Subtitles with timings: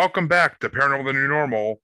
[0.00, 1.82] Welcome back to Paranormal the New Normal.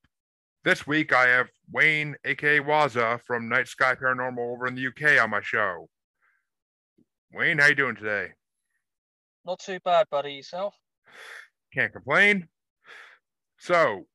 [0.64, 5.22] This week I have Wayne, aka Wazza, from Night Sky Paranormal over in the UK
[5.22, 5.90] on my show.
[7.30, 8.28] Wayne, how you doing today?
[9.44, 10.32] Not too bad, buddy.
[10.32, 10.74] Yourself?
[11.74, 12.48] Can't complain.
[13.58, 14.06] So,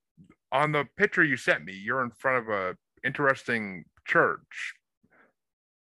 [0.51, 4.73] on the picture you sent me, you're in front of a interesting church.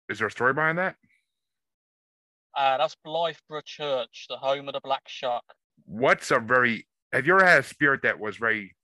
[0.08, 0.94] Is there a story behind that?
[2.56, 5.42] Uh, that's Blythburgh Church, the home of the Black Shuck.
[5.86, 8.74] What's a very have you ever had a spirit that was very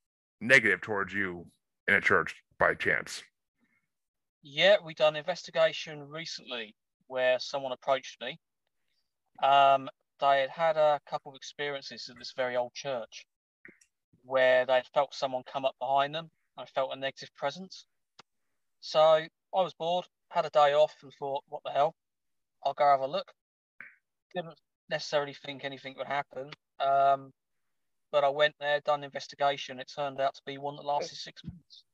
[0.41, 1.47] negative towards you
[1.89, 3.23] in a church by chance?
[4.43, 6.75] Yeah, we done investigation recently
[7.07, 8.39] where someone approached me.
[9.43, 9.89] Um,
[10.21, 13.27] they had had a couple of experiences in this very old church
[14.25, 16.31] where they felt someone come up behind them.
[16.57, 17.87] I felt a negative presence.
[18.81, 21.95] So I was bored, had a day off, and thought, what the hell?
[22.65, 23.33] I'll go have a look.
[24.35, 24.55] Didn't
[24.89, 26.51] necessarily think anything would happen.
[26.81, 27.33] Um,
[28.13, 29.81] but I went there, done investigation.
[29.81, 31.85] It turned out to be one that lasted six months.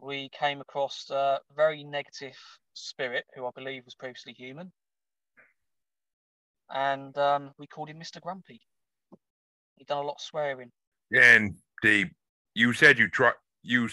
[0.00, 2.36] We came across a very negative
[2.72, 4.70] spirit, who I believe was previously human,
[6.70, 8.20] and um, we called him Mr.
[8.20, 8.60] Grumpy.
[9.76, 10.70] He'd done a lot of swearing.
[11.12, 12.06] And the
[12.54, 13.88] you said you try you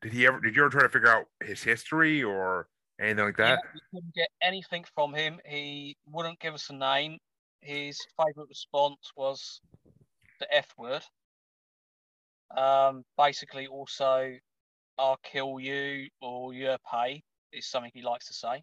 [0.00, 2.68] did he ever did you ever try to figure out his history or
[3.00, 3.58] anything like that?
[3.62, 5.40] Yeah, we couldn't get anything from him.
[5.44, 7.18] He wouldn't give us a name.
[7.60, 9.60] His favourite response was
[10.42, 11.02] the F word.
[12.56, 14.32] Um, basically, also,
[14.98, 18.62] I'll kill you or your pay is something he likes to say.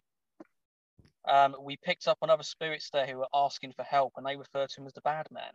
[1.28, 4.36] Um, we picked up on other spirits there who were asking for help, and they
[4.36, 5.52] referred to him as the bad man.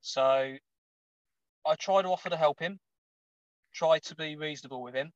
[0.00, 0.54] So
[1.66, 2.78] I tried to offer to help him,
[3.72, 5.12] tried to be reasonable with him,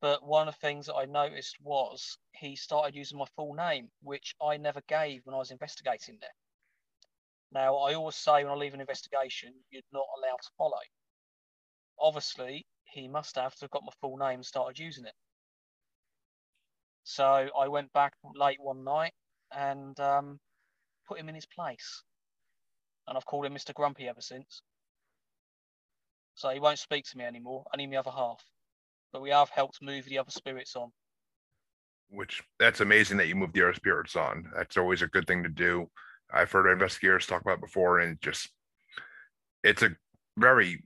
[0.00, 3.88] but one of the things that I noticed was he started using my full name,
[4.02, 6.30] which I never gave when I was investigating there.
[7.52, 10.78] Now, I always say when I leave an investigation, you're not allowed to follow.
[11.98, 15.14] Obviously, he must have to have got my full name and started using it.
[17.04, 19.14] So I went back late one night
[19.56, 20.38] and um,
[21.06, 22.02] put him in his place.
[23.06, 23.72] And I've called him Mr.
[23.72, 24.62] Grumpy ever since.
[26.34, 28.44] So he won't speak to me anymore, only the other half.
[29.12, 30.92] But we have helped move the other spirits on.
[32.10, 34.50] Which that's amazing that you moved the other spirits on.
[34.54, 35.88] That's always a good thing to do.
[36.32, 38.50] I've heard investigators talk about before, and just
[39.64, 39.90] it's a
[40.36, 40.84] very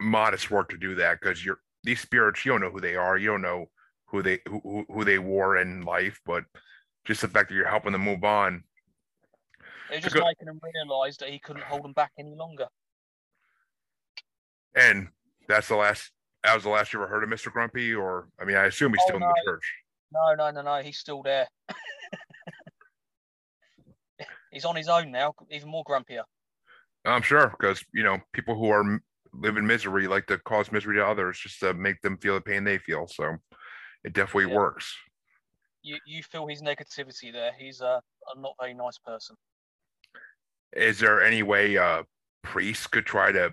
[0.00, 3.16] modest work to do that because you're these spirits you don't know who they are,
[3.16, 3.66] you don't know
[4.06, 6.44] who they who, who they were in life, but
[7.04, 8.62] just the fact that you're helping them move on.
[9.90, 12.66] It's just making him realize that he couldn't hold them back any longer.
[14.74, 15.08] And
[15.48, 16.12] that's the last.
[16.44, 17.50] That was the last you ever heard of Mr.
[17.50, 19.26] Grumpy, or I mean, I assume he's oh, still no.
[19.26, 19.72] in the church.
[20.12, 20.82] No, no, no, no.
[20.82, 21.48] He's still there.
[24.52, 26.22] he's on his own now, even more grumpier.
[27.04, 29.00] I'm sure because you know people who are
[29.32, 32.40] live in misery like to cause misery to others just to make them feel the
[32.40, 33.06] pain they feel.
[33.06, 33.36] So
[34.04, 34.58] it definitely yeah.
[34.58, 34.94] works.
[35.82, 37.52] You you feel his negativity there.
[37.58, 38.00] He's a,
[38.34, 39.36] a not very nice person.
[40.76, 42.04] Is there any way a
[42.42, 43.52] priest could try to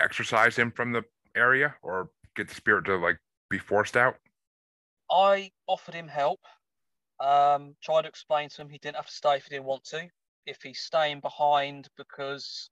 [0.00, 1.02] exorcise him from the
[1.36, 3.18] area or get the spirit to like
[3.50, 4.16] be forced out?
[5.10, 6.40] I offered him help.
[7.20, 9.84] Um, tried to explain to him he didn't have to stay if he didn't want
[9.86, 10.08] to.
[10.46, 12.70] If he's staying behind because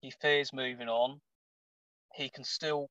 [0.00, 1.20] he fears moving on,
[2.14, 2.90] he can still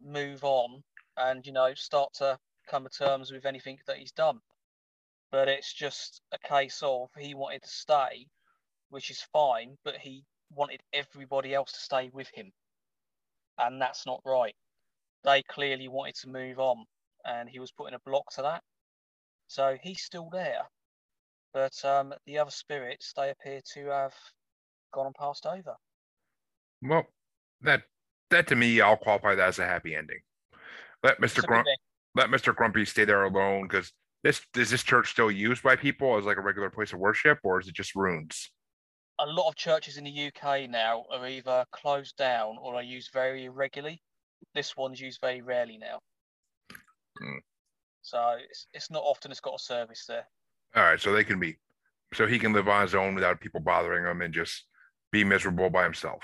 [0.00, 0.82] move on
[1.16, 4.40] and you know start to come to terms with anything that he's done.
[5.30, 8.26] But it's just a case of he wanted to stay,
[8.88, 12.50] which is fine, but he wanted everybody else to stay with him.
[13.58, 14.54] And that's not right.
[15.22, 16.86] They clearly wanted to move on,
[17.24, 18.62] and he was putting a block to that.
[19.50, 20.62] So he's still there.
[21.52, 24.14] But um, the other spirits, they appear to have
[24.94, 25.74] gone and passed over.
[26.80, 27.06] Well,
[27.62, 27.82] that
[28.30, 30.20] that to me, I'll qualify that as a happy ending.
[31.02, 31.66] Let Mister Grump,
[32.14, 33.92] let Mister Grumpy stay there alone because
[34.22, 37.40] this is this church still used by people as like a regular place of worship,
[37.42, 38.52] or is it just ruins?
[39.18, 43.12] A lot of churches in the UK now are either closed down or are used
[43.12, 44.00] very irregularly.
[44.54, 45.98] This one's used very rarely now.
[47.20, 47.40] Mm.
[48.02, 50.26] So it's, it's not often it's got a service there.
[50.74, 51.56] All right, so they can be,
[52.14, 54.66] so he can live on his own without people bothering him and just
[55.12, 56.22] be miserable by himself.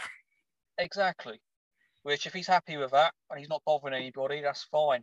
[0.79, 1.41] Exactly.
[2.03, 5.03] Which, if he's happy with that and he's not bothering anybody, that's fine.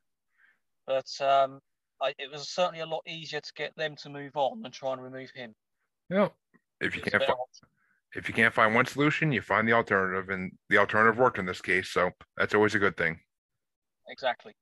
[0.87, 1.59] But um,
[2.01, 4.93] I, it was certainly a lot easier to get them to move on than try
[4.93, 5.53] and remove him.
[6.09, 6.29] Yeah.
[6.79, 7.37] If you can't find,
[8.15, 11.45] if you can't find one solution, you find the alternative, and the alternative worked in
[11.45, 11.89] this case.
[11.89, 13.19] So that's always a good thing.
[14.09, 14.53] Exactly.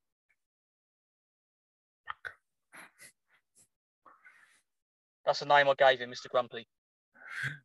[5.31, 6.29] That's the name I gave him, Mr.
[6.29, 6.67] Grumpy.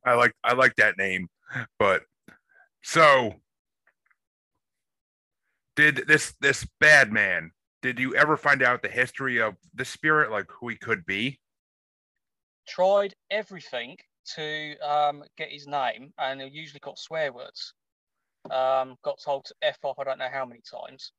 [0.04, 1.26] I like I like that name,
[1.80, 2.02] but
[2.84, 3.34] so
[5.74, 7.50] did this this bad man?
[7.82, 11.40] Did you ever find out the history of the spirit, like who he could be?
[12.68, 13.96] Tried everything
[14.36, 17.74] to um, get his name, and he usually got swear words.
[18.48, 19.98] Um, got told to f off.
[19.98, 21.10] I don't know how many times.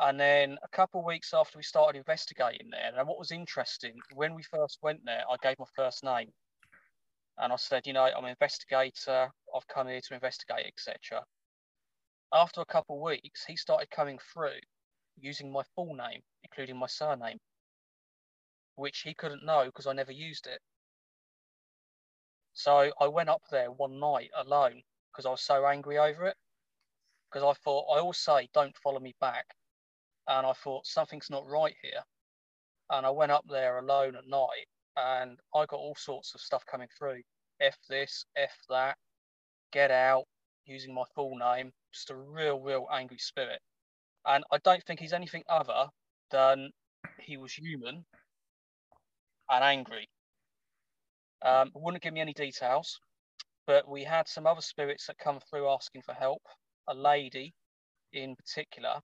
[0.00, 4.00] And then a couple of weeks after we started investigating there, and what was interesting,
[4.14, 6.32] when we first went there, I gave my first name.
[7.38, 11.22] And I said, you know, I'm an investigator, I've come here to investigate, etc.
[12.32, 14.60] After a couple of weeks, he started coming through
[15.18, 17.38] using my full name, including my surname,
[18.76, 20.60] which he couldn't know because I never used it.
[22.54, 26.36] So I went up there one night alone because I was so angry over it.
[27.30, 29.46] Because I thought, I always say, don't follow me back
[30.28, 32.02] and I thought something's not right here.
[32.90, 34.66] And I went up there alone at night
[34.96, 37.20] and I got all sorts of stuff coming through.
[37.60, 38.96] F this, F that,
[39.72, 40.24] get out,
[40.66, 43.60] using my full name, just a real, real angry spirit.
[44.26, 45.86] And I don't think he's anything other
[46.30, 46.70] than
[47.18, 48.04] he was human
[49.50, 50.08] and angry.
[51.44, 53.00] Um, wouldn't give me any details,
[53.66, 56.42] but we had some other spirits that come through asking for help.
[56.88, 57.54] A lady
[58.12, 59.00] in particular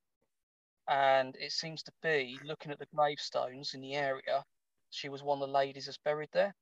[0.88, 4.42] and it seems to be looking at the gravestones in the area,
[4.90, 6.54] she was one of the ladies that's buried there.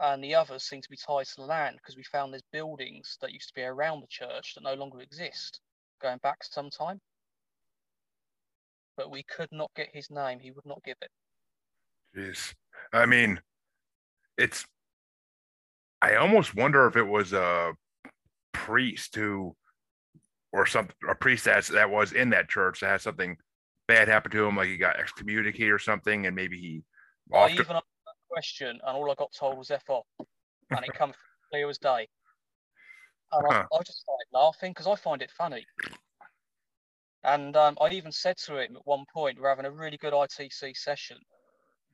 [0.00, 3.18] And the others seem to be tied to the land because we found there's buildings
[3.20, 5.60] that used to be around the church that no longer exist,
[6.00, 6.98] going back some time.
[8.96, 11.10] But we could not get his name, he would not give it.
[12.16, 12.54] Jeez.
[12.92, 13.40] I mean,
[14.36, 14.66] it's
[16.02, 17.74] I almost wonder if it was a
[18.52, 19.54] priest who
[20.52, 23.36] or some a priest that, that was in that church that had something
[23.86, 26.82] bad happen to him, like he got excommunicated or something, and maybe he.
[27.32, 30.06] I even asked that question, and all I got told was "f off,"
[30.70, 31.14] and it comes
[31.50, 32.08] clear as day.
[33.32, 33.64] And huh.
[33.72, 35.64] I, I, just started laughing because I find it funny.
[37.22, 40.12] And um, I even said to him at one point, we're having a really good
[40.12, 41.18] ITC session.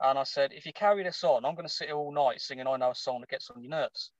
[0.01, 2.41] And I said, if you carry this on, I'm going to sit here all night
[2.41, 4.13] singing I Know a Song that gets on your nerves.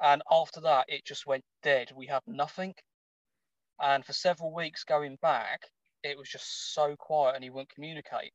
[0.00, 1.90] And after that, it just went dead.
[1.94, 2.74] We had nothing.
[3.80, 5.62] And for several weeks going back,
[6.02, 8.32] it was just so quiet and he wouldn't communicate.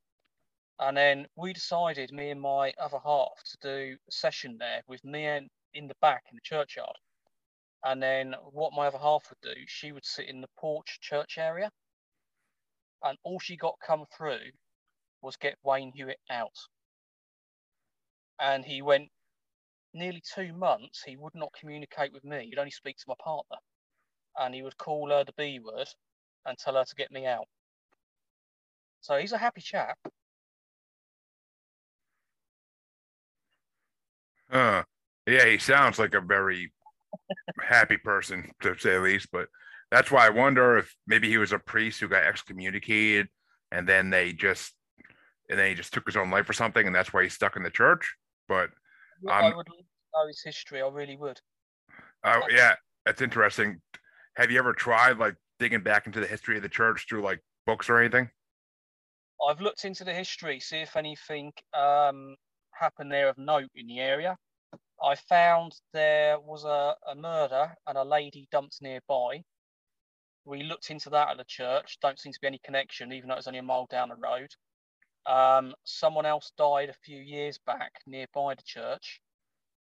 [0.80, 5.04] And then we decided, me and my other half, to do a session there with
[5.04, 6.96] me in, in the back in the churchyard.
[7.86, 11.38] And then what my other half would do, she would sit in the porch church
[11.38, 11.70] area.
[13.04, 14.52] And all she got come through
[15.22, 16.58] was get Wayne Hewett out.
[18.40, 19.10] And he went
[19.94, 22.48] nearly two months, he would not communicate with me.
[22.50, 23.58] He'd only speak to my partner.
[24.38, 25.88] And he would call her the B word
[26.46, 27.46] and tell her to get me out.
[29.02, 29.98] So he's a happy chap.
[34.52, 34.84] Uh,
[35.28, 36.72] yeah, he sounds like a very
[37.62, 39.28] happy person to say the least.
[39.32, 39.48] But
[39.92, 43.28] that's why I wonder if maybe he was a priest who got excommunicated,
[43.72, 44.74] and then they just
[45.50, 47.56] and then he just took his own life or something, and that's why he's stuck
[47.56, 48.16] in the church.
[48.48, 48.70] But
[49.30, 50.82] I would know his history.
[50.82, 51.40] I really would.
[52.24, 53.82] Oh yeah, that's interesting.
[54.36, 57.42] Have you ever tried like digging back into the history of the church through like
[57.66, 58.30] books or anything?
[59.48, 62.36] I've looked into the history, see if anything um,
[62.72, 64.38] happened there of note in the area.
[65.04, 69.44] I found there was a, a murder and a lady dumped nearby.
[70.46, 71.98] We looked into that at the church.
[72.02, 74.50] Don't seem to be any connection, even though it's only a mile down the road.
[75.26, 79.22] Um, someone else died a few years back nearby the church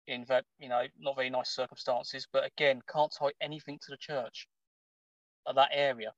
[0.07, 3.97] in that, you know, not very nice circumstances, but again, can't tie anything to the
[3.97, 4.47] church
[5.47, 6.13] of that area.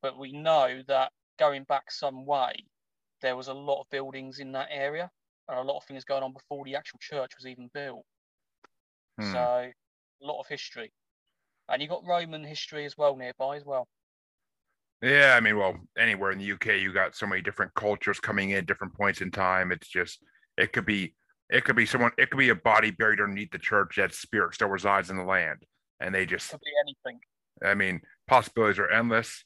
[0.00, 2.64] But we know that going back some way,
[3.20, 5.10] there was a lot of buildings in that area
[5.48, 8.04] and a lot of things going on before the actual church was even built.
[9.18, 9.32] Hmm.
[9.32, 10.92] So a lot of history.
[11.68, 13.88] And you've got Roman history as well nearby as well.
[15.02, 18.50] Yeah, I mean, well, anywhere in the UK, you got so many different cultures coming
[18.50, 19.70] in different points in time.
[19.70, 20.18] It's just
[20.56, 21.14] it could be
[21.50, 24.54] it could be someone it could be a body buried underneath the church that spirit
[24.54, 25.64] still resides in the land,
[26.00, 27.20] and they just could be anything.
[27.62, 29.44] I mean, possibilities are endless.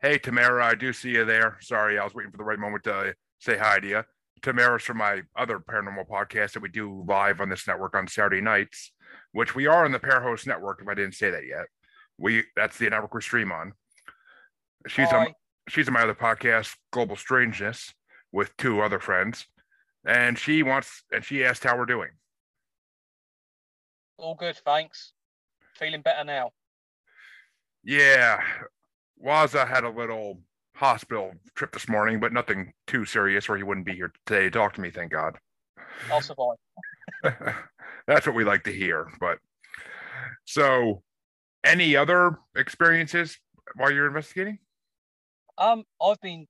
[0.00, 1.58] Hey, Tamara, I do see you there.
[1.60, 4.02] Sorry, I was waiting for the right moment to say hi to you.
[4.42, 8.42] Tamara's from my other paranormal podcast that we do live on this network on Saturday
[8.42, 8.92] nights,
[9.32, 10.80] which we are on the Parahost Network.
[10.82, 11.66] If I didn't say that yet,
[12.18, 13.72] we that's the network we stream on.
[14.86, 15.18] She's Hi.
[15.18, 15.34] on
[15.68, 17.94] she's on my other podcast, Global Strangeness,
[18.32, 19.46] with two other friends,
[20.04, 22.10] and she wants and she asked how we're doing.
[24.18, 25.12] All good, thanks.
[25.76, 26.50] Feeling better now.
[27.82, 28.40] Yeah,
[29.24, 30.40] Wazza had a little
[30.74, 34.50] hospital trip this morning, but nothing too serious, or he wouldn't be here today to
[34.50, 34.90] talk to me.
[34.90, 35.38] Thank God.
[36.10, 36.56] I'll survive.
[38.06, 39.10] That's what we like to hear.
[39.18, 39.38] But
[40.44, 41.02] so,
[41.64, 43.38] any other experiences
[43.76, 44.58] while you're investigating?
[45.56, 46.46] Um, I've been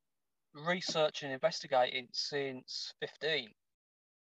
[0.55, 3.51] researching, and investigating since 15.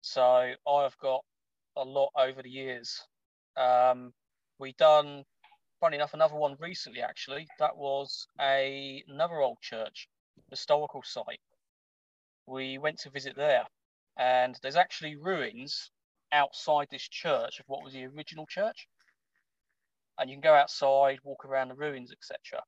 [0.01, 0.21] So
[0.67, 1.23] I've got
[1.77, 3.01] a lot over the years.
[3.55, 4.11] Um,
[4.59, 5.23] we done,
[5.79, 7.01] funny enough, another one recently.
[7.01, 10.07] Actually, that was a another old church,
[10.49, 11.39] historical site.
[12.45, 13.63] We went to visit there,
[14.17, 15.89] and there's actually ruins
[16.33, 18.87] outside this church of what was the original church.
[20.19, 22.61] And you can go outside, walk around the ruins, etc.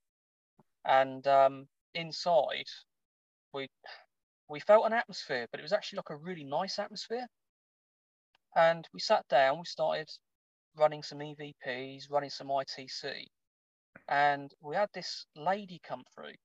[0.86, 2.68] And um, inside,
[3.54, 3.68] we
[4.50, 7.28] we felt an atmosphere, but it was actually like a really nice atmosphere.
[8.56, 10.10] And we sat down, we started
[10.78, 13.26] running some EVPs, running some ITC,
[14.08, 16.36] and we had this lady come through.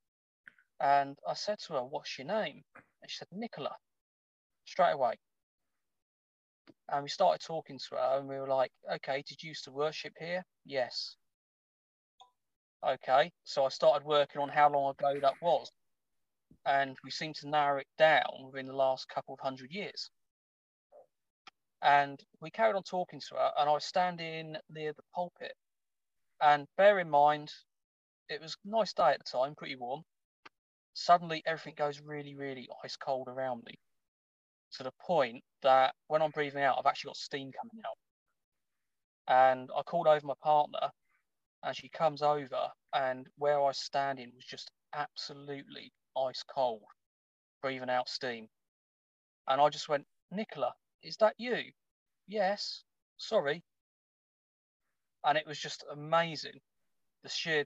[0.80, 2.62] And I said to her, What's your name?
[2.74, 3.76] And she said, Nicola,
[4.64, 5.14] straight away.
[6.90, 9.70] And we started talking to her, and we were like, Okay, did you used to
[9.70, 10.42] worship here?
[10.64, 11.16] Yes.
[12.84, 15.70] Okay, so I started working on how long ago that was
[16.66, 20.10] and we seem to narrow it down within the last couple of hundred years.
[21.82, 25.54] And we carried on talking to her, and I was standing near the pulpit.
[26.40, 27.52] And bear in mind,
[28.28, 30.02] it was a nice day at the time, pretty warm.
[30.94, 33.74] Suddenly, everything goes really, really ice cold around me
[34.74, 37.98] to the point that when I'm breathing out, I've actually got steam coming out.
[39.26, 40.90] And I called over my partner,
[41.62, 46.82] and she comes over, and where I was standing was just absolutely ice cold,
[47.62, 48.48] breathing out steam.
[49.48, 51.62] And I just went, Nicola, is that you?
[52.28, 52.82] Yes,
[53.16, 53.62] sorry.
[55.24, 56.60] And it was just amazing.
[57.22, 57.64] The sheer,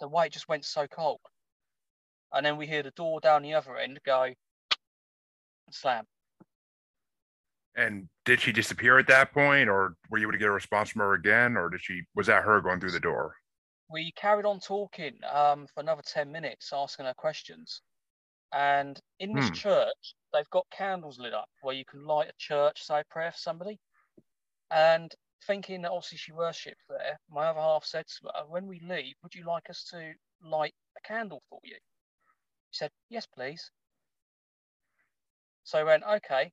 [0.00, 1.20] the way it just went so cold.
[2.32, 4.34] And then we hear the door down the other end go
[5.70, 6.04] slam.
[7.76, 10.90] And did she disappear at that point, or were you able to get a response
[10.90, 13.34] from her again, or did she was that her going through the door?
[13.90, 17.82] we carried on talking um, for another 10 minutes, asking her questions.
[18.52, 19.54] And in this hmm.
[19.54, 23.32] church, they've got candles lit up where you can light a church, say a prayer
[23.32, 23.78] for somebody.
[24.70, 25.12] And
[25.46, 29.14] thinking that obviously she worships there, my other half said to her, When we leave,
[29.22, 31.76] would you like us to light a candle for you?
[32.70, 33.70] She said, Yes, please.
[35.64, 36.52] So I went, Okay,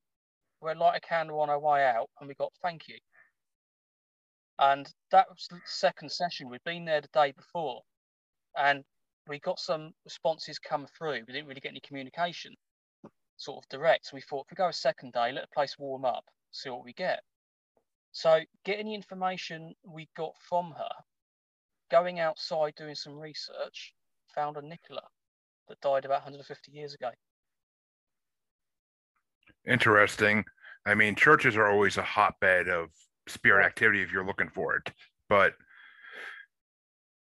[0.66, 2.10] we'll light a candle on our way out.
[2.20, 2.98] And we got, Thank you.
[4.58, 6.50] And that was the second session.
[6.50, 7.82] We'd been there the day before,
[8.58, 8.84] and
[9.28, 11.24] we got some responses come through.
[11.28, 12.56] We didn't really get any communication,
[13.36, 14.06] sort of direct.
[14.08, 16.70] So we thought if we go a second day, let the place warm up, see
[16.70, 17.20] what we get.
[18.14, 21.04] So getting the information we got from her,
[21.92, 23.94] going outside doing some research,
[24.34, 25.02] found a Nicola
[25.68, 27.10] that died about 150 years ago.
[29.68, 30.46] Interesting.
[30.86, 32.90] I mean, churches are always a hotbed of
[33.28, 34.92] spirit activity if you're looking for it.
[35.30, 35.54] But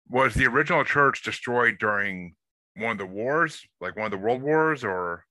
[0.07, 2.35] was the original church destroyed during
[2.77, 5.25] one of the wars, like one of the world wars, or?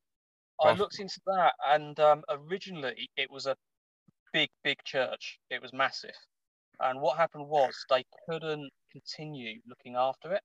[0.63, 3.57] I looked into that, and um, originally it was a
[4.33, 5.39] big, big church.
[5.49, 6.17] It was massive,
[6.81, 10.43] and what happened was they couldn't continue looking after it.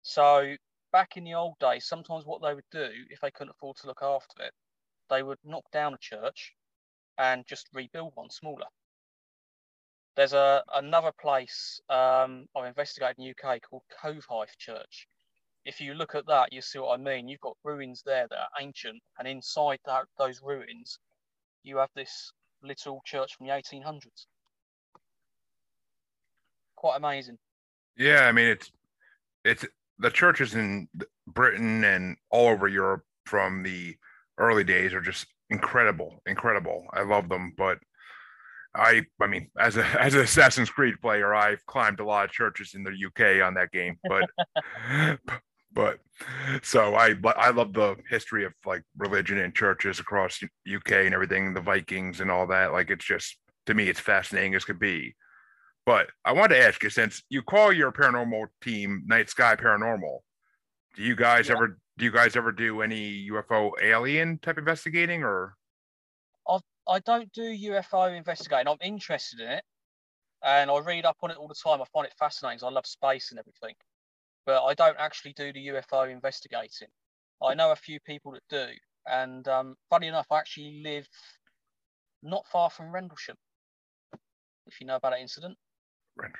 [0.00, 0.54] So
[0.92, 3.86] back in the old days, sometimes what they would do if they couldn't afford to
[3.86, 4.52] look after it,
[5.10, 6.54] they would knock down a church
[7.18, 8.66] and just rebuild one smaller.
[10.16, 15.06] There's a another place um, I've investigated in the UK called Covehithe Church.
[15.64, 17.28] If you look at that, you see what I mean.
[17.28, 20.98] You've got ruins there that are ancient, and inside that those ruins,
[21.62, 22.32] you have this
[22.62, 24.26] little church from the 1800s.
[26.76, 27.38] Quite amazing.
[27.96, 28.70] Yeah, I mean it's
[29.44, 29.64] it's
[29.98, 30.88] the churches in
[31.26, 33.96] Britain and all over Europe from the
[34.38, 36.86] early days are just incredible, incredible.
[36.92, 37.78] I love them, but
[38.74, 42.30] I I mean, as a as an Assassin's Creed player, I've climbed a lot of
[42.30, 44.28] churches in the UK on that game, but
[45.72, 45.98] but
[46.62, 51.54] so I I love the history of like religion and churches across UK and everything,
[51.54, 52.72] the Vikings and all that.
[52.72, 53.36] Like it's just
[53.66, 55.14] to me, it's fascinating as could be.
[55.84, 60.18] But I wanted to ask you, since you call your paranormal team Night Sky Paranormal,
[60.96, 61.54] do you guys yeah.
[61.54, 65.56] ever do you guys ever do any UFO alien type investigating or?
[66.48, 68.68] I I don't do UFO investigating.
[68.68, 69.64] I'm interested in it,
[70.44, 71.82] and I read up on it all the time.
[71.82, 72.64] I find it fascinating.
[72.64, 73.74] I love space and everything,
[74.46, 76.88] but I don't actually do the UFO investigating.
[77.42, 78.66] I know a few people that do,
[79.06, 81.08] and um, funny enough, I actually live
[82.22, 83.36] not far from Rendlesham.
[84.66, 85.56] If you know about that incident.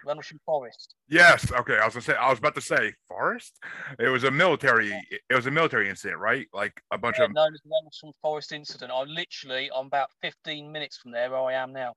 [0.05, 0.95] Rendlesham Forest.
[1.09, 1.51] Yes.
[1.53, 1.79] Okay.
[1.79, 2.15] I was gonna say.
[2.15, 3.59] I was about to say forest.
[3.99, 4.93] It was a military.
[5.11, 6.47] It was a military incident, right?
[6.53, 7.35] Like a bunch yeah, of.
[7.35, 8.93] Known as the Rendlesham Forest incident.
[8.95, 9.71] I'm literally.
[9.75, 11.95] I'm about 15 minutes from there, where I am now.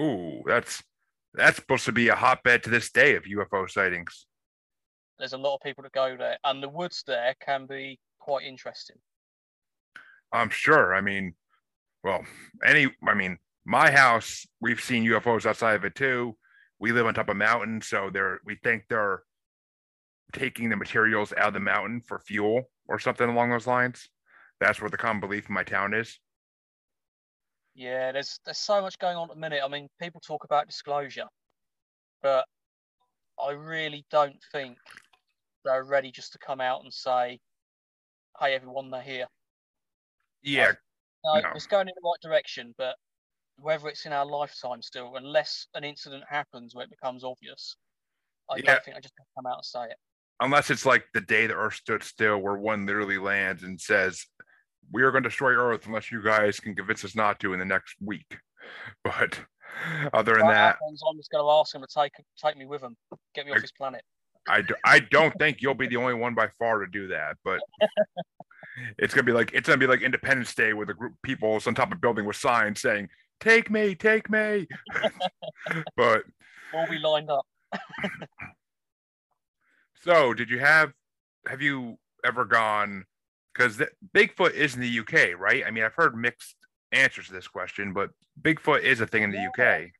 [0.00, 0.82] Ooh, that's
[1.34, 4.26] that's supposed to be a hotbed to this day of UFO sightings.
[5.18, 8.44] there's a lot of people that go there, and the woods there can be quite
[8.44, 8.96] interesting.
[10.32, 10.94] I'm sure.
[10.94, 11.34] I mean,
[12.02, 12.24] well,
[12.64, 16.36] any, I mean, my house, we've seen UFOs outside of it too.
[16.78, 19.22] We live on top of a mountain, so they're we think they're
[20.32, 24.08] taking the materials out of the mountain for fuel or something along those lines.
[24.60, 26.18] That's what the common belief in my town is.
[27.74, 29.60] Yeah, there's there's so much going on at the minute.
[29.64, 31.26] I mean, people talk about disclosure,
[32.22, 32.44] but
[33.42, 34.76] I really don't think
[35.64, 37.40] they're ready just to come out and say,
[38.38, 39.26] "Hey, everyone, they're here."
[40.42, 40.72] Yeah,
[41.24, 42.96] no, no, it's going in the right direction, but
[43.56, 47.76] whether it's in our lifetime still, unless an incident happens where it becomes obvious,
[48.50, 48.62] I yeah.
[48.64, 49.96] don't think I just come out and say it.
[50.40, 54.24] Unless it's like the day the Earth stood still, where one literally lands and says,
[54.92, 57.58] "We are going to destroy Earth unless you guys can convince us not to in
[57.58, 58.26] the next week."
[59.02, 59.38] But
[60.14, 62.82] other than that, happens, I'm just going to ask him to take take me with
[62.82, 62.96] him,
[63.34, 64.02] get me off I, his planet.
[64.48, 67.36] I, do, I don't think you'll be the only one by far to do that,
[67.44, 67.60] but
[68.98, 71.60] it's gonna be like it's gonna be like Independence Day with a group of people
[71.66, 73.08] on top of a building with signs saying
[73.44, 74.66] take me, take me.
[75.96, 76.24] but
[76.72, 77.46] we'll be lined up.
[80.02, 80.92] so, did you have
[81.46, 83.04] have you ever gone?
[83.52, 83.80] Because
[84.14, 85.62] Bigfoot is in the UK, right?
[85.64, 86.56] I mean, I've heard mixed
[86.90, 88.10] answers to this question, but
[88.42, 89.38] Bigfoot is a thing in the.
[89.46, 89.90] UK.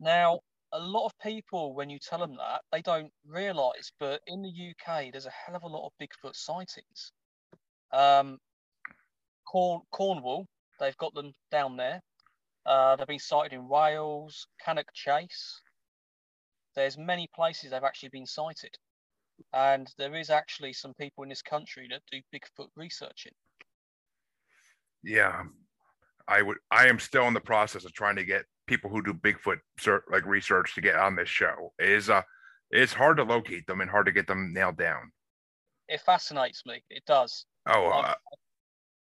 [0.00, 0.40] Now,
[0.72, 4.48] a lot of people, when you tell them that, they don't realise, but in the
[4.48, 7.12] UK, there's a hell of a lot of Bigfoot sightings.
[7.92, 8.38] Um,
[9.46, 10.46] Corn- Cornwall,
[10.80, 12.00] they've got them down there.
[12.66, 15.60] Uh, they've been sighted in Wales, Cannock Chase.
[16.74, 18.76] There's many places they've actually been sighted.
[19.52, 23.32] And there is actually some people in this country that do Bigfoot researching.
[25.02, 25.42] Yeah.
[26.28, 29.14] I would I am still in the process of trying to get people who do
[29.14, 29.58] Bigfoot
[30.10, 31.72] like research to get on this show.
[31.78, 32.22] It is uh
[32.70, 35.12] it's hard to locate them and hard to get them nailed down.
[35.88, 36.82] It fascinates me.
[36.90, 37.46] It does.
[37.68, 38.14] Oh, uh,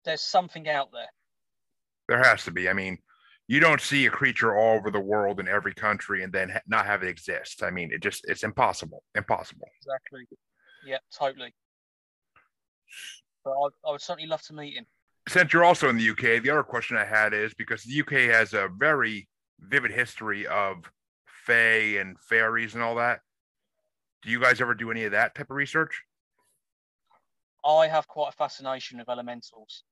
[0.05, 1.07] there's something out there.
[2.09, 2.69] There has to be.
[2.69, 2.99] I mean,
[3.53, 6.63] you don't see a creature all over the world in every country and then ha-
[6.67, 7.63] not have it exist.
[7.63, 9.03] I mean, it just it's impossible.
[9.15, 9.69] Impossible.
[9.83, 10.23] Exactly.
[10.87, 11.53] Yeah, totally.
[13.45, 14.87] But I, I would certainly love to meet him.
[15.29, 18.35] Since you're also in the UK, the other question I had is because the UK
[18.35, 19.29] has a very
[19.61, 20.91] vivid history of
[21.27, 23.21] fae and fairies and all that.
[24.23, 26.03] Do you guys ever do any of that type of research?
[27.67, 29.83] I have quite a fascination with elementals.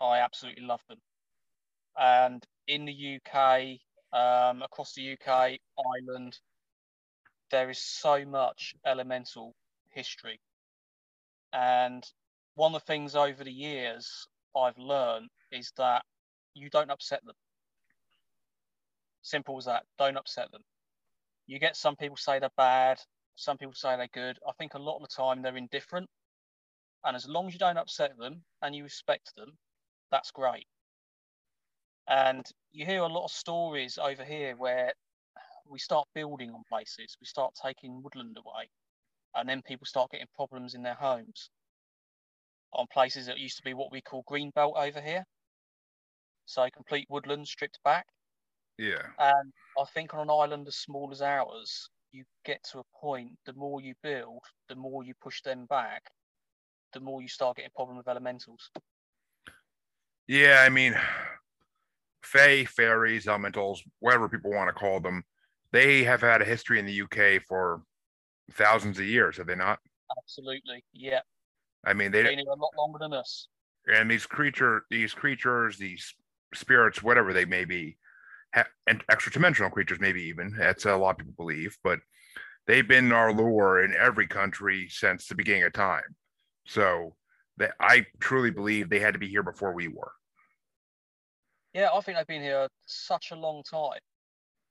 [0.00, 0.98] I absolutely love them.
[1.96, 3.78] And in the UK,
[4.12, 6.38] um, across the UK, Ireland,
[7.50, 9.54] there is so much elemental
[9.90, 10.40] history.
[11.52, 12.04] And
[12.54, 16.02] one of the things over the years I've learned is that
[16.54, 17.34] you don't upset them.
[19.22, 19.84] Simple as that.
[19.98, 20.62] Don't upset them.
[21.46, 22.98] You get some people say they're bad,
[23.36, 24.38] some people say they're good.
[24.48, 26.08] I think a lot of the time they're indifferent
[27.04, 29.58] and as long as you don't upset them and you respect them,
[30.10, 30.66] that's great.
[32.08, 34.92] And you hear a lot of stories over here where
[35.66, 38.68] we start building on places, we start taking woodland away,
[39.34, 41.50] and then people start getting problems in their homes
[42.72, 45.24] on places that used to be what we call green belt over here.
[46.46, 48.06] So complete woodland stripped back.
[48.76, 49.06] Yeah.
[49.18, 53.30] And I think on an island as small as ours, you get to a point,
[53.46, 56.02] the more you build, the more you push them back,
[56.92, 58.70] the more you start getting problem with elementals.
[60.26, 60.94] Yeah, I mean,
[62.24, 65.24] fae, fairies, elementals, whatever people want to call them,
[65.72, 67.82] they have had a history in the UK for
[68.52, 69.78] thousands of years, have they not?
[70.18, 71.20] Absolutely, yeah.
[71.86, 73.48] I mean, they've been a lot longer than us.
[73.86, 76.14] And these creature, these creatures, these
[76.54, 77.96] spirits, whatever they may be,
[78.54, 81.98] ha- and extra-dimensional creatures, maybe even that's a lot of people believe, but
[82.66, 86.16] they've been our lure in every country since the beginning of time.
[86.66, 87.16] So
[87.58, 90.12] that I truly believe they had to be here before we were.
[91.74, 93.98] Yeah, I think they've been here such a long time.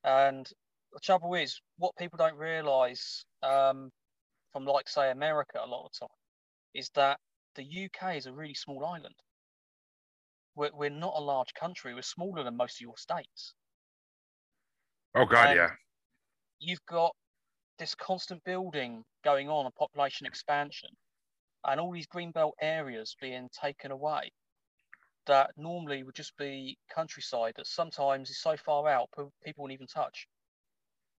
[0.05, 0.49] And
[0.93, 3.89] the trouble is, what people don't realise um,
[4.51, 6.17] from, like, say, America a lot of time
[6.73, 7.19] is that
[7.55, 9.15] the UK is a really small island.
[10.55, 11.93] We're, we're not a large country.
[11.93, 13.53] We're smaller than most of your states.
[15.15, 15.69] Oh, God, and yeah.
[16.59, 17.11] You've got
[17.79, 20.89] this constant building going on, a population expansion
[21.65, 24.31] and all these greenbelt areas being taken away
[25.27, 29.09] that normally would just be countryside that sometimes is so far out
[29.43, 30.27] people won't even touch.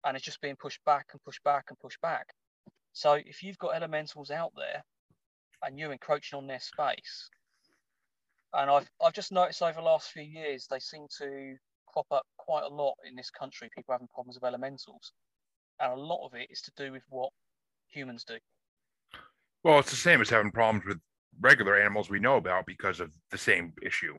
[0.04, 2.26] And it's just being pushed back and pushed back and pushed back.
[2.92, 4.84] So if you've got elementals out there
[5.62, 7.30] and you're encroaching on their space
[8.54, 12.26] and I've, I've just noticed over the last few years they seem to crop up
[12.36, 15.12] quite a lot in this country people having problems with elementals.
[15.80, 17.30] And a lot of it is to do with what
[17.88, 18.36] humans do.
[19.64, 20.98] Well, it's the same as having problems with
[21.40, 24.14] regular animals we know about because of the same issue,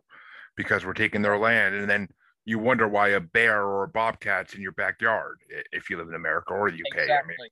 [0.55, 2.07] because we're taking their land, and then
[2.45, 5.37] you wonder why a bear or a bobcat's in your backyard
[5.71, 7.01] if you live in America or the UK.
[7.01, 7.15] Exactly.
[7.15, 7.49] I mean,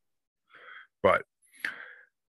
[1.01, 1.23] but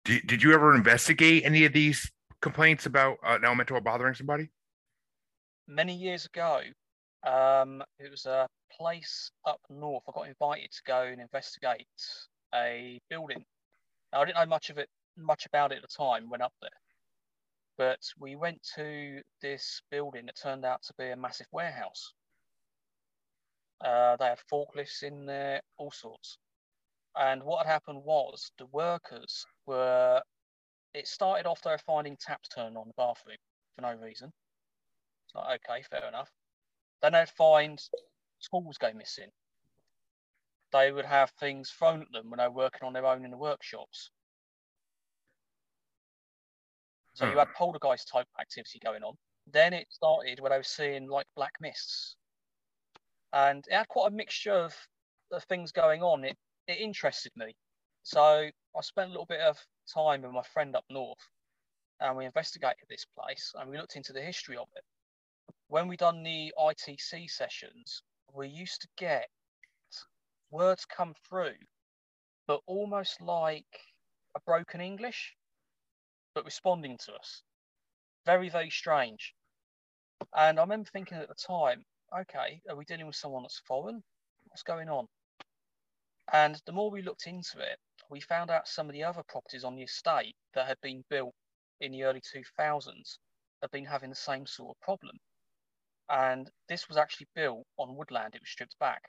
[0.05, 2.09] did, did you ever investigate any of these
[2.41, 4.49] complaints about uh, an elemental bothering somebody?
[5.67, 6.61] Many years ago,
[7.25, 10.03] um, it was a place up north.
[10.07, 11.87] I got invited to go and investigate
[12.53, 13.45] a building.
[14.11, 16.29] Now, I didn't know much of it, much about it at the time.
[16.29, 16.69] Went up there,
[17.77, 22.13] but we went to this building that turned out to be a massive warehouse.
[23.83, 26.37] Uh, they had forklifts in there, all sorts.
[27.15, 30.21] And what had happened was the workers were.
[30.93, 33.37] It started off they were finding taps turned on the bathroom
[33.75, 34.31] for no reason.
[35.25, 36.29] It's like okay, fair enough.
[37.01, 37.79] Then they'd find
[38.49, 39.29] tools go missing.
[40.71, 43.31] They would have things thrown at them when they were working on their own in
[43.31, 44.09] the workshops.
[47.13, 47.39] So you hmm.
[47.39, 49.15] had poltergeist type activity going on.
[49.51, 52.15] Then it started when I was seeing like black mists
[53.33, 54.75] and it had quite a mixture of,
[55.31, 56.23] of things going on.
[56.23, 57.53] It it interested me,
[58.03, 59.57] so I spent a little bit of
[59.93, 61.27] time with my friend up north,
[61.99, 64.83] and we investigated this place and we looked into the history of it.
[65.67, 68.01] When we done the ITC sessions,
[68.33, 69.27] we used to get
[70.51, 71.55] words come through,
[72.47, 73.65] but almost like
[74.35, 75.35] a broken English,
[76.33, 77.43] but responding to us.
[78.25, 79.33] Very, very strange.
[80.35, 81.83] And I remember thinking at the time,
[82.21, 84.01] okay, are we dealing with someone that's foreign?
[84.47, 85.07] What's going on?
[86.31, 87.77] And the more we looked into it,
[88.09, 91.33] we found out some of the other properties on the estate that had been built
[91.81, 93.17] in the early 2000s
[93.61, 95.17] had been having the same sort of problem.
[96.09, 99.01] And this was actually built on woodland, it was stripped back.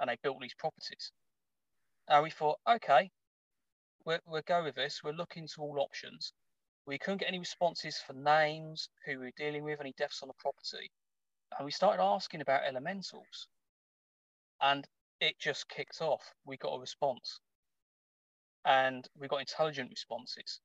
[0.00, 1.12] And they built these properties.
[2.08, 3.10] And we thought, okay,
[4.04, 5.00] we'll, we'll go with this.
[5.02, 6.32] We'll look into all options.
[6.86, 10.28] We couldn't get any responses for names, who we are dealing with, any deaths on
[10.28, 10.90] the property.
[11.56, 13.48] And we started asking about elementals.
[14.60, 14.86] And
[15.20, 16.22] it just kicked off.
[16.44, 17.40] We got a response.
[18.64, 20.60] And we got intelligent responses.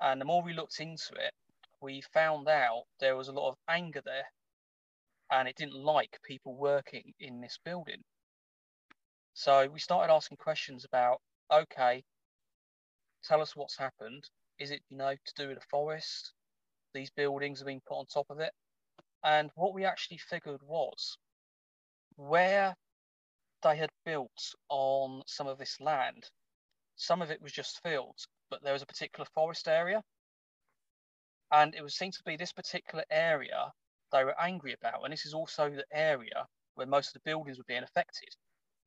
[0.00, 1.32] And the more we looked into it
[1.80, 4.26] we found out there was a lot of anger there.
[5.30, 8.02] And it didn't like people working in this building.
[9.34, 11.20] So we started asking questions about
[11.52, 12.02] okay
[13.24, 14.24] tell us what's happened
[14.58, 16.32] is it you know to do with the forest
[16.94, 18.52] these buildings have been put on top of it
[19.24, 21.18] and what we actually figured was
[22.16, 22.74] where
[23.62, 26.30] they had built on some of this land,
[26.96, 30.02] some of it was just fields, but there was a particular forest area.
[31.52, 33.72] And it was seen to be this particular area
[34.12, 35.02] they were angry about.
[35.04, 38.28] And this is also the area where most of the buildings were being affected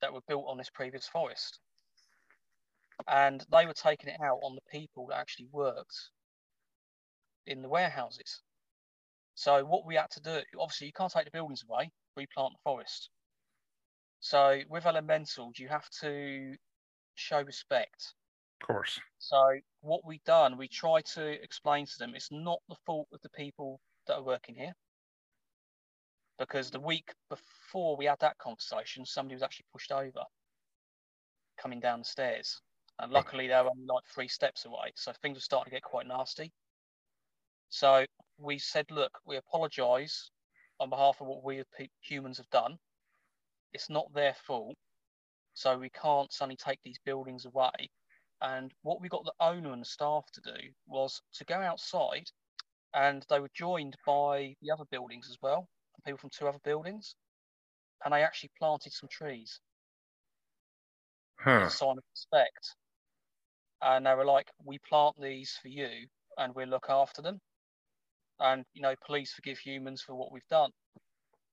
[0.02, 1.60] that were built on this previous forest.
[3.08, 5.96] And they were taking it out on the people that actually worked
[7.48, 8.42] in the warehouses.
[9.36, 12.60] So what we had to do, obviously you can't take the buildings away, replant the
[12.64, 13.10] forest.
[14.20, 16.56] So with elementals, you have to
[17.16, 18.14] show respect.
[18.62, 19.00] Of course.
[19.20, 23.22] So what we done, we try to explain to them it's not the fault of
[23.22, 24.74] the people that are working here.
[26.38, 30.24] Because the week before we had that conversation, somebody was actually pushed over
[31.58, 32.62] coming down the stairs.
[33.00, 34.92] And luckily they were only like three steps away.
[34.96, 36.52] So things were starting to get quite nasty.
[37.70, 38.06] So
[38.38, 40.32] we said, look, we apologise
[40.80, 41.64] on behalf of what we
[42.02, 42.78] humans have done.
[43.74, 44.76] It's not their fault,
[45.54, 47.90] so we can't suddenly take these buildings away.
[48.42, 50.58] And what we got the owner and the staff to do
[50.88, 52.26] was to go outside,
[52.94, 55.68] and they were joined by the other buildings as well,
[56.06, 57.16] people from two other buildings,
[58.04, 59.60] and they actually planted some trees.
[61.38, 61.62] Huh.
[61.66, 62.76] As a sign of respect.
[63.82, 67.42] And they were like, "We plant these for you, and we'll look after them."
[68.40, 70.72] and you know, please forgive humans for what we've done.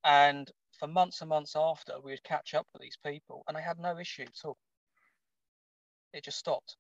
[0.05, 3.62] And for months and months after, we would catch up with these people, and they
[3.62, 4.57] had no issue at all.
[6.12, 6.77] It just stopped.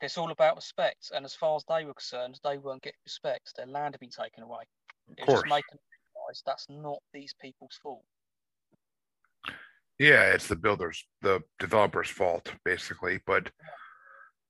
[0.00, 3.52] It's all about respect, and as far as they were concerned, they weren't getting respect.
[3.56, 4.62] Their land had been taken away.
[5.10, 5.80] Of It was just making them
[6.14, 8.04] realize that's not these people's fault.
[10.00, 13.20] Yeah, it's the builders, the developers' fault, basically.
[13.26, 13.50] But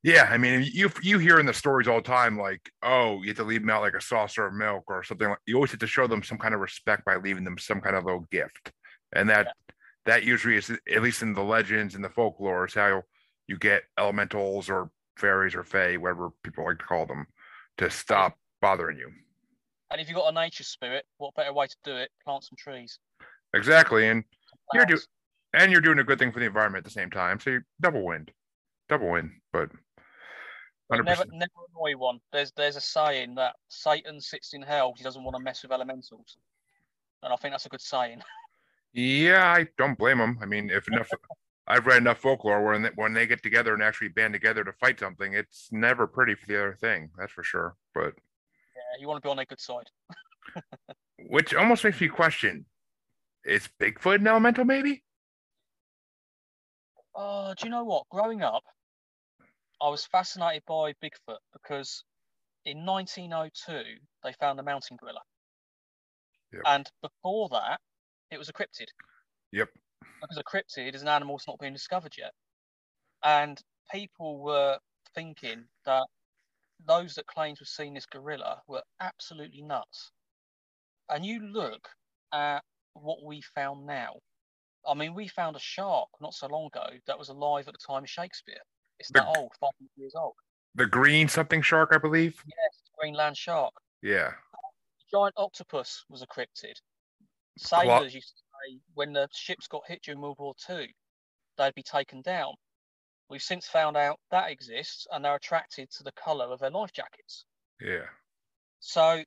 [0.05, 3.31] yeah, I mean, you you hear in the stories all the time, like, oh, you
[3.31, 5.29] have to leave them out like a saucer of milk or something.
[5.29, 7.81] Like, you always have to show them some kind of respect by leaving them some
[7.81, 8.71] kind of little gift,
[9.13, 9.75] and that yeah.
[10.07, 13.03] that usually is, at least in the legends and the folklore, is how
[13.49, 17.27] you get elementals or fairies or fae, whatever people like to call them,
[17.79, 19.11] to stop bothering you.
[19.91, 22.11] And if you've got a nature spirit, what better way to do it?
[22.25, 23.01] Plant some trees.
[23.53, 24.23] Exactly, and
[24.73, 25.01] you're doing,
[25.55, 27.41] and you're doing a good thing for the environment at the same time.
[27.41, 28.27] So you double win,
[28.89, 29.33] double win.
[29.53, 29.71] But
[30.89, 32.21] But never, never annoy one.
[32.33, 34.95] There's there's a saying that Satan sits in hell.
[34.97, 36.37] He doesn't want to mess with elementals,
[37.23, 38.23] and I think that's a good saying.
[38.93, 40.37] Yeah, I don't blame him.
[40.43, 41.09] I mean, if enough,
[41.69, 44.73] I've read enough folklore when they, when they get together and actually band together to
[44.73, 47.11] fight something, it's never pretty for the other thing.
[47.17, 47.77] That's for sure.
[47.95, 48.15] But
[48.75, 49.89] yeah, you want to be on their good side.
[51.29, 52.67] which almost makes me question:
[53.45, 54.65] Is Bigfoot an elemental?
[54.65, 55.05] Maybe.
[57.15, 58.09] Oh, do you know what?
[58.11, 58.65] Growing up,
[59.81, 62.05] I was fascinated by Bigfoot because
[62.65, 65.23] in 1902 they found a mountain gorilla,
[66.53, 66.63] Yep.
[66.65, 67.81] and before that,
[68.31, 68.89] it was a cryptid.
[69.53, 69.71] Yep.
[70.21, 72.33] Because a cryptid is an animal that's not been discovered yet,
[73.23, 73.61] and
[73.93, 74.79] people were
[75.15, 76.07] thinking that
[76.81, 80.13] those that claimed to have seen this gorilla were absolutely nuts.
[81.09, 81.89] And you look
[82.33, 84.21] at what we found now.
[84.89, 87.87] I mean, we found a shark not so long ago that was alive at the
[87.87, 88.61] time of Shakespeare.
[88.99, 90.35] It's The- that old, 500 years old.
[90.75, 92.43] The green something shark, I believe.
[92.47, 93.75] Yes, Greenland shark.
[94.03, 94.35] Yeah.
[95.11, 96.81] Giant octopus was a cryptid.
[97.59, 100.95] Sailors used to say when the ships got hit during World War II,
[101.57, 102.55] they'd be taken down.
[103.29, 106.93] We've since found out that exists and they're attracted to the colour of their life
[106.93, 107.45] jackets.
[107.81, 108.07] Yeah.
[108.79, 109.25] So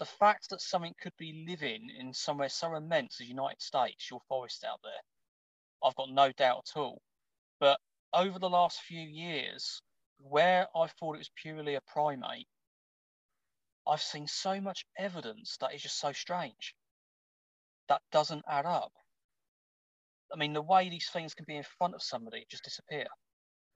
[0.00, 4.20] the fact that something could be living in somewhere so immense as United States, your
[4.28, 4.92] forest out there,
[5.84, 7.02] I've got no doubt at all.
[7.60, 7.78] But
[8.14, 9.82] over the last few years,
[10.18, 12.48] where I thought it was purely a primate,
[13.86, 16.74] I've seen so much evidence that is just so strange.
[17.90, 18.92] That doesn't add up.
[20.32, 23.06] I mean, the way these things can be in front of somebody just disappear.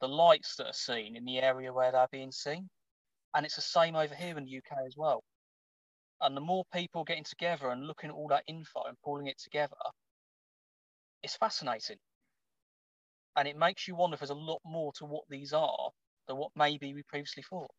[0.01, 2.71] The lights that are seen in the area where they're being seen,
[3.35, 5.23] and it's the same over here in the UK as well.
[6.21, 9.39] And the more people getting together and looking at all that info and pulling it
[9.39, 9.75] together,
[11.23, 11.97] it's fascinating.
[13.37, 15.91] And it makes you wonder if there's a lot more to what these are
[16.29, 17.71] than what maybe we previously thought.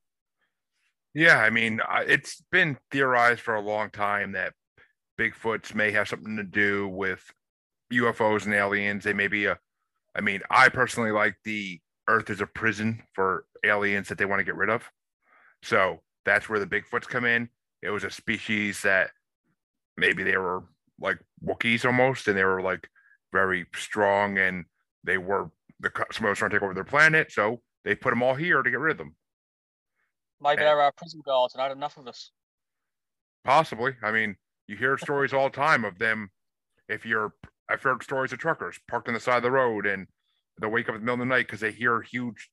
[1.14, 4.54] Yeah, I mean, it's been theorized for a long time that
[5.18, 7.24] Bigfoots may have something to do with
[7.94, 9.06] UFOs and aliens.
[9.06, 9.58] They may be a,
[10.14, 14.42] I mean, I personally like the Earth is a prison for aliens that they want
[14.42, 14.84] to get rid of.
[15.64, 17.50] So that's where the Bigfoots come in.
[17.86, 19.12] It was a species that
[19.96, 20.64] maybe they were
[21.00, 22.90] like Wookiees almost, and they were like
[23.32, 24.66] very strong, and
[25.04, 28.24] they were the somebody was trying to take over their planet, so they put them
[28.24, 29.16] all here to get rid of them.
[30.42, 30.70] Maybe Yeah.
[30.70, 32.32] they're our uh, prison guards and I had enough of us.
[33.44, 33.96] Possibly.
[34.02, 34.36] I mean,
[34.68, 36.32] you hear stories all the time of them.
[36.90, 37.34] If you're,
[37.70, 40.08] I've heard stories of truckers parked on the side of the road and
[40.60, 42.50] they'll wake up in the middle of the night because they hear huge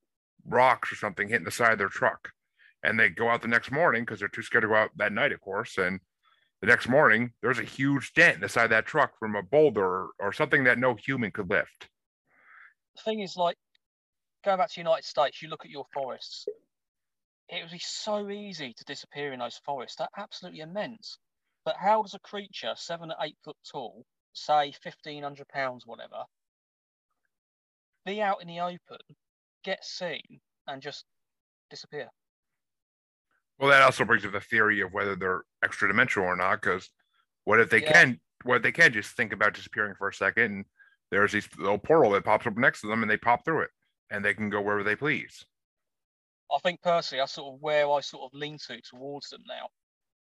[0.47, 2.31] rocks or something hitting the side of their truck.
[2.83, 5.13] And they go out the next morning because they're too scared to go out that
[5.13, 5.79] night, of course.
[5.79, 6.01] And
[6.61, 9.43] the next morning, there's a huge dent in the side of that truck from a
[9.43, 11.89] boulder or, or something that no human could lift.
[12.97, 13.57] The thing is, like,
[14.45, 16.47] going back to the United States, you look at your forests.
[17.49, 19.97] It would be so easy to disappear in those forests.
[19.97, 21.19] They're absolutely immense.
[21.65, 26.25] But how does a creature seven or eight foot tall, say fifteen hundred pounds, whatever,
[28.05, 28.99] be out in the open,
[29.63, 31.05] get seen, and just
[31.71, 32.09] disappear?
[33.59, 36.61] Well, that also brings up the theory of whether they're extra dimensional or not.
[36.61, 36.91] Because
[37.45, 37.93] what if they Yeah.
[37.93, 38.21] can?
[38.45, 40.65] What if they can just think about disappearing for a second, and
[41.11, 43.71] there's this little portal that pops up next to them, and they pop through it,
[44.11, 45.45] and they can go wherever they please.
[46.51, 49.69] I think personally, I sort of where I sort of lean to towards them now,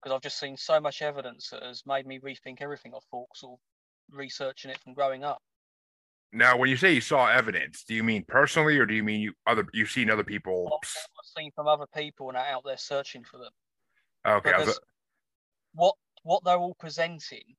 [0.01, 3.35] because I've just seen so much evidence that has made me rethink everything I thought,
[3.35, 5.41] sort of researching it from growing up.
[6.31, 9.19] Now, when you say you saw evidence, do you mean personally, or do you mean
[9.21, 10.79] you other you've seen other people?
[10.83, 10.89] I've
[11.37, 13.51] seen from other people and are out there searching for them.
[14.25, 14.79] Okay, was-
[15.73, 17.55] what what they're all presenting,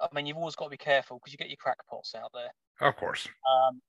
[0.00, 2.88] I mean, you've always got to be careful because you get your crackpots out there.
[2.88, 3.26] of course.
[3.26, 3.80] Um,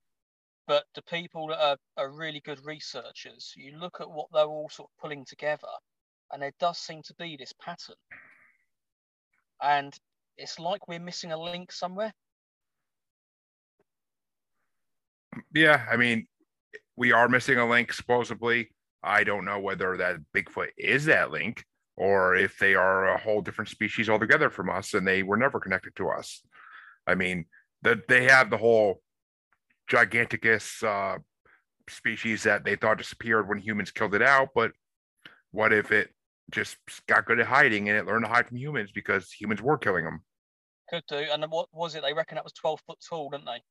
[0.66, 4.68] but the people that are, are really good researchers, you look at what they're all
[4.68, 5.66] sort of pulling together,
[6.32, 7.96] and there does seem to be this pattern.
[9.62, 9.92] And
[10.36, 12.12] it's like we're missing a link somewhere.
[15.54, 16.26] Yeah, I mean,
[16.96, 18.70] we are missing a link supposedly.
[19.02, 21.64] I don't know whether that Bigfoot is that link
[21.96, 25.60] or if they are a whole different species altogether from us and they were never
[25.60, 26.42] connected to us.
[27.06, 27.46] I mean,
[27.82, 29.00] that they have the whole
[29.90, 31.18] giganticus uh,
[31.88, 34.72] species that they thought disappeared when humans killed it out, but
[35.50, 36.10] what if it
[36.50, 36.76] just
[37.08, 40.04] got good at hiding and it learned to hide from humans because humans were killing
[40.04, 40.22] them?
[40.88, 41.16] Could do.
[41.16, 42.02] And what was it?
[42.02, 43.62] They reckon that was 12 foot tall, didn't they?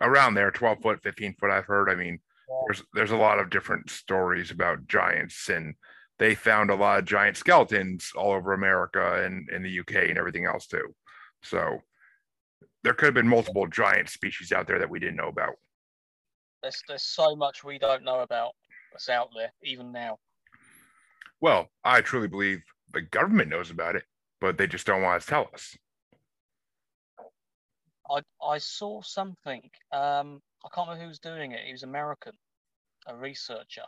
[0.00, 1.88] Around there, 12 foot, 15 foot, I've heard.
[1.88, 2.18] I mean,
[2.66, 5.74] there's there's a lot of different stories about giants and
[6.18, 10.18] they found a lot of giant skeletons all over America and in the UK and
[10.18, 10.94] everything else too.
[11.42, 11.78] So
[12.82, 15.54] there could have been multiple giant species out there that we didn't know about.
[16.62, 18.52] There's there's so much we don't know about.
[18.92, 20.18] that's out there even now.
[21.40, 24.04] Well, I truly believe the government knows about it,
[24.40, 25.76] but they just don't want to tell us.
[28.14, 29.62] I I saw something.
[29.92, 31.64] Um, I can't remember who was doing it.
[31.66, 32.32] He was American,
[33.06, 33.84] a researcher,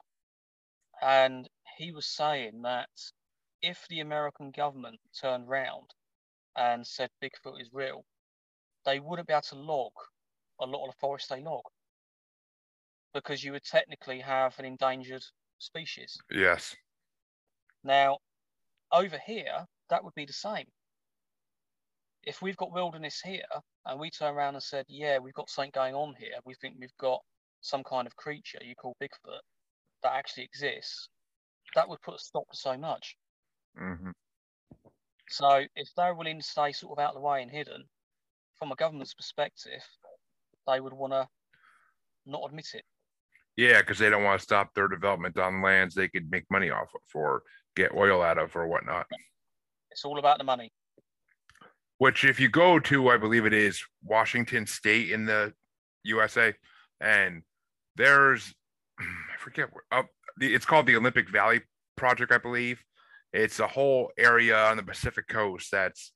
[1.01, 2.89] and he was saying that
[3.63, 5.91] if the American government turned round
[6.57, 8.05] and said Bigfoot is real,
[8.85, 9.93] they wouldn't be able to log
[10.61, 11.63] a lot of the forest they log
[13.13, 15.25] because you would technically have an endangered
[15.59, 16.17] species.
[16.31, 16.77] Yes.
[17.83, 18.19] Now,
[18.93, 20.67] over here, that would be the same.
[22.27, 23.43] If we've got wilderness here
[23.87, 26.75] and we turn around and said, yeah, we've got something going on here, we think
[26.79, 27.21] we've got
[27.61, 29.41] some kind of creature you call Bigfoot
[30.03, 31.09] that actually exists,
[31.75, 33.17] that would put a stop to so much.
[33.81, 34.11] Mm-hmm.
[35.29, 37.85] So if they're willing to stay sort of out of the way and hidden,
[38.59, 39.83] from a government's perspective,
[40.67, 41.29] they would want to
[42.27, 42.85] not admit it.
[43.57, 46.71] Yeah, because they don't want to stop their development on lands they could make money
[46.71, 47.43] off of or
[47.75, 49.07] get oil out of or whatnot.
[49.91, 50.73] It's all about the money.
[51.99, 55.53] Which, if you go to, I believe it is Washington State in the
[56.05, 56.55] USA,
[57.01, 57.43] and
[57.97, 58.55] there's,
[59.01, 60.03] I forget what, uh,
[60.41, 61.63] it's called the Olympic Valley
[61.97, 62.83] Project, I believe.
[63.33, 66.13] It's a whole area on the Pacific coast that's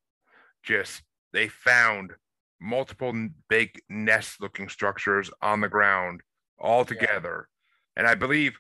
[0.63, 2.13] just, they found
[2.61, 3.15] multiple
[3.49, 6.21] big nest looking structures on the ground
[6.59, 7.49] all together.
[7.97, 8.01] Yeah.
[8.01, 8.59] And I believe,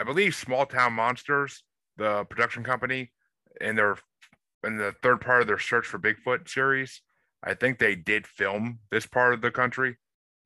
[0.00, 1.62] I believe Small Town Monsters,
[1.96, 3.12] the production company,
[3.60, 3.96] and their
[4.64, 7.02] in the third part of their search for Bigfoot series,
[7.42, 9.96] I think they did film this part of the country,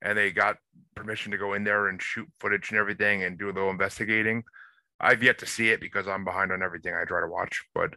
[0.03, 0.57] and they got
[0.95, 4.45] permission to go in there and shoot footage and everything and do a little investigating.
[5.01, 7.95] I've yet to see it because I'm behind on everything I try to watch, but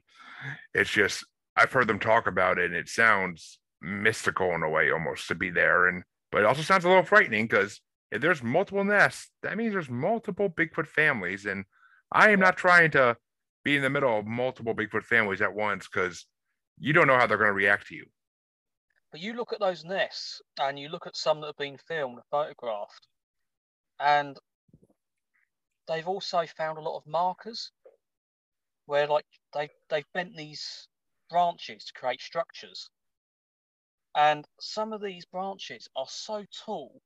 [0.73, 1.25] it's just
[1.55, 5.35] I've heard them talk about it, and it sounds mystical in a way almost to
[5.35, 9.29] be there, and but it also sounds a little frightening because if there's multiple nests,
[9.43, 11.45] that means there's multiple Bigfoot families.
[11.45, 11.65] And
[12.11, 13.17] I am not trying to
[13.65, 16.27] be in the middle of multiple Bigfoot families at once because
[16.77, 18.05] you don't know how they're going to react to you.
[19.11, 22.19] But you look at those nests and you look at some that have been filmed,
[22.29, 23.07] photographed,
[23.99, 24.37] and
[25.87, 27.71] they've also found a lot of markers
[28.85, 30.87] where like they they've bent these
[31.29, 32.89] branches to create structures.
[34.15, 37.01] And some of these branches are so tall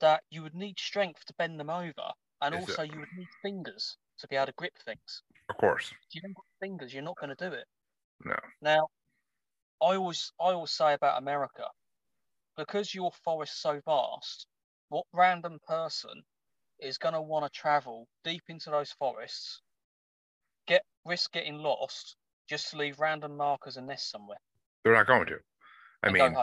[0.00, 2.92] that you would need strength to bend them over, and Is also it?
[2.92, 5.22] you would need fingers to be able to grip things.
[5.52, 5.92] Of course.
[6.08, 7.66] If you don't got fingers, you're not going to do it.
[8.24, 8.36] No.
[8.62, 8.88] Now,
[9.82, 11.64] I always I always say about America,
[12.56, 14.46] because your forest's so vast,
[14.88, 16.22] what random person
[16.80, 19.60] is going to want to travel deep into those forests,
[20.66, 22.16] get risk getting lost,
[22.48, 24.38] just to leave random markers and nests somewhere?
[24.84, 25.36] They're not going to.
[26.02, 26.34] I mean,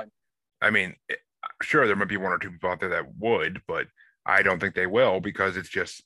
[0.62, 1.16] I mean, eh,
[1.64, 3.88] sure there might be one or two people out there that would, but
[4.28, 6.04] I don't think they will because it's just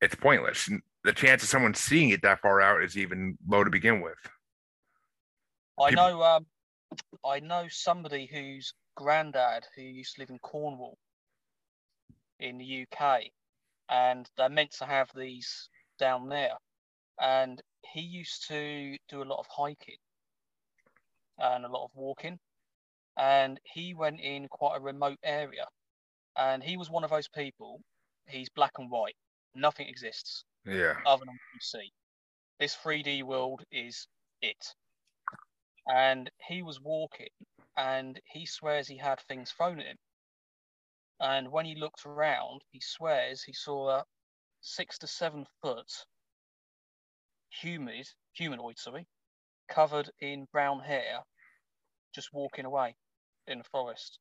[0.00, 0.68] it's pointless.
[1.04, 4.18] The chance of someone seeing it that far out is even low to begin with.
[5.80, 6.04] I people...
[6.04, 6.46] know um
[7.24, 10.96] I know somebody whose granddad who used to live in Cornwall
[12.38, 13.24] in the UK
[13.88, 16.54] and they're meant to have these down there.
[17.20, 17.60] And
[17.92, 19.98] he used to do a lot of hiking
[21.38, 22.38] and a lot of walking
[23.16, 25.66] and he went in quite a remote area.
[26.36, 27.80] And he was one of those people.
[28.26, 29.16] He's black and white.
[29.54, 30.44] Nothing exists.
[30.64, 30.94] Yeah.
[31.06, 31.92] Other than what you see.
[32.58, 34.06] This 3D world is
[34.42, 34.74] it.
[35.86, 37.28] And he was walking,
[37.76, 39.96] and he swears he had things thrown at him.
[41.20, 44.04] And when he looked around, he swears he saw a
[44.60, 45.90] six to seven foot
[47.60, 49.06] humid humanoid, sorry,
[49.68, 51.20] covered in brown hair,
[52.14, 52.94] just walking away
[53.46, 54.18] in the forest.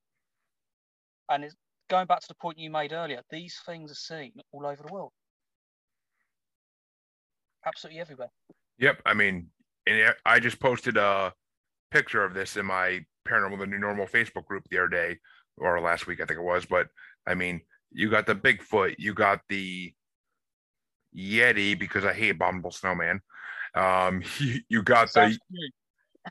[1.29, 1.55] And it's
[1.89, 4.93] going back to the point you made earlier, these things are seen all over the
[4.93, 5.11] world.
[7.65, 8.29] Absolutely everywhere.
[8.79, 9.01] Yep.
[9.05, 9.47] I mean,
[9.87, 11.33] and I just posted a
[11.91, 15.19] picture of this in my Paranormal the New Normal Facebook group the other day,
[15.57, 16.65] or last week, I think it was.
[16.65, 16.87] But
[17.25, 17.61] I mean,
[17.91, 19.93] you got the Bigfoot, you got the
[21.15, 23.21] Yeti because I hate Abominable Snowman.
[23.75, 25.37] Um, you, you got the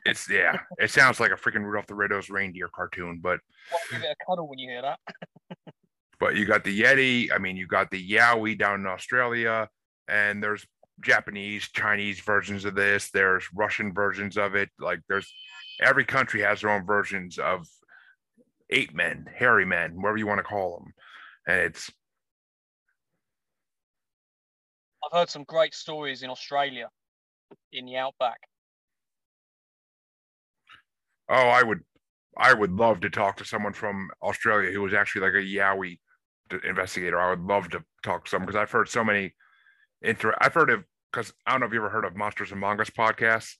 [0.05, 0.57] it's yeah.
[0.79, 3.39] It sounds like a freaking Rudolph the Red-Nosed Reindeer cartoon, but
[3.71, 4.99] well, give it a cuddle when you hear that.
[6.19, 7.31] but you got the Yeti.
[7.33, 9.69] I mean, you got the Yowie down in Australia,
[10.07, 10.65] and there's
[11.01, 13.09] Japanese, Chinese versions of this.
[13.11, 14.69] There's Russian versions of it.
[14.79, 15.31] Like there's
[15.81, 17.67] every country has their own versions of
[18.69, 20.93] ape men, hairy men, whatever you want to call them,
[21.47, 21.91] and it's.
[25.03, 26.89] I've heard some great stories in Australia,
[27.73, 28.39] in the outback,
[31.29, 31.81] oh, I would,
[32.37, 35.99] I would love to talk to someone from Australia who was actually like a Yowie
[36.63, 37.19] investigator.
[37.19, 39.33] I would love to talk to someone because I've heard so many
[40.03, 40.35] inter.
[40.39, 42.89] I've heard of because I don't know if you ever heard of Monsters Among Us
[42.89, 43.53] podcast.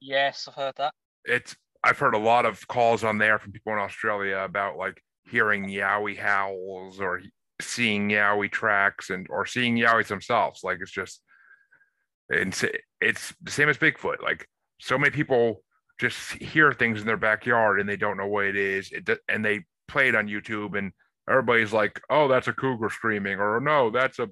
[0.00, 0.94] Yes, I've heard that.
[1.24, 5.02] It's I've heard a lot of calls on there from people in Australia about like
[5.30, 7.20] hearing yowie howls or
[7.60, 10.62] seeing yowie tracks and or seeing yowies themselves.
[10.64, 11.20] Like it's just
[12.30, 12.64] it's
[13.00, 14.22] it's the same as Bigfoot.
[14.22, 14.46] Like
[14.80, 15.62] so many people
[15.98, 18.90] just hear things in their backyard and they don't know what it is.
[18.92, 20.92] It and they play it on YouTube and
[21.28, 24.28] everybody's like, "Oh, that's a cougar screaming," or "No, that's a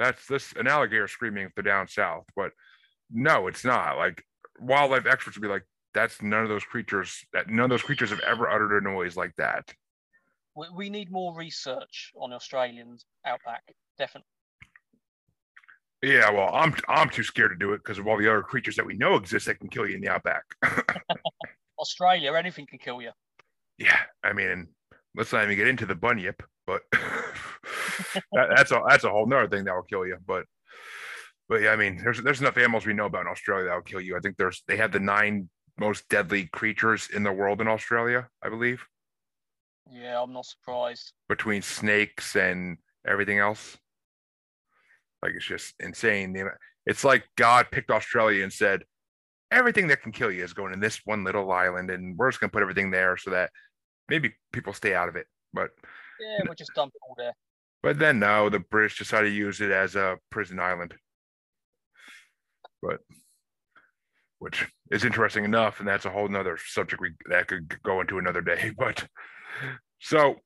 [0.00, 2.52] that's this an alligator screaming if they're down south." But
[3.10, 3.96] no, it's not.
[3.96, 4.24] Like
[4.58, 7.24] wildlife experts would be like, "That's none of those creatures.
[7.32, 9.72] That none of those creatures have ever uttered a noise like that."
[10.56, 13.62] We, we need more research on Australians outback,
[13.98, 14.26] definitely.
[16.02, 18.76] Yeah, well, I'm I'm too scared to do it because of all the other creatures
[18.76, 20.44] that we know exist that can kill you in the outback.
[21.78, 23.10] Australia, anything can kill you.
[23.76, 24.68] Yeah, I mean,
[25.14, 27.00] let's not even get into the bunyip, but
[28.32, 30.16] that, that's a that's a whole nother thing that will kill you.
[30.26, 30.44] But
[31.48, 33.82] but yeah, I mean, there's there's enough animals we know about in Australia that will
[33.82, 34.16] kill you.
[34.16, 35.48] I think there's they have the nine
[35.78, 38.84] most deadly creatures in the world in Australia, I believe.
[39.90, 41.12] Yeah, I'm not surprised.
[41.28, 43.76] Between snakes and everything else.
[45.22, 46.36] Like it's just insane.
[46.86, 48.84] It's like God picked Australia and said,
[49.50, 52.40] everything that can kill you is going in this one little island, and we're just
[52.40, 53.50] gonna put everything there so that
[54.08, 55.26] maybe people stay out of it.
[55.52, 55.70] But
[56.20, 57.32] yeah, we'll just it all there.
[57.82, 60.94] But then no, the British decided to use it as a prison island.
[62.82, 63.00] But
[64.38, 68.18] which is interesting enough, and that's a whole nother subject we that could go into
[68.18, 68.72] another day.
[68.78, 69.06] But
[69.98, 70.36] so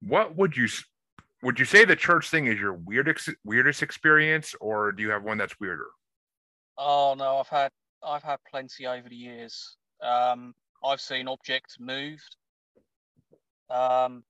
[0.00, 0.68] what would you
[1.42, 5.24] would you say the church thing is your weirdest weirdest experience, or do you have
[5.24, 5.88] one that's weirder?
[6.76, 7.70] Oh no, I've had
[8.02, 9.76] I've had plenty over the years.
[10.02, 10.54] Um,
[10.84, 12.36] I've seen objects moved.
[13.70, 14.24] Um,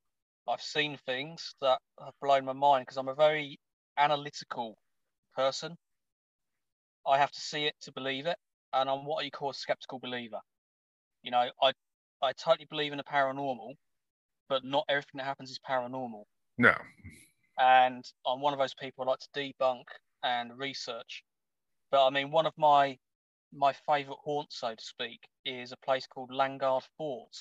[0.49, 3.59] I've seen things that have blown my mind because I'm a very
[3.97, 4.77] analytical
[5.37, 5.77] person.
[7.07, 8.37] I have to see it to believe it,
[8.73, 10.41] and I'm what you call a skeptical believer.
[11.23, 11.73] You know, I
[12.23, 13.75] I totally believe in the paranormal,
[14.49, 16.25] but not everything that happens is paranormal.
[16.59, 16.75] No.
[17.59, 19.85] And I'm one of those people I like to debunk
[20.23, 21.23] and research.
[21.91, 22.99] But I mean, one of my
[23.53, 27.33] my favourite haunts, so to speak, is a place called Landguard Fort.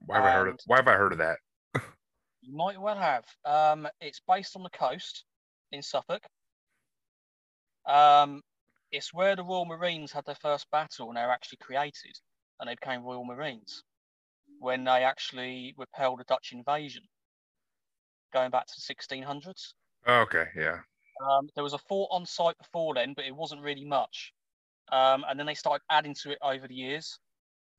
[0.00, 1.38] Why have I heard of Why have I heard of that?
[2.42, 3.24] you might well have.
[3.44, 5.24] Um, it's based on the coast
[5.72, 6.22] in Suffolk.
[7.86, 8.42] Um,
[8.90, 12.18] it's where the Royal Marines had their first battle and they were actually created,
[12.60, 13.82] and they became Royal Marines
[14.60, 17.02] when they actually repelled a Dutch invasion
[18.32, 19.72] going back to the 1600s.
[20.06, 20.80] Okay, yeah.
[21.24, 24.32] Um, there was a fort on site before then, but it wasn't really much.
[24.90, 27.18] Um, and then they started adding to it over the years.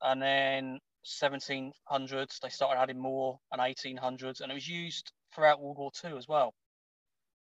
[0.02, 5.78] And then 1700s, they started adding more, and 1800s, and it was used throughout World
[5.78, 6.54] War II as well.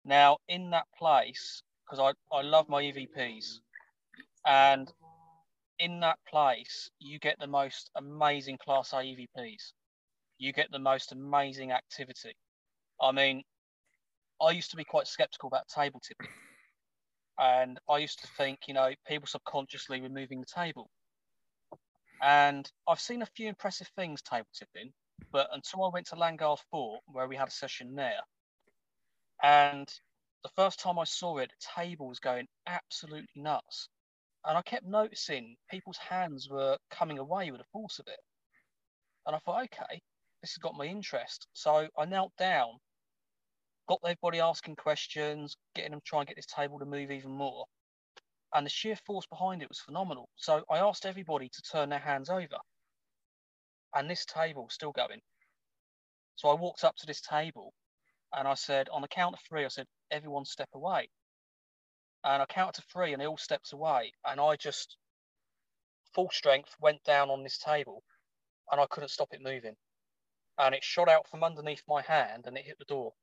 [0.06, 3.60] Now, in that place, because I, I love my EVPs,
[4.46, 4.92] and
[5.80, 9.74] in that place, you get the most amazing Class A EVPs.
[10.38, 12.34] You get the most amazing activity.
[13.02, 13.44] I mean,
[14.42, 16.34] I used to be quite skeptical about table tipping.
[17.40, 20.90] And I used to think, you know, people subconsciously removing the table.
[22.22, 24.92] And I've seen a few impressive things table tipping,
[25.32, 28.22] but until I went to Landguard Fort, where we had a session there,
[29.44, 29.88] and
[30.44, 33.90] the first time I saw it, the table was going absolutely nuts.
[34.46, 38.20] And I kept noticing people's hands were coming away with the force of it.
[39.26, 40.02] And I thought, okay,
[40.42, 41.48] this has got my interest.
[41.54, 42.80] So I knelt down
[43.88, 47.66] got everybody asking questions, getting them trying to get this table to move even more.
[48.54, 50.30] And the sheer force behind it was phenomenal.
[50.36, 52.58] So I asked everybody to turn their hands over.
[53.94, 55.22] And this table was still going.
[56.36, 57.74] So I walked up to this table
[58.34, 61.10] and I said, on the count of three, I said, everyone step away.
[62.24, 64.14] And I counted to three and they all stepped away.
[64.26, 64.98] And I just,
[66.14, 68.04] full strength, went down on this table
[68.72, 69.76] and I couldn't stop it moving.
[70.58, 73.14] And it shot out from underneath my hand and it hit the door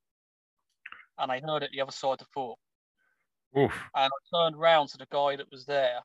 [1.18, 2.58] and I heard it the other side of the fort.
[3.56, 3.72] Oof.
[3.94, 6.00] And I turned round to the guy that was there,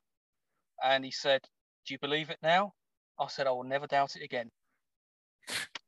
[0.84, 1.42] and he said,
[1.86, 2.74] "Do you believe it now?"
[3.18, 4.50] I said, "I will never doubt it again."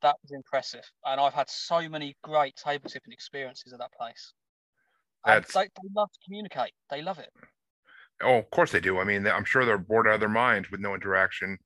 [0.03, 4.33] That was impressive, and I've had so many great table tipping experiences at that place.
[5.25, 5.55] That's...
[5.55, 6.73] They, they love to communicate.
[6.91, 7.31] They love it.
[8.21, 8.99] Oh, of course they do.
[8.99, 11.59] I mean, I'm sure they're bored out of their minds with no interaction.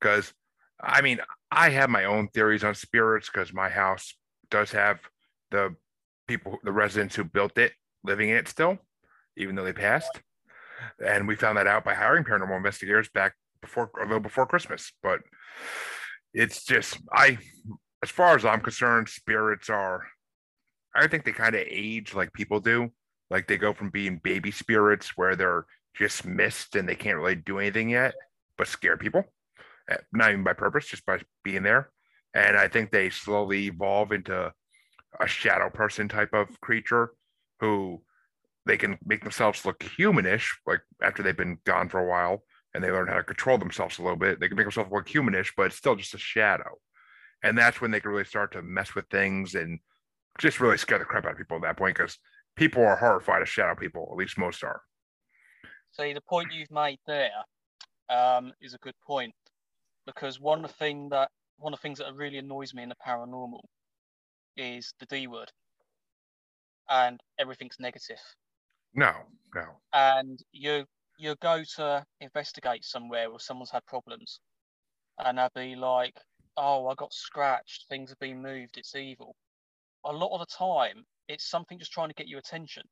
[0.00, 0.34] Because,
[0.82, 1.20] I mean,
[1.52, 4.14] I have my own theories on spirits because my house
[4.50, 4.98] does have
[5.52, 5.76] the
[6.26, 8.78] people, the residents who built it, living in it still,
[9.36, 10.20] even though they passed.
[11.04, 14.92] And we found that out by hiring paranormal investigators back before, a little before Christmas.
[15.02, 15.20] But
[16.32, 17.38] it's just, I,
[18.02, 20.04] as far as I'm concerned, spirits are,
[20.94, 22.90] I think they kind of age like people do.
[23.30, 25.66] Like they go from being baby spirits where they're
[25.96, 28.14] just mist and they can't really do anything yet,
[28.58, 29.24] but scare people,
[29.88, 31.90] eh, not even by purpose, just by being there.
[32.34, 34.52] And I think they slowly evolve into
[35.20, 37.12] a shadow person type of creature
[37.60, 38.02] who
[38.66, 42.42] they can make themselves look humanish, like after they've been gone for a while
[42.74, 44.40] and they learn how to control themselves a little bit.
[44.40, 46.78] They can make themselves look humanish, but it's still just a shadow.
[47.42, 49.78] And that's when they can really start to mess with things and
[50.38, 52.18] just really scare the crap out of people at that point because
[52.56, 54.80] people are horrified of shadow people, at least most are.
[55.92, 57.30] See, the point you've made there
[58.08, 59.34] um, is a good point
[60.06, 62.88] because one of the thing that one of the things that really annoys me in
[62.88, 63.60] the paranormal
[64.56, 65.50] is the D word,
[66.90, 68.18] and everything's negative.
[68.94, 69.80] No, no.
[69.94, 70.86] And you
[71.16, 74.40] you go to investigate somewhere where someone's had problems,
[75.18, 76.20] and they'll be like,
[76.56, 77.88] "Oh, I got scratched.
[77.88, 78.78] Things have been moved.
[78.78, 79.36] It's evil."
[80.04, 82.88] A lot of the time, it's something just trying to get your attention.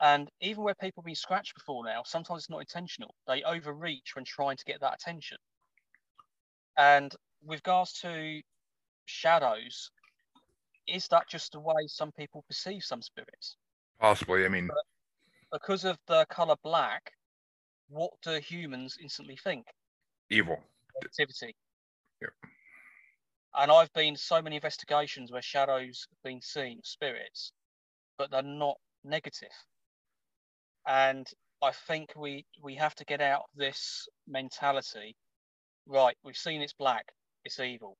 [0.00, 3.14] And even where people have been scratched before now, sometimes it's not intentional.
[3.28, 5.38] They overreach when trying to get that attention.
[6.78, 8.40] And with regards to
[9.06, 9.90] shadows,
[10.86, 13.56] is that just the way some people perceive some spirits?
[14.00, 14.44] Possibly.
[14.44, 14.84] I mean, but
[15.52, 17.12] because of the color black,
[17.88, 19.66] what do humans instantly think?
[20.30, 20.58] Evil.
[21.04, 21.54] Activity.
[22.20, 22.30] Yep.
[23.56, 27.52] And I've been so many investigations where shadows have been seen, spirits,
[28.18, 29.48] but they're not negative.
[30.86, 31.26] And
[31.62, 35.16] I think we we have to get out of this mentality.
[35.86, 37.06] Right, we've seen it's black,
[37.44, 37.96] it's evil.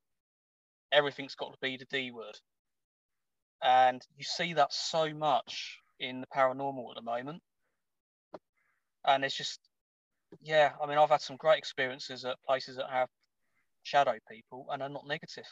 [0.93, 2.39] Everything's got to be the D word.
[3.63, 7.43] And you see that so much in the paranormal at the moment.
[9.07, 9.61] And it's just
[10.43, 13.09] yeah, I mean I've had some great experiences at places that have
[13.83, 15.47] shadow people and are not negative.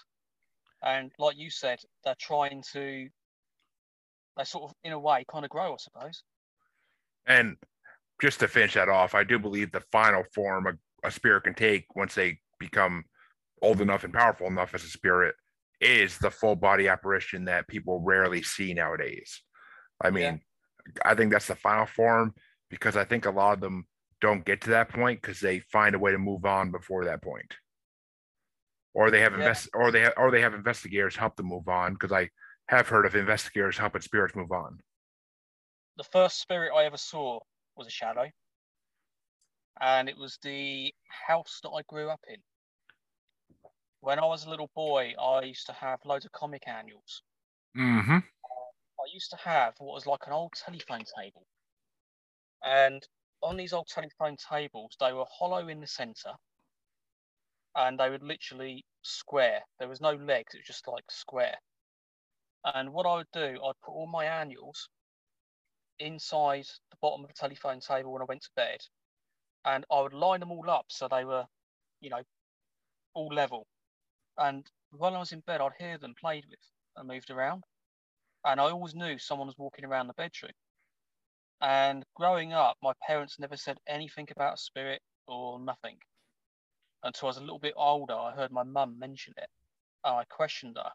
[0.82, 3.08] And like you said, they're trying to
[4.36, 6.22] they sort of in a way kind of grow, I suppose.
[7.26, 7.56] And
[8.20, 11.54] just to finish that off, I do believe the final form a, a spirit can
[11.54, 13.04] take once they become
[13.62, 15.34] old enough and powerful enough as a spirit
[15.80, 19.42] is the full body apparition that people rarely see nowadays.
[20.00, 20.22] I mean,
[20.86, 20.92] yeah.
[21.04, 22.34] I think that's the final form
[22.70, 23.86] because I think a lot of them
[24.20, 27.22] don't get to that point because they find a way to move on before that
[27.22, 27.54] point.
[28.94, 29.38] Or they have yeah.
[29.38, 32.30] invest or they have or they have investigators help them move on because I
[32.68, 34.78] have heard of investigators helping spirits move on
[35.96, 37.40] the first spirit I ever saw
[37.76, 38.26] was a shadow,
[39.80, 40.92] and it was the
[41.26, 42.36] house that I grew up in.
[44.00, 47.22] When I was a little boy, I used to have loads of comic annuals.
[47.76, 48.18] Mm-hmm.
[49.06, 51.46] I used to have what was like an old telephone table,
[52.64, 53.06] and
[53.40, 56.34] on these old telephone tables, they were hollow in the centre,
[57.76, 59.62] and they would literally square.
[59.78, 61.56] There was no legs; it was just like square.
[62.64, 64.88] And what I would do, I'd put all my annuals
[66.00, 68.80] inside the bottom of the telephone table when I went to bed,
[69.64, 71.46] and I would line them all up so they were,
[72.00, 72.22] you know,
[73.14, 73.68] all level.
[74.36, 76.58] And while I was in bed, I'd hear them played with
[76.96, 77.62] and moved around,
[78.46, 80.52] and I always knew someone was walking around the bedroom.
[81.60, 85.98] And growing up, my parents never said anything about spirit or nothing.
[87.02, 89.48] Until I was a little bit older, I heard my mum mention it.
[90.04, 90.92] And I questioned her,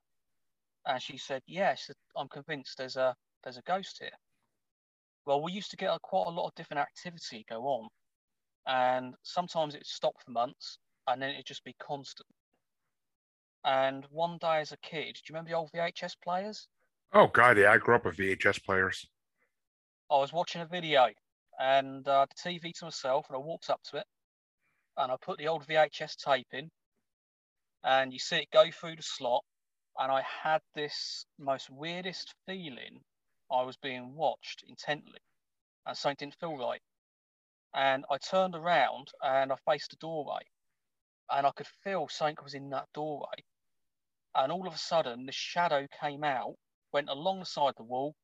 [0.88, 4.12] and she said, "Yes, I'm convinced there's a there's a ghost here."
[5.26, 7.90] well, we used to get a, quite a lot of different activity go on,
[8.68, 10.78] and sometimes it stopped for months,
[11.08, 12.30] and then it'd just be constant.
[13.64, 16.68] And one day as a kid, do you remember the old VHS players?
[17.14, 19.06] Oh God, yeah, I grew up with VHS players.
[20.10, 21.10] I was watching a video,
[21.60, 24.06] and uh, the TV to myself, and I walked up to it,
[24.98, 26.70] and I put the old VHS tape in,
[27.84, 29.44] and you see it go through the slot,
[29.98, 33.04] and I had this most weirdest feeling
[33.52, 35.20] I was being watched intently
[35.86, 36.82] and something didn't feel right.
[37.74, 40.42] And I turned around and I faced the doorway
[41.32, 43.44] and I could feel something was in that doorway.
[44.36, 46.56] And all of a sudden, the shadow came out,
[46.92, 48.16] went alongside the wall,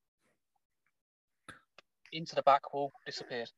[2.12, 3.50] into the back wall, disappeared.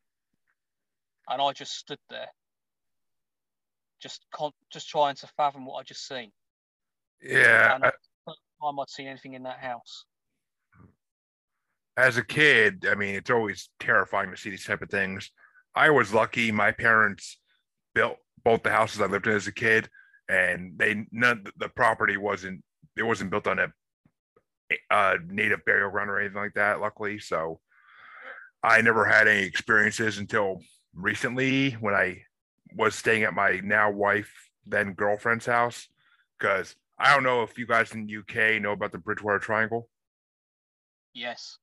[1.28, 2.30] And I just stood there,
[4.02, 6.32] just con- just trying to fathom what I just seen.
[7.22, 7.76] Yeah.
[7.76, 7.92] And I-
[8.26, 10.06] first time I'd seen anything in that house
[12.00, 15.32] as a kid, I mean, it's always terrifying to see these type of things.
[15.76, 17.38] I was lucky; my parents
[17.94, 19.90] built both the houses I lived in as a kid,
[20.30, 22.64] and they none the property wasn't
[22.96, 23.68] it wasn't built on a,
[24.90, 26.82] a native burial ground or anything like that.
[26.82, 27.60] Luckily, so
[28.64, 30.60] I never had any experiences until
[30.94, 32.24] recently when I
[32.76, 34.32] was staying at my now wife
[34.66, 35.88] then girlfriend's house
[36.38, 39.90] because I don't know if you guys in the UK know about the Bridgewater Triangle.
[41.14, 41.58] Yes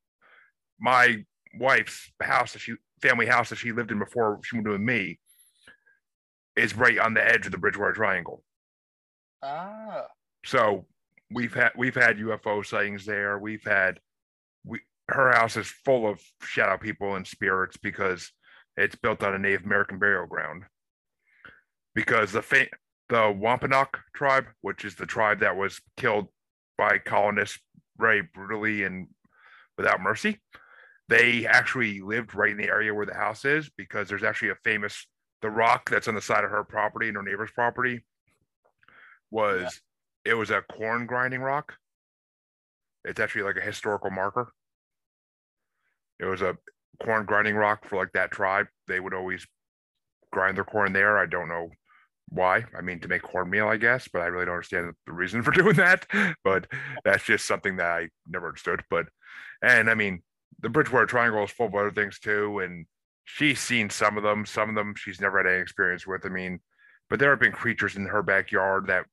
[0.79, 1.25] my
[1.59, 5.19] wife's house that she family house that she lived in before she moved with me
[6.57, 8.43] is right on the edge of the Bridgewater Triangle.
[9.43, 10.07] Ah.
[10.45, 10.87] So
[11.31, 13.39] we've had we've had UFO sightings there.
[13.39, 14.01] We've had
[14.65, 18.31] we her house is full of shadow people and spirits because
[18.77, 20.65] it's built on a Native American burial ground.
[21.95, 22.69] Because the fa-
[23.09, 26.29] the Wampanoag tribe, which is the tribe that was killed
[26.77, 27.59] by colonists
[27.97, 29.09] very brutally and
[29.79, 30.41] without mercy,
[31.09, 34.57] they actually lived right in the area where the house is because there's actually a
[34.65, 35.07] famous
[35.43, 38.05] the rock that's on the side of her property and her neighbor's property
[39.31, 39.81] was.
[40.27, 41.75] It was a corn grinding rock.
[43.05, 44.53] It's actually like a historical marker.
[46.19, 46.59] It was a
[47.03, 48.67] corn grinding rock for like that tribe.
[48.89, 49.47] They would always
[50.33, 51.17] grind their corn there.
[51.17, 51.71] I don't know
[52.29, 52.65] why.
[52.77, 55.53] I mean, to make cornmeal, I guess, but I really don't understand the reason for
[55.53, 56.07] doing that.
[56.43, 56.67] But
[57.05, 58.83] that's just something that I never understood.
[58.91, 59.07] But,
[59.63, 60.23] and I mean,
[60.61, 62.59] the Bridgewater Triangle is full of other things too.
[62.61, 62.87] And
[63.25, 64.45] she's seen some of them.
[64.45, 66.27] Some of them she's never had any experience with.
[66.27, 66.59] I mean,
[67.09, 69.07] but there have been creatures in her backyard that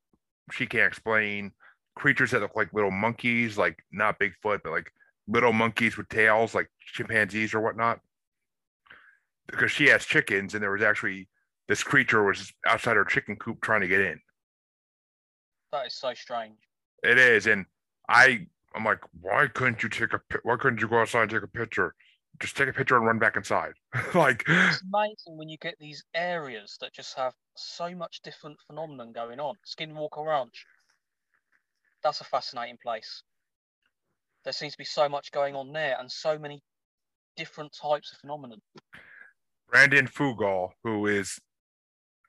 [0.52, 1.52] she can't explain.
[1.96, 4.92] Creatures that look like little monkeys, like not Bigfoot, but like
[5.28, 8.00] little monkeys with tails, like chimpanzees or whatnot.
[9.48, 11.28] Because she has chickens, and there was actually
[11.68, 14.20] this creature was outside her chicken coop trying to get in.
[15.72, 16.56] That is so strange.
[17.04, 17.66] It is, and
[18.10, 20.22] I, I'm like, why couldn't you take a?
[20.44, 21.96] Why couldn't you go outside and take a picture?
[22.40, 23.74] Just take a picture and run back inside.
[24.14, 29.12] like it's amazing when you get these areas that just have so much different phenomenon
[29.14, 29.56] going on.
[29.66, 30.66] Skinwalker Ranch.
[32.04, 33.24] That's a fascinating place.
[34.44, 36.62] There seems to be so much going on there and so many
[37.38, 38.62] different types of phenomenon.
[39.70, 41.40] Brandon Fugal, who is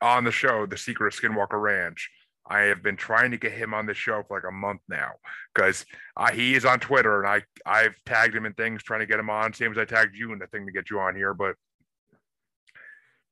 [0.00, 2.08] on the show, The Secret of Skinwalker Ranch.
[2.46, 5.12] I have been trying to get him on the show for like a month now
[5.54, 5.86] because
[6.34, 9.30] he is on Twitter and I I've tagged him in things trying to get him
[9.30, 11.56] on, same as I tagged you in the thing to get you on here, but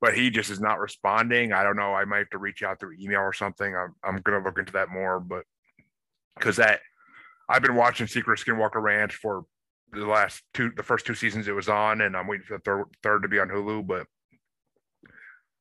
[0.00, 1.52] but he just is not responding.
[1.52, 1.94] I don't know.
[1.94, 3.74] I might have to reach out through email or something.
[3.74, 5.44] I'm I'm gonna look into that more, but
[6.36, 6.80] because that
[7.48, 9.44] I've been watching Secret Skinwalker Ranch for
[9.92, 12.62] the last two, the first two seasons it was on, and I'm waiting for the
[12.62, 13.86] third third to be on Hulu.
[13.86, 14.06] But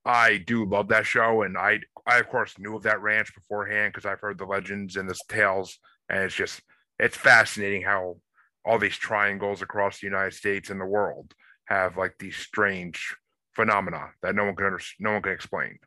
[0.06, 3.94] I do love that show, and I I of course knew of that ranch beforehand
[3.94, 5.78] because I've heard the legends and the tales,
[6.10, 6.62] and it's just
[7.00, 8.18] it's fascinating how
[8.66, 11.34] all these triangles across the United States and the world
[11.66, 13.16] have like these strange
[13.56, 15.78] phenomena that no one can under, no one can explain.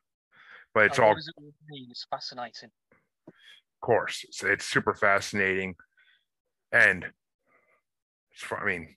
[0.72, 1.16] But it's oh, all?
[1.16, 2.70] It's fascinating.
[3.28, 5.76] Of course, it's, it's super fascinating,
[6.72, 7.04] and
[8.32, 8.96] it's, I mean,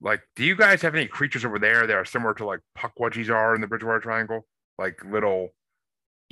[0.00, 3.30] like, do you guys have any creatures over there that are similar to like pukwudgies
[3.30, 4.46] are in the Bridgewater Triangle,
[4.76, 5.50] like little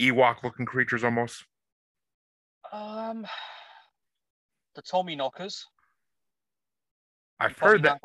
[0.01, 1.44] Ewok-looking creatures almost?
[2.72, 3.26] Um,
[4.74, 5.64] the Tommy Knockers.
[7.38, 8.01] I've heard that.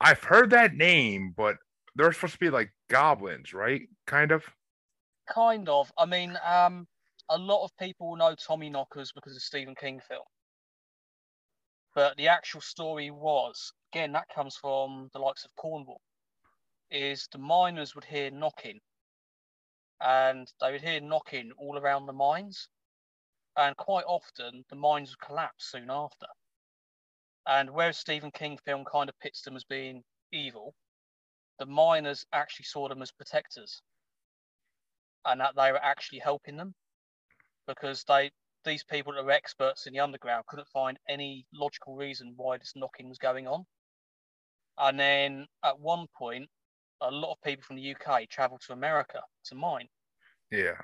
[0.00, 1.56] I've heard that name, but
[1.94, 3.82] they're supposed to be like goblins, right?
[4.06, 4.44] Kind of.
[5.28, 5.92] Kind of.
[5.98, 6.86] I mean, um,
[7.28, 10.24] a lot of people know Tommy Knockers because of Stephen King film.
[11.94, 16.00] But the actual story was, again, that comes from the likes of Cornwall,
[16.90, 18.78] is the miners would hear knocking.
[20.00, 22.68] And they would hear knocking all around the mines.
[23.56, 26.26] And quite often the mines would collapse soon after.
[27.46, 30.74] And whereas Stephen King film kind of pits them as being evil,
[31.58, 33.82] the miners actually saw them as protectors
[35.24, 36.74] and that they were actually helping them
[37.66, 38.30] because they
[38.64, 42.74] these people that were experts in the underground couldn't find any logical reason why this
[42.76, 43.64] knocking was going on.
[44.76, 46.48] And then at one point,
[47.02, 49.88] a lot of people from the UK travel to America to mine.
[50.50, 50.78] Yeah.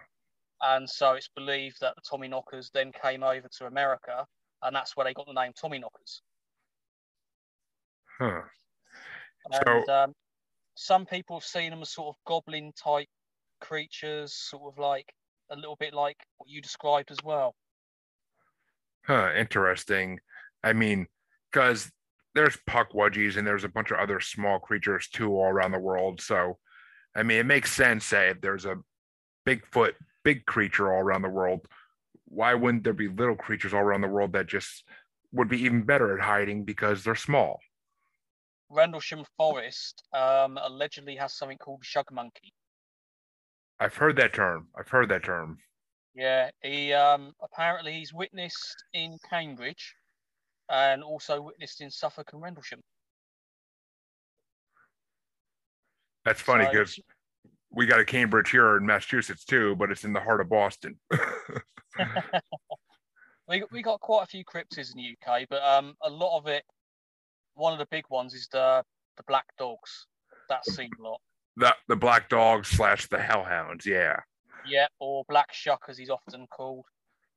[0.63, 4.25] And so it's believed that the Tommy Knockers then came over to America,
[4.63, 6.23] and that's where they got the name Tommy Knockers.
[8.19, 8.41] Huh.
[9.45, 10.13] And so, um,
[10.77, 13.09] some people have seen them as sort of goblin type
[13.61, 15.07] creatures, sort of like
[15.51, 17.55] a little bit like what you described as well.
[19.07, 20.19] Huh, interesting.
[20.65, 21.07] I mean,
[21.53, 21.91] because
[22.37, 26.21] there's pukwudgies and there's a bunch of other small creatures too all around the world.
[26.21, 26.59] So,
[27.17, 28.77] I mean, it makes sense that if there's a
[29.47, 31.67] Bigfoot, big creature all around the world,
[32.27, 34.85] why wouldn't there be little creatures all around the world that just
[35.33, 37.59] would be even better at hiding because they're small?
[38.69, 42.53] Rendlesham Forest um, allegedly has something called shug monkey.
[43.81, 44.69] I've heard that term.
[44.79, 45.59] I've heard that term.
[46.15, 49.95] Yeah, he um, apparently he's witnessed in Cambridge,
[50.71, 52.81] and also witnessed in Suffolk and Rendlesham.
[56.25, 57.03] That's funny because so,
[57.71, 60.99] we got a Cambridge here in Massachusetts too, but it's in the heart of Boston.
[63.49, 66.47] we we got quite a few cryptids in the UK, but um, a lot of
[66.47, 66.65] it.
[67.55, 68.83] One of the big ones is the
[69.17, 70.07] the black dogs.
[70.49, 71.21] That's seen a lot.
[71.57, 73.87] The the black dogs slash the hellhounds.
[73.87, 74.21] Yeah.
[74.69, 76.87] Yeah, or black shuck as he's often called.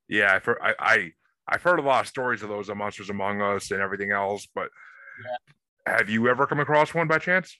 [0.07, 1.11] Yeah, I've I, I
[1.49, 4.47] I've heard a lot of stories of those on Monsters Among Us and everything else,
[4.53, 4.69] but
[5.23, 5.37] Yeah.
[5.85, 7.59] have you ever come across one by chance?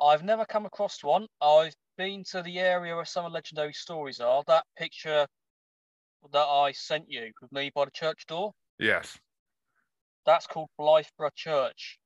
[0.00, 1.26] I've never come across one.
[1.40, 4.44] I've been to the area where some of the legendary stories are.
[4.46, 5.26] That picture
[6.30, 9.18] that I sent you with me by the church door, Yes.
[10.24, 11.98] that's called Blythburgh Church.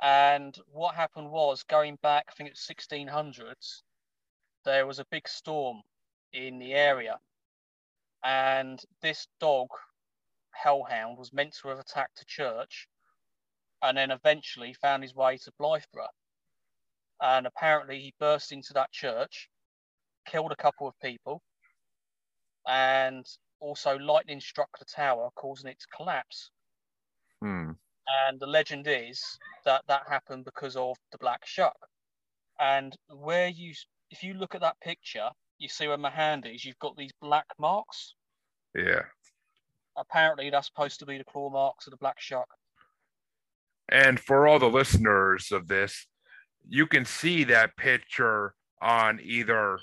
[0.00, 3.82] And what happened was, going back, I think it's 1600s,
[4.64, 5.82] there was a big storm
[6.32, 7.20] in the area.
[8.24, 9.68] And this dog,
[10.50, 12.88] Hellhound, was meant to have attacked a church
[13.82, 16.08] and then eventually found his way to Blythburgh.
[17.20, 19.48] And apparently he burst into that church,
[20.26, 21.42] killed a couple of people,
[22.66, 23.26] and
[23.60, 26.50] also lightning struck the tower, causing it to collapse.
[27.40, 27.72] Hmm.
[28.26, 29.22] And the legend is
[29.64, 31.76] that that happened because of the black shuck.
[32.58, 33.74] And where you,
[34.10, 36.64] if you look at that picture, you see where my hand is.
[36.64, 38.14] You've got these black marks.
[38.74, 39.02] Yeah.
[39.96, 42.48] Apparently, that's supposed to be the claw marks of the black shuck.
[43.90, 46.06] And for all the listeners of this,
[46.68, 49.78] you can see that picture on either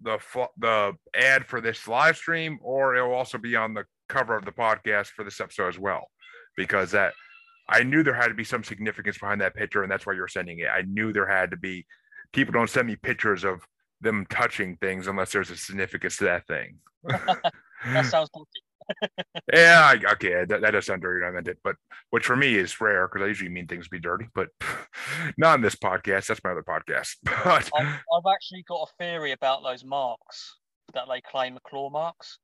[0.00, 0.18] the
[0.58, 4.44] the ad for this live stream, or it will also be on the cover of
[4.44, 6.10] the podcast for this episode as well,
[6.56, 7.14] because that
[7.68, 10.28] I knew there had to be some significance behind that picture, and that's why you're
[10.28, 10.68] sending it.
[10.68, 11.86] I knew there had to be.
[12.32, 13.64] People don't send me pictures of
[14.04, 16.78] them touching things unless there's a significance to that thing.
[17.86, 18.30] That sounds.
[19.52, 21.24] Yeah, I, okay, that, that does sound dirty.
[21.24, 21.76] I meant it, but
[22.10, 24.48] which for me is rare because I usually mean things to be dirty, but
[25.38, 26.26] not in this podcast.
[26.26, 27.16] That's my other podcast.
[27.22, 30.58] But I've, I've actually got a theory about those marks
[30.92, 32.38] that they claim are claw marks.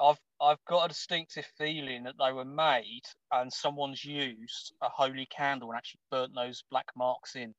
[0.00, 3.02] I've I've got a distinctive feeling that they were made
[3.32, 7.52] and someone's used a holy candle and actually burnt those black marks in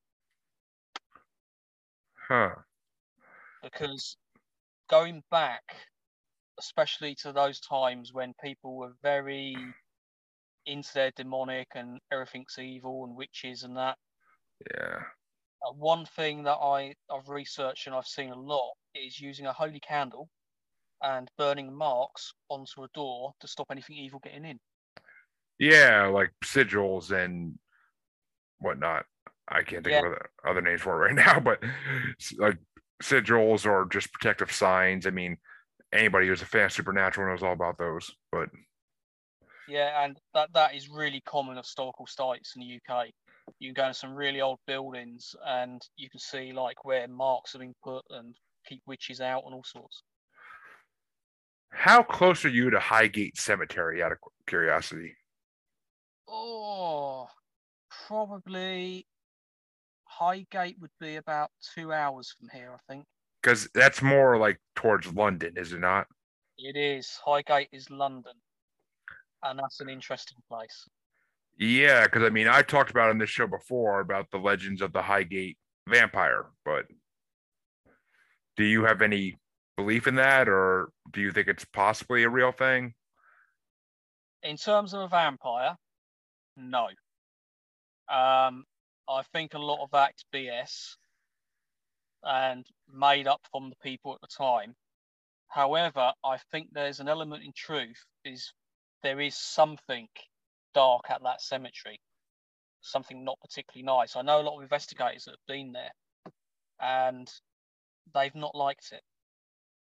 [2.27, 2.55] huh,
[3.63, 4.17] because
[4.89, 5.63] going back,
[6.59, 9.55] especially to those times when people were very
[10.65, 13.97] into their demonic and everything's evil and witches and that,
[14.71, 14.99] yeah,
[15.67, 19.53] uh, one thing that I, I've researched and I've seen a lot is using a
[19.53, 20.29] holy candle
[21.01, 24.59] and burning marks onto a door to stop anything evil getting in.
[25.59, 27.57] yeah, like sigils and
[28.59, 29.05] whatnot.
[29.47, 29.99] I can't think Yeah.
[29.99, 31.61] of other, other names for it right now, but
[32.37, 32.57] like
[33.03, 35.05] sigils or just protective signs.
[35.05, 35.37] I mean,
[35.91, 38.11] anybody who's a fan of supernatural knows all about those.
[38.31, 38.49] But
[39.67, 43.07] Yeah, and that, that is really common of historical sites in the UK.
[43.59, 47.53] You can go to some really old buildings and you can see like where marks
[47.53, 48.35] have been put and
[48.67, 50.03] keep witches out and all sorts.
[51.71, 54.01] how close are you to Highgate Cemetery?
[54.01, 55.15] Out of curiosity.
[56.27, 57.27] Oh,
[58.07, 59.05] probably
[60.19, 63.05] Highgate would be about two hours from here, I think.
[63.41, 66.07] because that's more like towards London, is it not?
[66.57, 67.19] It is.
[67.25, 68.33] Highgate is London.
[69.43, 70.87] And that's an interesting place.
[71.57, 74.93] Yeah, because I mean, I talked about on this show before about the legends of
[74.93, 75.57] the Highgate
[75.89, 76.85] vampire, but
[78.55, 79.37] do you have any
[79.77, 82.93] belief in that, or do you think it's possibly a real thing?
[84.43, 85.75] In terms of a vampire,
[86.55, 86.87] no.
[88.09, 88.63] Um,
[89.09, 90.95] I think a lot of that's BS
[92.23, 94.75] and made up from the people at the time.
[95.47, 98.53] However, I think there's an element in truth is
[99.03, 100.07] there is something
[100.73, 101.99] dark at that cemetery,
[102.81, 104.15] something not particularly nice.
[104.15, 105.91] I know a lot of investigators that have been there,
[106.79, 107.29] and
[108.13, 109.01] they've not liked it.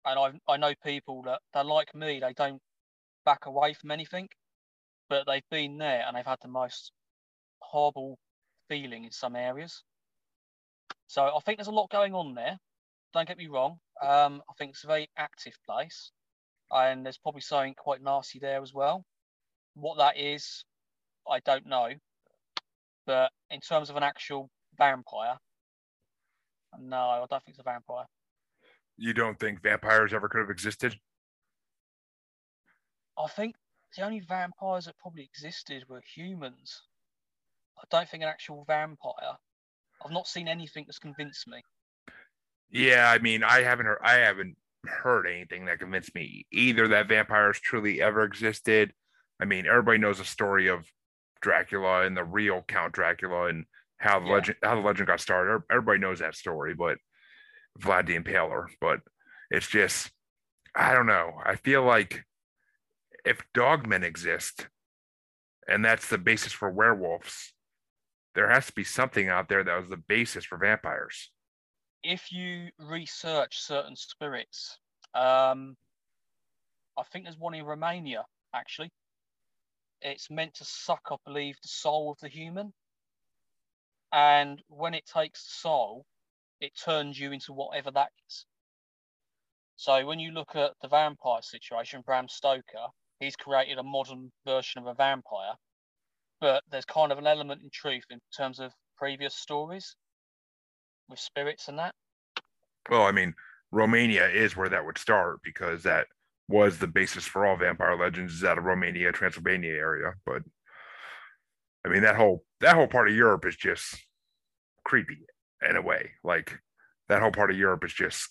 [0.06, 0.18] And
[0.48, 2.20] I I know people that they're like me.
[2.20, 2.62] They don't
[3.26, 4.30] back away from anything,
[5.10, 6.92] but they've been there and they've had the most
[7.60, 8.18] horrible
[8.70, 9.84] feeling in some areas.
[11.08, 12.58] So I think there's a lot going on there.
[13.14, 13.80] Don't get me wrong.
[14.02, 16.12] Um, I think it's a very active place,
[16.72, 19.04] and there's probably something quite nasty there as well.
[19.74, 20.64] What that is,
[21.30, 21.90] I don't know.
[23.06, 25.38] But in terms of an actual vampire,
[26.80, 28.06] no, I don't think it's a vampire.
[28.98, 30.96] You don't think vampires ever could have existed?
[33.18, 33.56] I think
[33.98, 36.84] the only vampires that probably existed were humans.
[37.80, 39.38] I don't think an actual vampire.
[40.04, 41.62] I've not seen anything that's convinced me.
[42.70, 44.56] Yeah, I mean, I haven't heard, I haven't
[44.86, 48.94] heard anything that convinced me either that vampires truly ever existed.
[49.42, 50.86] I mean, everybody knows the story of
[51.42, 53.66] Dracula and the real Count Dracula and
[53.98, 54.34] how the Yeah.
[54.34, 55.64] legend how the legend got started.
[55.70, 56.98] Everybody knows that story, but
[57.80, 58.68] Vlad the Impaler.
[58.80, 59.02] But
[59.50, 60.12] it's just,
[60.76, 61.42] I don't know.
[61.44, 62.26] I feel like
[63.26, 64.68] if dogmen exist,
[65.68, 67.54] and that's the basis for werewolves,
[68.36, 71.32] there has to be something out there that was the basis for vampires.
[72.04, 74.78] If you research certain spirits,
[75.14, 75.76] um,
[76.98, 78.90] I think there's one in Romania actually.
[80.02, 82.74] It's meant to suck, I believe, the soul of the human.
[84.12, 86.06] And when it takes the soul,
[86.62, 88.46] it turns you into whatever that is.
[89.76, 92.88] So when you look at the vampire situation, Bram Stoker,
[93.20, 95.54] he's created a modern version of a vampire,
[96.42, 99.96] but there's kind of an element in truth in terms of previous stories
[101.10, 101.94] with spirits and that.
[102.90, 103.34] Well, I mean,
[103.72, 106.08] Romania is where that would start because that
[106.48, 110.14] was the basis for all vampire legends is out of Romania, Transylvania area.
[110.26, 110.42] But
[111.86, 113.96] I mean, that whole that whole part of Europe is just
[114.84, 115.26] creepy
[115.68, 116.12] in a way.
[116.24, 116.58] Like
[117.08, 118.30] that whole part of Europe is just.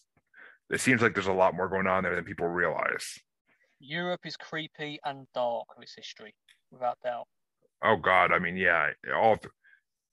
[0.71, 3.19] It seems like there's a lot more going on there than people realize.
[3.81, 6.35] Europe is creepy and dark with its history,
[6.71, 7.27] without doubt.
[7.83, 9.39] Oh God, I mean, yeah, all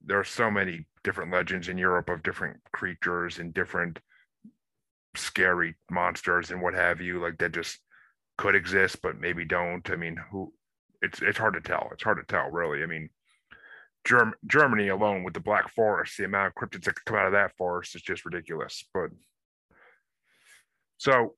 [0.03, 3.99] there are so many different legends in Europe of different creatures and different
[5.16, 7.80] scary monsters and what have you, like that just
[8.38, 9.89] could exist but maybe don't.
[9.89, 10.53] I mean, who?
[11.01, 11.89] It's it's hard to tell.
[11.91, 12.84] It's hard to tell, really.
[12.84, 13.09] I mean,
[14.05, 17.34] Germ- Germany alone with the Black Forest, the amount of cryptids that come out of
[17.34, 18.86] that forest is just ridiculous.
[18.93, 19.09] But
[20.97, 21.36] so,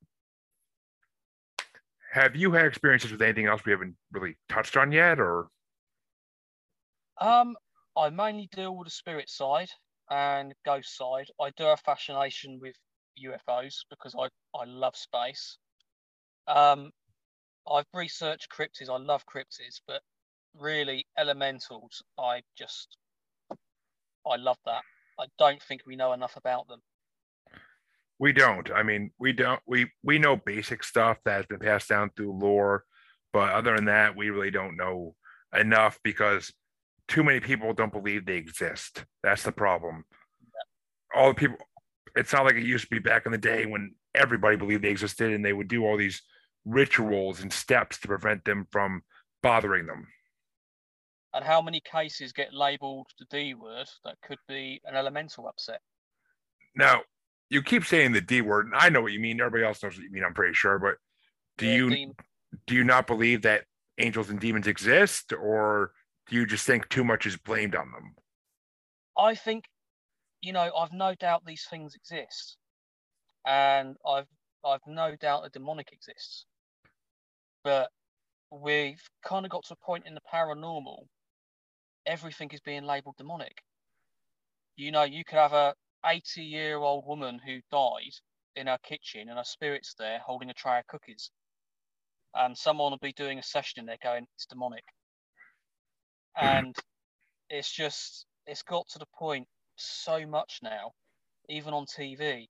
[2.12, 5.48] have you had experiences with anything else we haven't really touched on yet, or?
[7.20, 7.56] Um,
[7.96, 9.70] I mainly deal with the spirit side
[10.10, 11.28] and ghost side.
[11.42, 12.76] I do have fascination with
[13.24, 15.58] UFOs because I I love space.
[16.48, 16.92] Um,
[17.70, 18.90] I've researched cryptids.
[18.90, 20.02] I love cryptids, but
[20.54, 22.98] really elementals, I just
[24.26, 24.82] I love that.
[25.20, 26.82] I don't think we know enough about them.
[28.20, 28.72] We don't.
[28.72, 29.60] I mean, we don't.
[29.66, 32.84] We we know basic stuff that has been passed down through lore,
[33.34, 35.16] but other than that, we really don't know
[35.56, 36.52] enough because
[37.08, 39.06] too many people don't believe they exist.
[39.24, 40.06] That's the problem.
[40.42, 41.22] Yeah.
[41.22, 41.58] All the people.
[42.16, 44.90] It's not like it used to be back in the day when everybody believed they
[44.90, 46.22] existed and they would do all these
[46.66, 49.04] rituals and steps to prevent them from
[49.44, 50.08] bothering them
[51.38, 55.82] and how many cases get labeled the D word that could be an elemental upset?
[56.76, 57.02] Now,
[57.50, 59.40] you keep saying the D word, and I know what you mean.
[59.40, 60.80] Everybody else knows what you mean, I'm pretty sure.
[60.80, 60.96] But
[61.60, 62.16] do yeah, you demon.
[62.66, 63.66] do you not believe that
[64.00, 65.92] angels and demons exist, or
[66.30, 68.16] do you just think too much is blamed on them?
[69.18, 69.66] I think,
[70.42, 72.58] you know, I've no doubt these things exist,
[73.46, 74.28] and I've
[74.66, 76.46] I've no doubt a demonic exists,
[77.64, 77.90] but
[78.52, 81.06] we've kind of got to a point in the paranormal
[82.08, 83.62] everything is being labeled demonic.
[84.76, 85.76] You know, you could have a
[86.06, 88.14] 80 year old woman who died
[88.56, 91.30] in her kitchen and her spirit's there holding a tray of cookies.
[92.34, 94.84] And someone will be doing a session in there going, it's demonic.
[96.40, 96.76] And
[97.50, 100.92] it's just, it's got to the point so much now,
[101.50, 102.48] even on TV,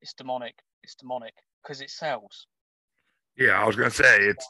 [0.00, 2.46] it's demonic, it's demonic because it sells.
[3.36, 4.46] Yeah, I was going to say it's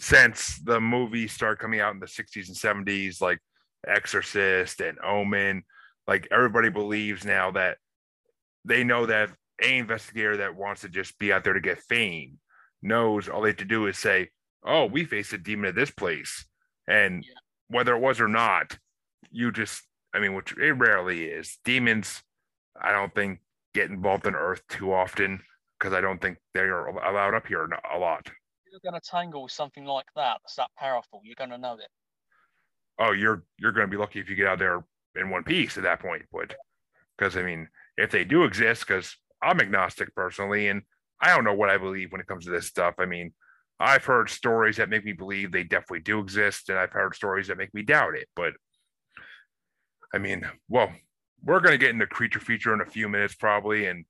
[0.00, 3.38] since the movie started coming out in the 60s and 70s, like
[3.86, 5.62] Exorcist and Omen.
[6.06, 7.78] Like everybody believes now that
[8.64, 9.30] they know that
[9.62, 12.38] a investigator that wants to just be out there to get fame
[12.82, 14.28] knows all they have to do is say,
[14.64, 16.44] "Oh, we faced a demon at this place,"
[16.86, 17.32] and yeah.
[17.68, 18.78] Whether it was or not,
[19.30, 19.82] you just,
[20.14, 21.58] I mean, which it rarely is.
[21.64, 22.22] Demons,
[22.80, 23.40] I don't think
[23.74, 25.42] get involved in Earth too often
[25.78, 28.30] because I don't think they are allowed up here a lot.
[28.70, 31.20] You're going to tangle with something like that that's that powerful.
[31.24, 31.88] You're going to know it
[32.98, 35.76] oh, you're you're going to be lucky if you get out there in one piece
[35.76, 36.22] at that point.
[36.32, 36.54] But
[37.16, 40.82] because I mean, if they do exist, because I'm agnostic personally, and
[41.20, 42.94] I don't know what I believe when it comes to this stuff.
[42.98, 43.32] I mean,
[43.78, 47.48] I've heard stories that make me believe they definitely do exist, and I've heard stories
[47.48, 48.28] that make me doubt it.
[48.34, 48.54] But
[50.14, 50.90] I mean, well,
[51.42, 54.04] we're going to get into creature feature in a few minutes probably, and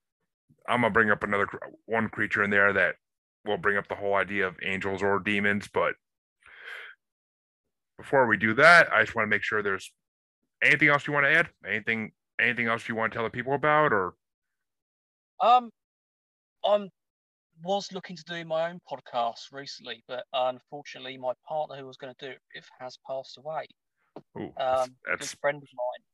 [0.68, 1.48] I'm gonna bring up another
[1.86, 2.96] one creature in there that
[3.44, 5.94] will bring up the whole idea of angels or demons, but
[7.96, 9.92] before we do that, I just want to make sure there's
[10.62, 11.48] anything else you want to add?
[11.66, 14.14] Anything anything else you want to tell the people about or
[15.42, 15.70] um
[16.64, 16.90] I'm
[17.62, 22.14] was looking to do my own podcast recently, but unfortunately my partner who was going
[22.18, 23.66] to do it has passed away.
[24.38, 26.04] Ooh, um that's, a friend of mine.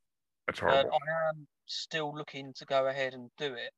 [0.46, 0.90] That's horrible.
[0.90, 3.72] But I am still looking to go ahead and do it.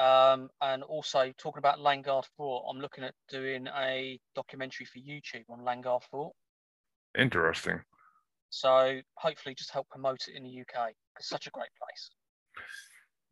[0.00, 5.44] Um, and also talking about Landguard Fort, I'm looking at doing a documentary for YouTube
[5.50, 6.32] on Landguard Fort.
[7.18, 7.80] Interesting.
[8.50, 10.92] So hopefully, just help promote it in the UK.
[11.18, 12.10] It's such a great place.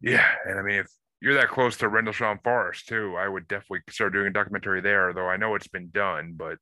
[0.00, 0.88] Yeah, and I mean, if
[1.20, 5.12] you're that close to Rendlesham Forest too, I would definitely start doing a documentary there.
[5.12, 6.58] Though I know it's been done, but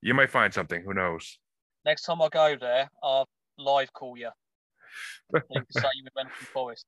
[0.00, 0.82] you might find something.
[0.82, 1.38] Who knows?
[1.84, 4.30] Next time I go there, I'll live call you.
[5.34, 6.86] you say you went from Forest.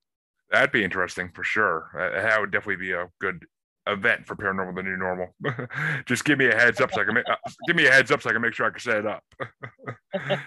[0.50, 1.90] That'd be interesting for sure.
[1.98, 3.44] Uh, that would definitely be a good
[3.86, 5.34] event for paranormal the new normal.
[6.06, 8.10] Just give me a heads up so I can make, uh, give me a heads
[8.10, 9.24] up so I can make sure I can set it up.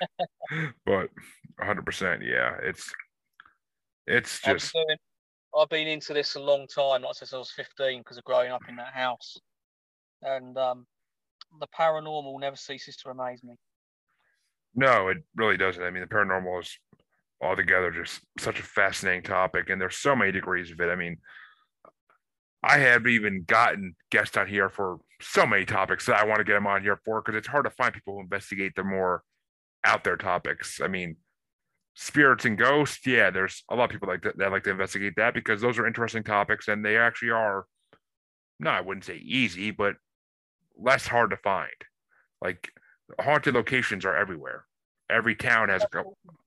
[0.86, 1.10] but
[1.58, 2.94] 100 percent yeah it's
[4.06, 4.76] it's just
[5.58, 8.52] I've been, into this a long time like since I was 15 because of growing
[8.52, 9.38] up in that house.
[10.22, 10.86] And um,
[11.60, 13.56] the paranormal never ceases to amaze me.
[14.76, 15.82] No it really doesn't.
[15.82, 16.78] I mean the paranormal is
[17.42, 20.90] altogether just such a fascinating topic and there's so many degrees of it.
[20.90, 21.18] I mean
[22.64, 26.44] I have even gotten guests on here for so many topics that I want to
[26.44, 29.24] get them on here for because it's hard to find people who investigate the more
[29.86, 30.82] out there topics.
[30.82, 31.16] I mean,
[31.96, 35.14] spirits and ghosts, yeah, there's a lot of people like that, that like to investigate
[35.18, 37.66] that because those are interesting topics and they actually are
[38.60, 39.96] no, I wouldn't say easy, but
[40.78, 41.70] less hard to find.
[42.42, 42.72] Like
[43.20, 44.66] haunted locations are everywhere.
[45.10, 45.88] Every town has a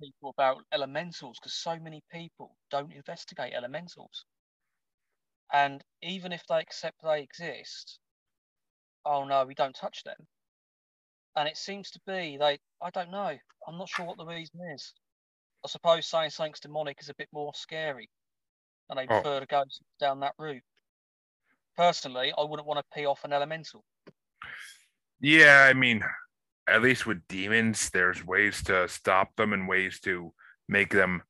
[0.03, 4.25] people about elementals because so many people don't investigate elementals.
[5.53, 8.01] And even if they accept they exist,
[9.05, 10.17] oh no, we don't touch them.
[11.37, 13.37] And it seems to be they I don't know.
[13.67, 14.93] I'm not sure what the reason is.
[15.65, 18.09] I suppose saying something's demonic is a bit more scary.
[18.89, 19.21] And they oh.
[19.21, 19.65] prefer to go
[20.01, 20.63] down that route.
[21.77, 23.85] Personally, I wouldn't want to pee off an elemental.
[25.21, 26.03] Yeah, I mean,
[26.69, 30.33] at least with demons, there's ways to stop them and ways to
[30.69, 31.23] make them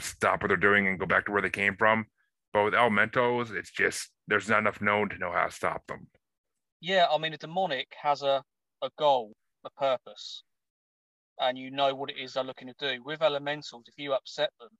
[0.00, 2.06] stop what they're doing and go back to where they came from.
[2.52, 6.08] But with elementals, it's just there's not enough known to know how to stop them.
[6.80, 8.42] Yeah, I mean, a demonic has a,
[8.82, 9.34] a goal,
[9.64, 10.44] a purpose,
[11.40, 13.02] and you know what it is they're looking to do.
[13.04, 14.70] With elementals, if you upset them,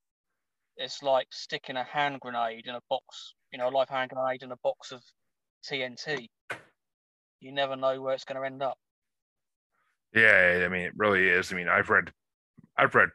[0.77, 4.43] it's like sticking a hand grenade in a box, you know, a live hand grenade
[4.43, 5.03] in a box of
[5.69, 6.29] TNT.
[7.41, 8.79] You never know where it's going to end up.
[10.15, 11.53] Yeah, I mean, it really is.
[11.53, 12.11] I mean, I've read,
[12.77, 13.11] I've read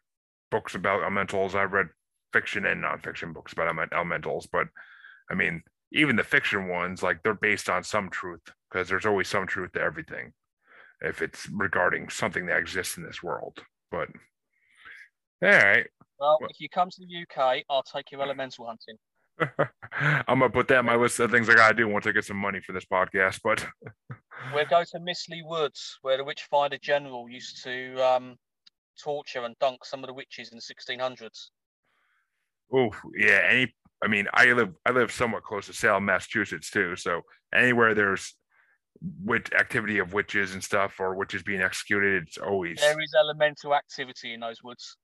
[0.51, 1.55] books about elementals.
[1.55, 1.87] I've read
[2.31, 4.67] fiction and nonfiction books about elementals, but
[5.29, 9.27] I mean, even the fiction ones, like they're based on some truth because there's always
[9.27, 10.33] some truth to everything
[11.03, 13.59] if it's regarding something that exists in this world.
[13.91, 14.09] But
[15.43, 15.85] all right.
[16.19, 18.97] Well, well if you come to the UK, I'll take you elemental hunting.
[20.27, 22.25] I'm gonna put that on my list of things I gotta do once I get
[22.25, 23.41] some money for this podcast.
[23.43, 23.65] But
[24.53, 28.35] we'll go to Mistley Woods, where the Witchfinder General used to um,
[29.01, 31.49] torture and dunk some of the witches in the 1600s.
[32.71, 33.73] Oh yeah, any.
[34.03, 36.95] I mean, I live I live somewhat close to Salem, Massachusetts too.
[36.95, 37.21] So
[37.53, 38.35] anywhere there's
[39.23, 43.75] witch activity of witches and stuff, or witches being executed, it's always there is elemental
[43.75, 44.97] activity in those woods.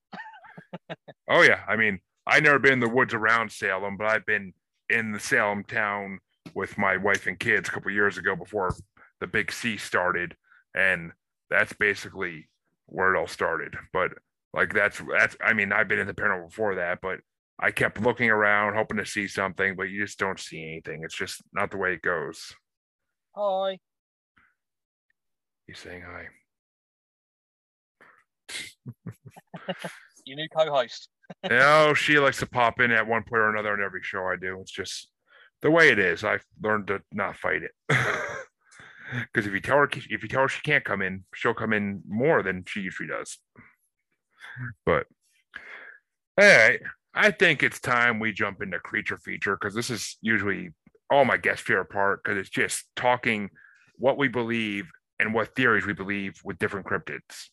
[1.30, 4.54] oh yeah, I mean, I never been in the woods around Salem, but I've been
[4.90, 6.20] in the Salem town
[6.56, 8.76] with my wife and kids a couple years ago before
[9.20, 10.36] the big C started,
[10.76, 11.12] and
[11.50, 12.50] that's basically
[12.86, 13.76] where it all started.
[13.94, 14.12] But
[14.54, 17.20] like that's that's I mean I've been in the paranormal before that, but
[17.60, 21.04] I kept looking around, hoping to see something, but you just don't see anything.
[21.04, 22.54] It's just not the way it goes.
[23.40, 23.80] Hi.
[25.66, 26.28] He's saying hi.
[30.26, 31.08] Your new co-host.
[31.50, 34.26] no, oh, she likes to pop in at one point or another in every show
[34.26, 34.60] I do.
[34.60, 35.10] It's just
[35.62, 36.26] the way it is.
[36.26, 37.72] I've learned to not fight it.
[39.34, 41.74] Because if you tell her if you tell her she can't come in, she'll come
[41.74, 43.40] in more than she usually does.
[44.86, 45.08] But
[46.40, 46.80] all right.
[47.16, 50.70] I think it's time we jump into creature feature because this is usually
[51.10, 53.50] all my guest favorite part because it's just talking
[53.98, 54.90] what we believe
[55.20, 57.50] and what theories we believe with different cryptids.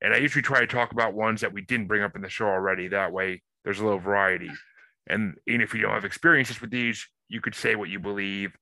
[0.00, 2.28] And I usually try to talk about ones that we didn't bring up in the
[2.28, 2.88] show already.
[2.88, 4.50] That way, there's a little variety.
[5.08, 8.52] And even if you don't have experiences with these, you could say what you believe.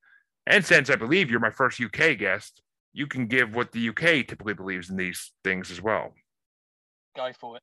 [0.46, 2.62] And since I believe you're my first UK guest,
[2.92, 6.14] you can give what the UK typically believes in these things as well.
[7.14, 7.62] Go for it.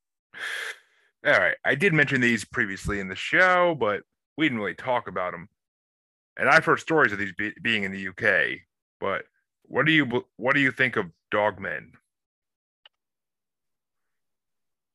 [1.26, 1.56] All right.
[1.64, 4.02] I did mention these previously in the show, but
[4.36, 5.48] we didn't really talk about them.
[6.36, 8.60] And I've heard stories of these be- being in the UK.
[9.00, 9.24] But
[9.62, 11.92] what do you what do you think of Dogmen?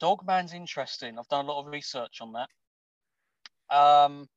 [0.02, 1.18] Dogman's interesting.
[1.18, 3.76] I've done a lot of research on that.
[3.76, 4.28] Um,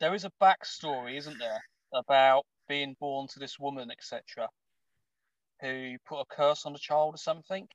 [0.00, 1.60] there is a backstory, isn't there,
[1.92, 4.48] about being born to this woman, etc.,
[5.60, 7.66] who put a curse on the child or something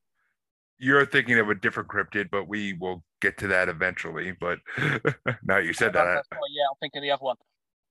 [0.79, 4.33] you're thinking of a different cryptid, but we will get to that eventually.
[4.39, 4.59] But
[5.43, 6.23] now you said that.
[6.31, 7.37] yeah, I'm thinking the other one.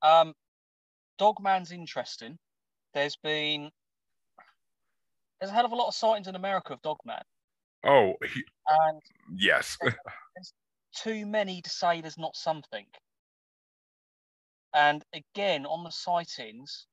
[0.02, 0.34] Um,
[1.18, 2.38] Dogman's interesting.
[2.94, 3.70] There's been
[5.40, 7.22] there's a hell of a lot of sightings in America of Dogman.
[7.84, 9.00] Oh, he, and
[9.34, 9.94] yes, there's,
[10.34, 10.52] there's
[10.96, 12.86] too many to say there's not something.
[14.74, 16.86] And again, on the sightings,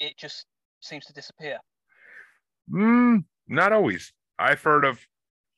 [0.00, 0.46] it just
[0.80, 1.58] seems to disappear.
[2.72, 4.12] Mm, not always.
[4.38, 5.00] I've heard of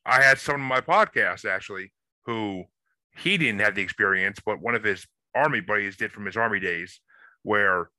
[0.07, 1.92] I had someone on my podcast actually
[2.26, 2.64] who
[3.16, 6.61] he didn't have the experience, but one of his army buddies did from his army
[6.61, 7.01] days,
[7.42, 7.90] where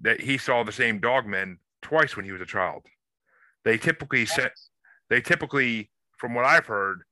[0.00, 2.84] that he saw the same dogmen twice when he was a child.
[3.64, 4.52] They typically set,
[5.10, 7.02] they typically, from what I've heard,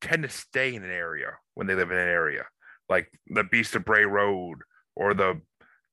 [0.00, 2.44] tend to stay in an area when they live in an area,
[2.88, 4.58] like the Beast of Bray Road
[4.96, 5.40] or the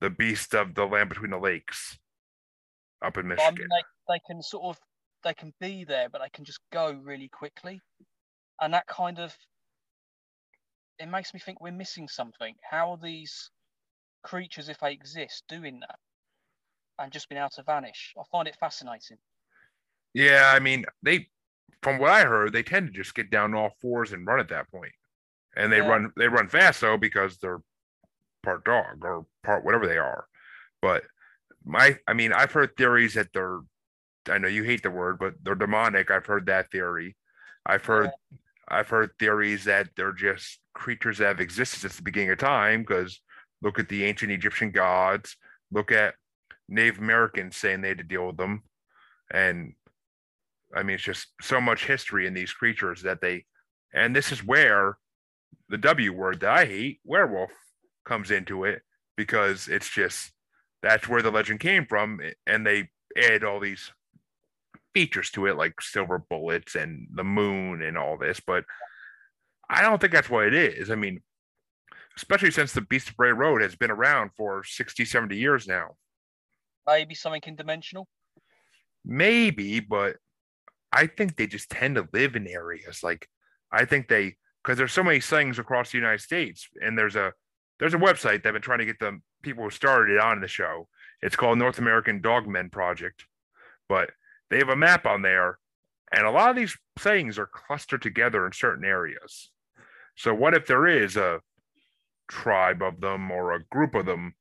[0.01, 1.97] the Beast of the Land Between the Lakes
[3.03, 3.67] up in Michigan.
[3.69, 4.81] They, they can sort of
[5.23, 7.81] they can be there, but they can just go really quickly,
[8.61, 9.35] and that kind of
[10.99, 12.55] it makes me think we're missing something.
[12.69, 13.51] How are these
[14.23, 15.97] creatures, if they exist, doing that
[16.99, 18.13] and just being able to vanish?
[18.19, 19.17] I find it fascinating.
[20.13, 21.29] Yeah, I mean, they,
[21.81, 24.49] from what I heard, they tend to just get down all fours and run at
[24.49, 24.91] that point,
[25.55, 25.87] and they yeah.
[25.87, 27.61] run they run fast though because they're
[28.43, 30.25] part dog or part whatever they are.
[30.81, 31.03] But
[31.63, 33.59] my, I mean, I've heard theories that they're,
[34.27, 36.11] I know you hate the word, but they're demonic.
[36.11, 37.15] I've heard that theory.
[37.65, 38.37] I've heard yeah.
[38.71, 42.81] I've heard theories that they're just creatures that have existed since the beginning of time.
[42.81, 43.21] Because
[43.61, 45.35] look at the ancient Egyptian gods.
[45.71, 46.15] Look at
[46.67, 48.63] Native Americans saying they had to deal with them,
[49.31, 49.73] and
[50.75, 53.45] I mean it's just so much history in these creatures that they.
[53.93, 54.97] And this is where
[55.69, 57.51] the W word that I hate, werewolf,
[58.05, 58.81] comes into it
[59.15, 60.31] because it's just
[60.81, 63.91] that's where the legend came from, and they add all these
[64.93, 68.65] features to it, like silver bullets and the moon and all this, but
[69.69, 70.89] I don't think that's what it is.
[70.89, 71.21] I mean,
[72.17, 75.95] especially since the Beast of Bray Road has been around for 60, 70 years now.
[76.87, 78.07] Maybe something in dimensional?
[79.05, 80.17] Maybe, but
[80.91, 83.03] I think they just tend to live in areas.
[83.03, 83.27] Like,
[83.71, 87.33] I think they, because there's so many things across the United States, and there's a
[87.79, 90.41] there's a website that I've been trying to get the people who started it on
[90.41, 90.89] the show.
[91.21, 93.25] It's called North American Dogmen Project,
[93.87, 94.09] but
[94.49, 95.59] they have a map on there,
[96.11, 99.51] and a lot of these things are clustered together in certain areas.
[100.15, 101.41] So, what if there is a
[102.29, 104.33] tribe of them or a group of them,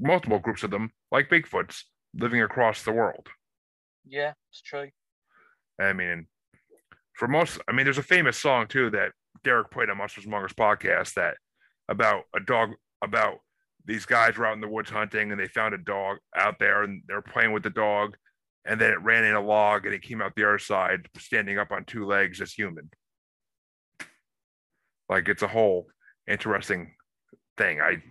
[0.00, 1.82] multiple groups of them, like Bigfoots,
[2.14, 3.28] living across the world?
[4.06, 4.90] Yeah, it's true.
[5.80, 6.26] I mean,
[7.14, 9.12] for most, I mean, there's a famous song too that
[9.44, 11.36] Derek played on Monsters Among Us podcast that
[11.88, 12.70] about a dog,
[13.02, 13.38] about
[13.84, 16.82] these guys were out in the woods hunting and they found a dog out there
[16.82, 18.16] and they're playing with the dog
[18.64, 21.58] and then it ran in a log and it came out the other side standing
[21.58, 22.90] up on two legs as human.
[25.08, 25.86] Like it's a whole
[26.28, 26.94] interesting
[27.56, 27.80] thing.
[27.80, 28.02] I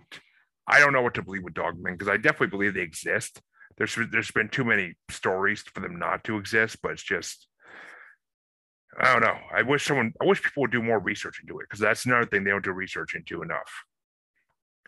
[0.66, 3.40] i don't know what to believe with dogmen because i definitely believe they exist.
[3.76, 7.48] There's there's been too many stories for them not to exist but it's just
[9.00, 9.36] i don't know.
[9.52, 12.26] I wish someone i wish people would do more research into it because that's another
[12.26, 13.84] thing they don't do research into enough.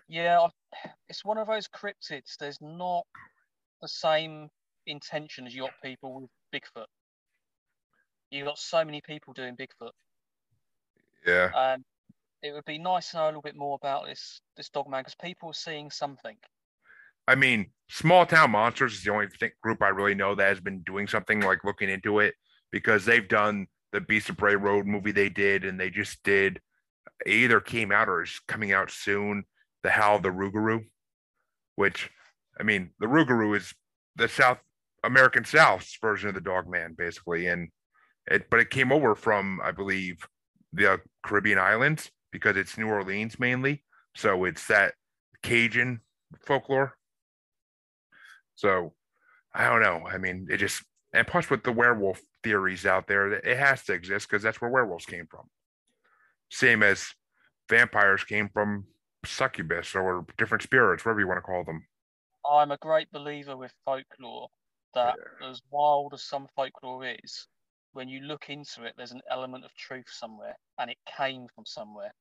[0.08, 0.46] Yeah
[1.08, 2.36] it's one of those cryptids.
[2.38, 3.04] There's not
[3.80, 4.48] the same
[4.86, 6.86] intention as you got people with Bigfoot.
[8.30, 9.92] You got so many people doing Bigfoot.
[11.26, 11.50] Yeah.
[11.54, 11.84] And
[12.42, 15.00] it would be nice to know a little bit more about this this dog man
[15.00, 16.36] because people are seeing something.
[17.28, 20.60] I mean, Small Town Monsters is the only thing, group I really know that has
[20.60, 22.34] been doing something like looking into it
[22.70, 26.60] because they've done the Beast of Bray Road movie they did, and they just did
[27.26, 29.44] either came out or is coming out soon.
[29.82, 30.84] The Howl of the Rougarou,
[31.76, 32.10] which
[32.58, 33.74] I mean, the Rougarou is
[34.16, 34.58] the South
[35.04, 37.68] American South's version of the Dog Man, basically, and
[38.26, 40.26] it but it came over from I believe
[40.72, 44.94] the uh, Caribbean islands because it's New Orleans mainly, so it's that
[45.42, 46.00] Cajun
[46.44, 46.94] folklore.
[48.56, 48.94] So
[49.54, 50.06] I don't know.
[50.06, 50.82] I mean, it just
[51.12, 54.70] and plus with the werewolf theories out there, it has to exist because that's where
[54.70, 55.46] werewolves came from.
[56.50, 57.06] Same as
[57.68, 58.84] vampires came from
[59.24, 61.86] succubus or different spirits, whatever you want to call them.
[62.48, 64.48] I'm a great believer with folklore
[64.96, 65.48] that yeah.
[65.48, 67.46] as wild as some folklore is,
[67.92, 71.64] when you look into it, there's an element of truth somewhere, and it came from
[71.64, 72.12] somewhere.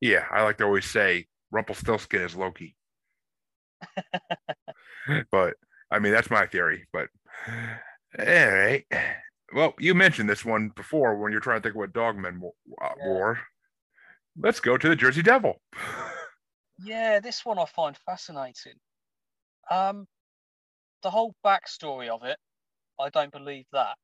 [0.00, 2.76] Yeah, I like to always say Rumpelstiltskin is Loki.
[5.30, 5.54] but
[5.90, 6.86] I mean, that's my theory.
[6.92, 7.08] But
[8.18, 8.84] all right.
[9.54, 12.40] Well, you mentioned this one before when you're trying to think what Dogmen
[12.82, 13.38] uh, wore.
[13.38, 14.44] Yeah.
[14.44, 15.60] Let's go to the Jersey Devil.
[16.84, 18.78] yeah, this one I find fascinating.
[19.70, 20.06] Um,
[21.02, 22.38] the whole backstory of it,
[23.00, 23.96] I don't believe that.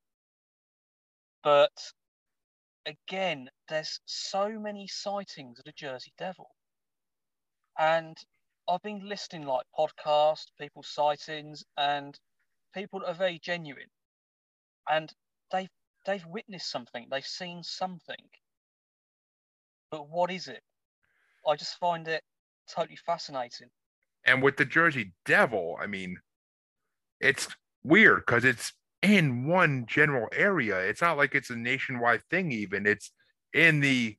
[1.42, 1.92] But
[2.86, 6.48] again, there's so many sightings of the Jersey Devil.
[7.78, 8.16] And
[8.68, 12.18] I've been listening like podcasts, people's sightings, and
[12.74, 13.90] people are very genuine.
[14.90, 15.12] And
[15.52, 15.70] they've
[16.06, 18.28] they've witnessed something, they've seen something.
[19.90, 20.62] But what is it?
[21.46, 22.22] I just find it
[22.68, 23.68] totally fascinating.
[24.24, 26.18] And with the Jersey Devil, I mean,
[27.20, 27.48] it's
[27.82, 28.72] weird because it's
[29.02, 30.78] in one general area.
[30.78, 32.86] It's not like it's a nationwide thing, even.
[32.86, 33.12] It's
[33.52, 34.16] in the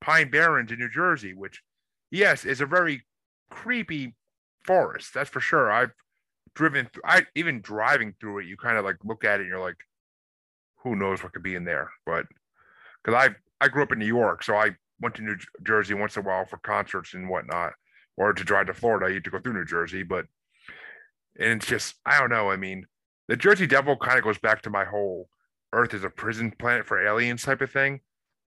[0.00, 1.62] Pine Barrens in New Jersey, which,
[2.10, 3.04] yes, is a very
[3.50, 4.14] creepy
[4.64, 5.14] forest.
[5.14, 5.70] That's for sure.
[5.70, 5.92] I've
[6.54, 9.50] driven, th- I even driving through it, you kind of like look at it and
[9.50, 9.76] you're like,
[10.82, 11.90] who knows what could be in there?
[12.04, 12.26] But
[13.02, 13.34] because I
[13.64, 16.26] I grew up in New York, so I went to New Jersey once in a
[16.26, 17.72] while for concerts and whatnot,
[18.16, 20.02] or to drive to Florida, I had to go through New Jersey.
[20.02, 20.26] But
[21.38, 22.50] and it's just I don't know.
[22.50, 22.86] I mean,
[23.28, 25.28] the Jersey Devil kind of goes back to my whole
[25.72, 28.00] Earth is a prison planet for aliens type of thing,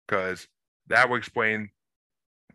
[0.06, 0.47] because
[0.89, 1.70] that would explain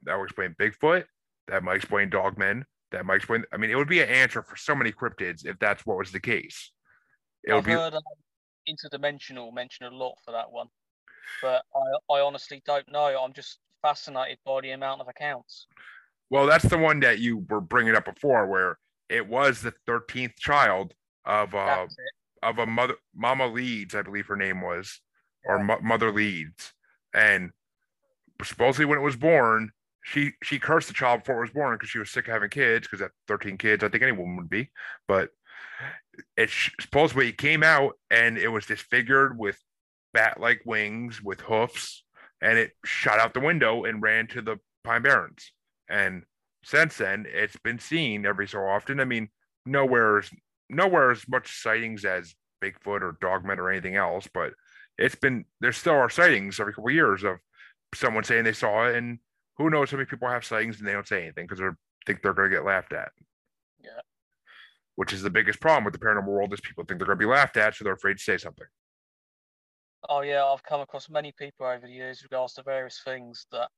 [0.03, 1.05] that would explain Bigfoot.
[1.47, 2.63] That might explain dogmen.
[2.91, 3.43] That might explain.
[3.51, 6.11] I mean, it would be an answer for so many cryptids if that's what was
[6.11, 6.71] the case.
[7.43, 8.01] It I've would be, heard um,
[8.67, 10.67] interdimensional mentioned a lot for that one,
[11.41, 13.05] but I, I honestly don't know.
[13.05, 15.67] I'm just fascinated by the amount of accounts.
[16.29, 18.77] Well, that's the one that you were bringing up before, where
[19.09, 20.93] it was the 13th child
[21.25, 21.87] of uh,
[22.41, 25.01] of a mother, Mama Leeds, I believe her name was,
[25.45, 25.53] yeah.
[25.53, 26.73] or Mo- Mother Leeds,
[27.13, 27.51] and
[28.43, 29.71] supposedly when it was born,
[30.03, 32.49] she she cursed the child before it was born because she was sick of having
[32.49, 32.87] kids.
[32.87, 34.69] Because at 13 kids, I think any woman would be,
[35.07, 35.29] but
[36.37, 36.49] it
[36.79, 39.59] supposedly it came out and it was disfigured with
[40.13, 42.03] bat-like wings with hoofs,
[42.41, 45.51] and it shot out the window and ran to the Pine Barrens.
[45.89, 46.23] And
[46.63, 48.99] since then, it's been seen every so often.
[48.99, 49.29] I mean,
[49.65, 50.29] nowhere's
[50.69, 54.53] nowhere as much sightings as Bigfoot or Dogman or anything else, but
[54.97, 57.37] it's been there still are sightings every couple of years of
[57.95, 59.19] someone saying they saw it, and
[59.57, 61.67] who knows how many people have sightings and they don't say anything because they
[62.05, 63.11] think they're going to get laughed at.
[63.81, 64.01] Yeah.
[64.95, 67.25] Which is the biggest problem with the paranormal world is people think they're going to
[67.25, 68.67] be laughed at, so they're afraid to say something.
[70.07, 73.69] Oh yeah, I've come across many people over the years regards to various things that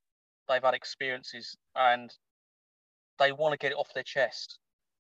[0.47, 2.11] they've had experiences and
[3.21, 4.57] they want to get it off their chest.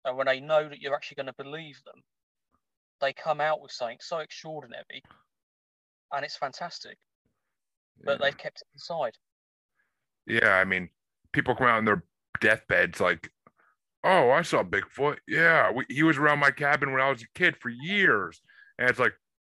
[0.04, 2.02] And when they know that you're actually going to believe them,
[3.00, 5.04] they come out with something so extraordinary
[6.14, 6.98] and it's fantastic.
[8.04, 8.26] But yeah.
[8.26, 9.14] they've kept it inside.
[10.26, 10.90] Yeah, I mean,
[11.32, 12.04] people come out in their
[12.42, 13.32] deathbeds like,
[14.04, 15.18] "Oh, I saw Bigfoot.
[15.28, 18.42] Yeah, we, he was around my cabin when I was a kid for years."
[18.78, 19.14] And it's like,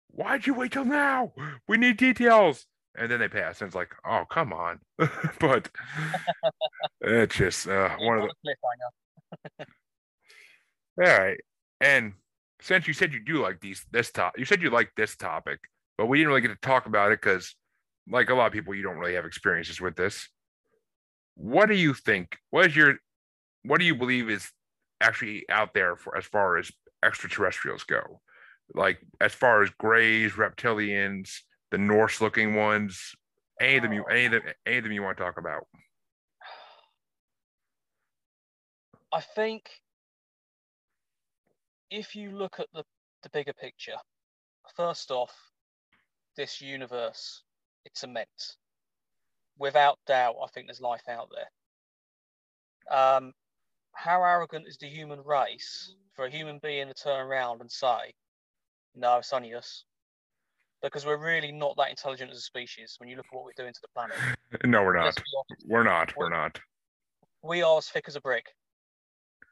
[0.08, 1.32] "Why'd you wait till now?
[1.68, 2.66] We need details."
[2.96, 4.80] And then they pass, and it's like, "Oh, come on!"
[5.40, 5.70] but
[7.00, 9.64] it's just uh, one of the.
[11.00, 11.40] All right,
[11.80, 12.12] and
[12.60, 15.60] since you said you do like these this top, you said you like this topic,
[15.96, 17.54] but we didn't really get to talk about it because,
[18.10, 20.28] like a lot of people, you don't really have experiences with this
[21.34, 22.38] what do you think?
[22.50, 22.96] What is your
[23.64, 24.50] what do you believe is
[25.00, 26.70] actually out there for as far as
[27.04, 28.20] extraterrestrials go?
[28.74, 31.30] Like as far as grays, reptilians,
[31.72, 33.14] the Norse looking ones,
[33.60, 35.66] any of them you any of them any of them you want to talk about?
[39.12, 39.68] I think
[41.90, 42.84] if you look at the,
[43.22, 43.96] the bigger picture,
[44.76, 45.34] first off,
[46.36, 47.42] this universe,
[47.84, 48.56] it's immense
[49.58, 52.96] without doubt, I think there's life out there.
[52.98, 53.32] Um,
[53.92, 58.12] how arrogant is the human race for a human being to turn around and say,
[58.94, 59.84] no, it's only us?
[60.82, 63.52] Because we're really not that intelligent as a species when you look at what we're
[63.56, 64.16] doing to the planet.
[64.64, 65.22] no, we're not.
[65.64, 66.16] We're not.
[66.16, 66.58] We're, we're not.
[67.42, 68.46] We are as thick as a brick,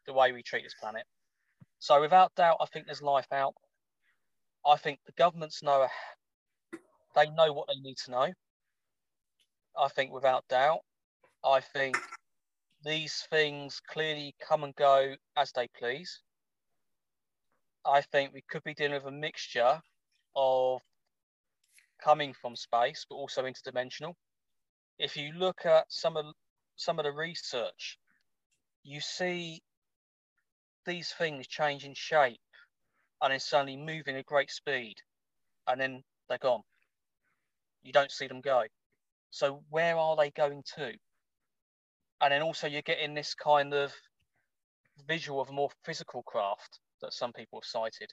[0.07, 1.05] the way we treat this planet.
[1.79, 3.55] So, without doubt, I think there's life out.
[4.67, 5.87] I think the governments know
[7.15, 8.33] they know what they need to know.
[9.79, 10.81] I think without doubt.
[11.45, 11.97] I think
[12.85, 16.21] these things clearly come and go as they please.
[17.85, 19.81] I think we could be dealing with a mixture
[20.37, 20.81] of
[22.03, 24.15] coming from space, but also interdimensional.
[24.99, 26.27] If you look at some of
[26.77, 27.99] some of the research,
[28.83, 29.61] you see
[30.87, 32.41] these things changing shape
[33.23, 34.95] and then suddenly moving at great speed,
[35.67, 36.63] and then they're gone.
[37.83, 38.65] You don't see them go.
[39.31, 40.93] So where are they going to?
[42.21, 43.93] And then also you're getting this kind of
[45.07, 48.11] visual of a more physical craft that some people have cited.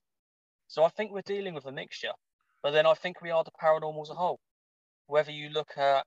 [0.68, 2.14] So I think we're dealing with a mixture.
[2.62, 4.40] But then I think we are the paranormal as a whole.
[5.08, 6.06] Whether you look at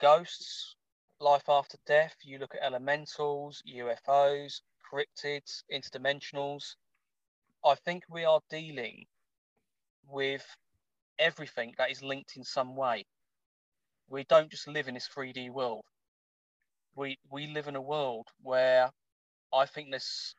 [0.00, 0.76] ghosts,
[1.20, 4.60] life after death, you look at elementals, UFOs,
[4.92, 6.76] cryptids, interdimensionals.
[7.64, 9.06] I think we are dealing
[10.08, 10.46] with
[11.18, 13.04] everything that is linked in some way
[14.08, 15.84] we don't just live in this 3D world.
[16.94, 18.90] We we live in a world where
[19.52, 20.34] I think there's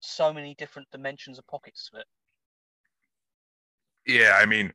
[0.00, 2.06] so many different dimensions of pockets to it.
[4.06, 4.72] Yeah, I mean,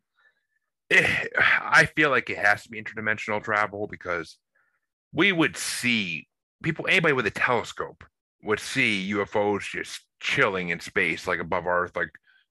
[0.90, 4.38] it, I feel like it has to be interdimensional travel because
[5.14, 6.28] we would see
[6.64, 8.04] people, anybody with a telescope
[8.44, 12.10] would see UFOs just chilling in space, like above Earth, like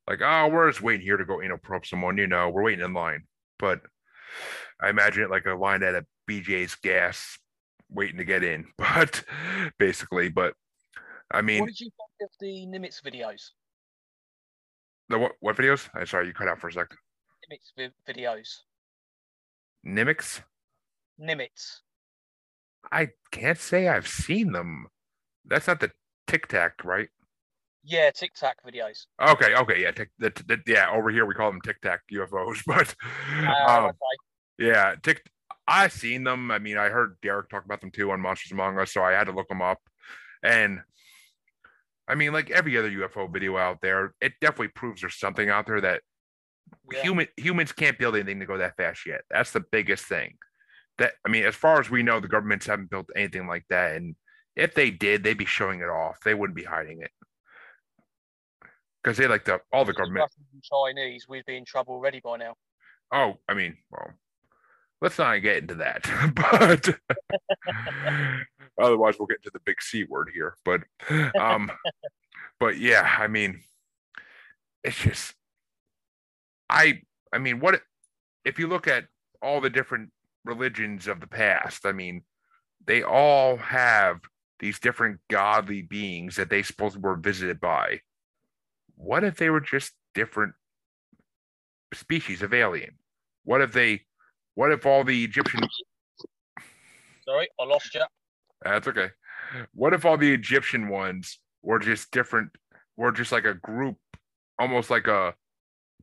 [0.08, 2.62] like, oh, we're just waiting here to go, you know, probe someone, you know, we're
[2.62, 3.24] waiting in line.
[3.58, 3.82] But
[4.80, 7.38] I imagine it like a line at a BJ's gas
[7.90, 9.22] waiting to get in, but
[9.78, 10.54] basically, but
[11.30, 13.50] I mean, what did you think of the Nimitz videos?
[15.08, 15.88] The what, what videos?
[15.94, 16.88] I'm sorry, you cut out for a sec.
[17.50, 18.48] Nimitz videos.
[19.86, 20.42] Nimitz?
[21.20, 21.80] Nimitz.
[22.92, 24.86] I can't say I've seen them.
[25.44, 25.90] That's not the
[26.26, 27.08] Tic Tac, right?
[27.84, 29.06] Yeah, Tic Tac videos.
[29.20, 30.90] Okay, okay, yeah, tic, the, the, yeah.
[30.92, 32.94] Over here we call them Tic Tac UFOs, but
[33.42, 33.96] Uh, um, okay.
[34.58, 35.22] yeah, Tic.
[35.66, 36.50] I've seen them.
[36.50, 39.12] I mean, I heard Derek talk about them too on Monsters Among Us, so I
[39.12, 39.80] had to look them up.
[40.42, 40.80] And
[42.08, 45.66] I mean, like every other UFO video out there, it definitely proves there's something out
[45.66, 46.02] there that
[46.90, 47.02] Yeah.
[47.02, 49.22] human humans can't build anything to go that fast yet.
[49.30, 50.38] That's the biggest thing.
[50.96, 53.96] That I mean, as far as we know, the governments haven't built anything like that.
[53.96, 54.16] And
[54.56, 56.18] if they did, they'd be showing it off.
[56.24, 57.10] They wouldn't be hiding it.
[59.02, 60.30] Because they like the all the government.
[60.62, 62.54] Chinese, we'd be in trouble already by now.
[63.12, 64.12] Oh, I mean, well,
[65.00, 66.02] let's not get into that.
[66.34, 66.98] but
[68.80, 70.56] otherwise we'll get into the big C word here.
[70.64, 70.82] But
[71.40, 71.70] um
[72.60, 73.60] but yeah, I mean
[74.84, 75.34] it's just
[76.70, 77.02] I
[77.32, 77.82] I mean what
[78.44, 79.04] if you look at
[79.42, 80.10] all the different
[80.44, 82.22] religions of the past, I mean,
[82.86, 84.20] they all have
[84.58, 88.00] these different godly beings that they supposedly were visited by.
[88.96, 90.54] What if they were just different
[91.94, 92.96] species of alien?
[93.44, 94.02] What if they
[94.54, 95.60] what if all the Egyptian
[97.24, 98.02] Sorry, I lost you.
[98.62, 99.08] That's okay.
[99.72, 102.50] What if all the Egyptian ones were just different,
[102.96, 103.96] were just like a group,
[104.58, 105.34] almost like a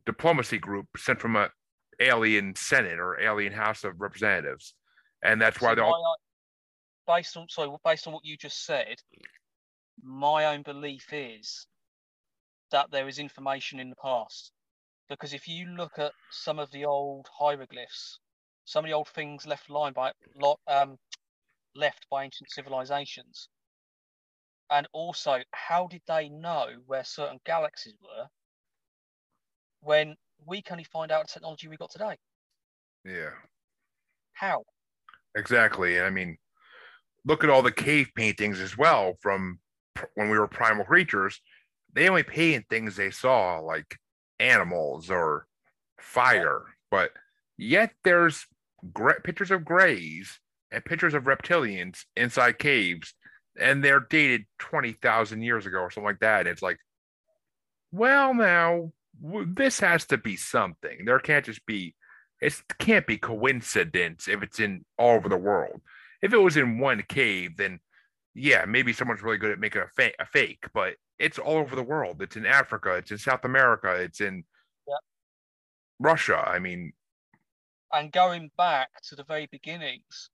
[0.04, 1.50] diplomacy group sent from a
[2.00, 4.74] alien Senate or alien House of Representatives,
[5.22, 5.94] and that's why See, they're all.
[6.06, 8.96] own- based on sorry, based on what you just said,
[10.02, 11.66] my own belief is
[12.72, 14.50] that there is information in the past.
[15.08, 18.18] Because if you look at some of the old hieroglyphs,
[18.64, 20.10] some of the old things left line by
[20.66, 20.96] um,
[21.76, 23.48] left by ancient civilizations,
[24.70, 28.26] and also how did they know where certain galaxies were
[29.80, 32.16] when we can only find out the technology we got today?
[33.04, 33.30] Yeah,
[34.32, 34.64] How?
[35.36, 36.00] exactly.
[36.00, 36.38] I mean,
[37.24, 39.60] look at all the cave paintings as well from
[40.14, 41.40] when we were primal creatures.
[41.92, 43.96] They only painted things they saw, like
[44.38, 45.46] animals or
[45.98, 47.12] fire, but
[47.56, 48.46] yet there's
[48.92, 50.40] gra- pictures of grays
[50.70, 53.14] and pictures of reptilians inside caves,
[53.58, 56.40] and they're dated 20,000 years ago or something like that.
[56.40, 56.78] And it's like,
[57.92, 61.04] well, now this has to be something.
[61.04, 61.94] There can't just be,
[62.40, 65.80] it can't be coincidence if it's in all over the world.
[66.22, 67.80] If it was in one cave, then
[68.34, 71.74] yeah, maybe someone's really good at making a, fa- a fake, but it's all over
[71.74, 72.20] the world.
[72.20, 74.44] It's in Africa, it's in South America, it's in
[74.86, 74.98] Yep.
[75.98, 76.36] Russia.
[76.46, 76.92] I mean,
[77.92, 80.28] and going back to the very beginnings,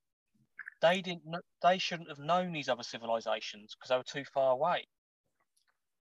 [0.83, 1.23] they didn't.
[1.63, 4.85] They shouldn't have known these other civilizations because they were too far away.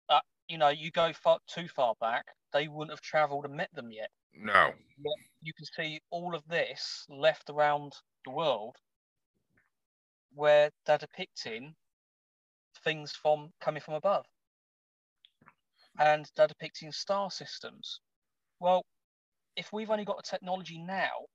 [0.08, 3.70] Uh, you know, you go far too far back, they wouldn't have travelled and met
[3.74, 4.10] them yet.
[4.98, 5.12] no.
[5.42, 7.92] You can see all of this left around
[8.24, 8.76] the world
[10.34, 11.74] where they're depicting
[12.84, 14.26] things from coming from above,
[15.98, 18.00] and they're depicting star systems.
[18.60, 18.84] Well,
[19.56, 21.26] if we've only got the technology now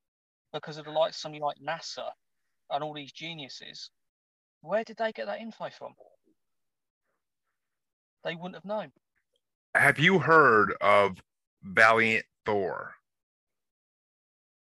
[0.54, 2.10] because of the likes of somebody like NASA
[2.72, 3.90] and all these geniuses,
[4.62, 5.94] where did they get that info from?
[8.24, 8.92] They wouldn't have known.
[9.76, 11.18] Have you heard of
[11.64, 12.94] Valiant Thor?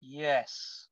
[0.01, 0.89] Yes.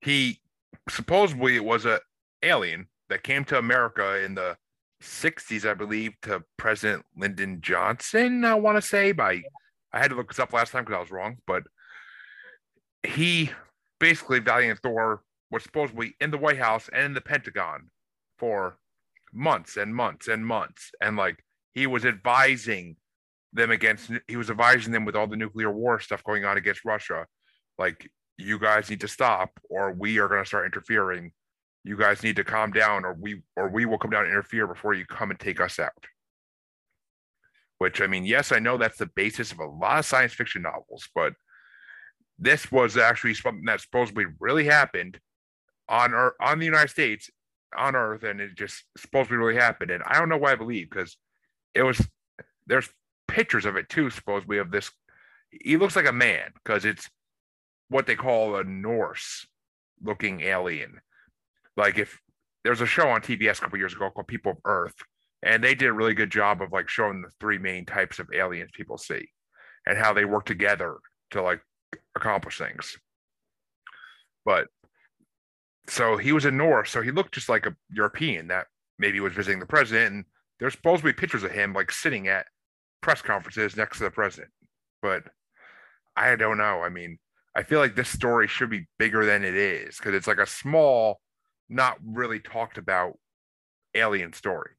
[0.00, 0.40] He
[0.88, 2.00] supposedly it was a
[2.42, 4.56] alien that came to America in the
[5.02, 9.12] 60s, I believe, to President Lyndon Johnson, I want to say.
[9.12, 9.42] By
[9.92, 11.64] I had to look this up last time because I was wrong, but
[13.02, 13.50] he
[13.98, 17.90] basically Valiant Thor was supposedly in the White House and in the Pentagon
[18.38, 18.78] for
[19.32, 20.90] months and months and months.
[21.00, 21.42] And like
[21.74, 22.96] he was advising
[23.52, 26.84] them against he was advising them with all the nuclear war stuff going on against
[26.84, 27.26] Russia.
[27.78, 31.32] Like, you guys need to stop, or we are gonna start interfering.
[31.84, 34.66] You guys need to calm down, or we or we will come down and interfere
[34.66, 36.06] before you come and take us out.
[37.78, 40.62] Which I mean, yes, I know that's the basis of a lot of science fiction
[40.62, 41.32] novels, but
[42.38, 45.18] this was actually something that supposedly really happened
[45.90, 47.28] on Earth, on the United States,
[47.76, 49.90] on Earth, and it just supposedly really happened.
[49.90, 51.16] And I don't know why I believe because
[51.74, 52.00] it was
[52.66, 52.88] there's
[53.28, 54.90] pictures of it too, supposedly of this.
[55.50, 57.10] He looks like a man because it's
[57.88, 59.46] what they call a Norse
[60.02, 61.00] looking alien.
[61.76, 62.20] Like if
[62.64, 64.94] there's a show on TBS a couple years ago called People of Earth,
[65.42, 68.28] and they did a really good job of like showing the three main types of
[68.34, 69.28] aliens people see.
[69.86, 70.98] and how they work together
[71.32, 71.60] to like
[72.14, 72.98] accomplish things.
[74.44, 74.68] But
[75.90, 78.66] so he was a Norse, so he looked just like a European that
[78.98, 80.14] maybe was visiting the president.
[80.14, 80.24] And
[80.58, 82.46] there's supposed to be pictures of him like sitting at
[83.00, 84.50] press conferences next to the president.
[85.02, 85.24] But
[86.16, 86.82] I don't know.
[86.82, 87.18] I mean,
[87.56, 90.46] I feel like this story should be bigger than it is because it's like a
[90.46, 91.20] small,
[91.68, 93.18] not really talked about
[93.94, 94.70] alien story.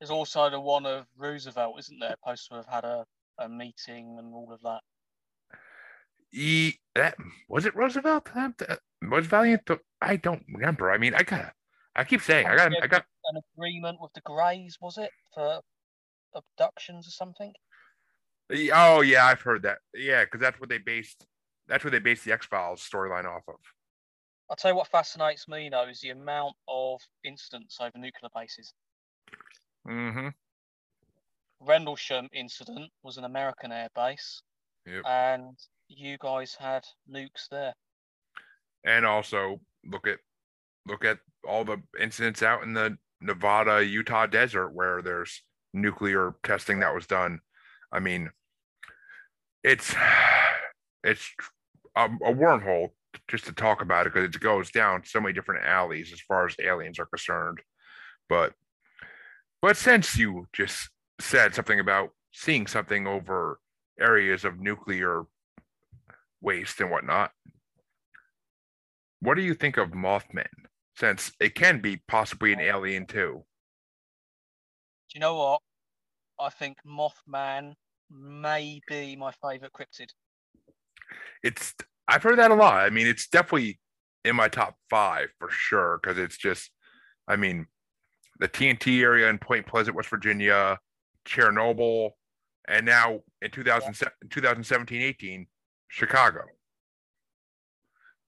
[0.00, 2.16] There's also the one of Roosevelt, isn't there?
[2.24, 3.04] Supposed to have had a,
[3.38, 4.80] a meeting and all of that.
[6.34, 7.16] He, that
[7.48, 8.28] was it Roosevelt?
[8.34, 9.70] That, Was Valiant?
[10.00, 10.90] I don't remember.
[10.90, 11.52] I mean, I got.
[11.94, 12.72] I keep saying I got.
[12.82, 14.76] I got an agreement with the Greys.
[14.80, 15.60] Was it for
[16.34, 17.52] abductions or something?
[18.72, 19.78] Oh yeah, I've heard that.
[19.94, 21.24] Yeah, because that's what they based.
[21.68, 23.54] That's what they based the X Files storyline off of.
[24.50, 28.74] I'll tell you what fascinates me though is the amount of incidents over nuclear bases.
[29.88, 30.28] Mm-hmm.
[31.60, 34.42] Rendlesham incident was an American air base,
[34.84, 35.02] Yep.
[35.06, 35.56] and
[35.88, 37.74] you guys had nukes there.
[38.84, 40.18] and also look at
[40.86, 45.42] look at all the incidents out in the Nevada Utah desert where there's
[45.72, 47.40] nuclear testing that was done.
[47.92, 48.30] I mean,
[49.62, 49.94] it's
[51.02, 51.30] it's
[51.96, 52.90] a, a wormhole
[53.28, 56.46] just to talk about it because it goes down so many different alleys as far
[56.46, 57.58] as aliens are concerned.
[58.28, 58.52] But
[59.62, 60.90] but since you just
[61.20, 63.58] said something about seeing something over
[64.00, 65.22] areas of nuclear
[66.44, 67.32] waste and whatnot,
[69.20, 70.46] what do you think of Mothman?
[70.96, 73.44] Since it can be possibly an alien too.
[75.08, 75.60] Do you know what?
[76.38, 77.74] I think Mothman
[78.10, 80.10] may be my favourite cryptid.
[81.42, 81.74] It's
[82.06, 82.84] I've heard that a lot.
[82.84, 83.80] I mean, it's definitely
[84.24, 86.70] in my top five for sure because it's just,
[87.26, 87.66] I mean,
[88.40, 90.78] the TNT area in Point Pleasant, West Virginia,
[91.26, 92.10] Chernobyl,
[92.68, 93.94] and now in 2000,
[94.30, 95.46] 2017 18,
[95.88, 96.42] Chicago.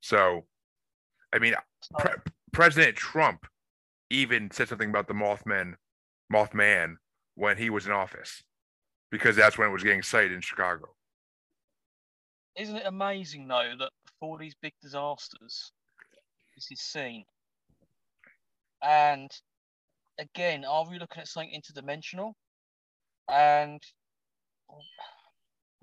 [0.01, 0.45] So,
[1.33, 1.99] I mean, oh.
[1.99, 3.47] Pre- President Trump
[4.11, 5.75] even said something about the Mothman,
[6.33, 6.97] Mothman
[7.35, 8.43] when he was in office,
[9.11, 10.87] because that's when it was getting sighted in Chicago.
[12.57, 15.73] isn't it amazing though that before these big disasters,
[16.55, 17.25] this is seen?
[18.83, 19.31] And
[20.19, 22.33] again, are we looking at something interdimensional?
[23.29, 23.83] And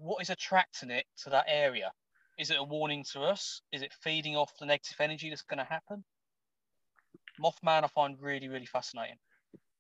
[0.04, 1.92] what is attracting it to that area?
[2.38, 3.62] Is it a warning to us?
[3.72, 6.04] Is it feeding off the negative energy that's going to happen?
[7.42, 9.18] Mothman, I find really, really fascinating.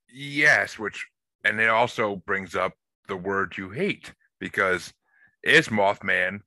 [0.10, 1.06] Yes, which
[1.44, 2.74] and it also brings up
[3.08, 4.94] the word you hate because
[5.44, 6.40] is Mothman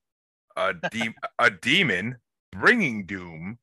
[0.57, 2.17] a de- a demon
[2.53, 3.59] bringing doom,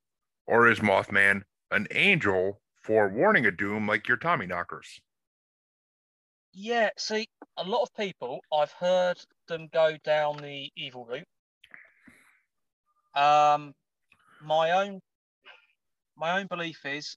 [0.45, 1.41] or is Mothman
[1.71, 5.01] an angel for warning a doom like your Tommy knockers?
[6.53, 7.27] Yeah, see,
[7.57, 11.27] a lot of people I've heard them go down the evil route.
[13.15, 13.73] Um,
[14.41, 14.99] my own,
[16.17, 17.15] my own belief is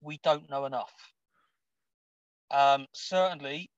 [0.00, 0.92] we don't know enough.
[2.50, 3.70] Um, certainly,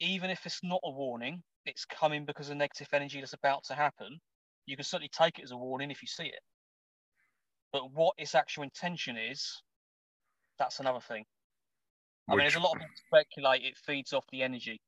[0.00, 3.74] even if it's not a warning, it's coming because of negative energy that's about to
[3.74, 4.18] happen.
[4.66, 6.40] You can certainly take it as a warning if you see it.
[7.72, 9.62] But what its actual intention is,
[10.58, 11.24] that's another thing.
[12.28, 14.80] I mean, there's a lot of people speculate it feeds off the energy.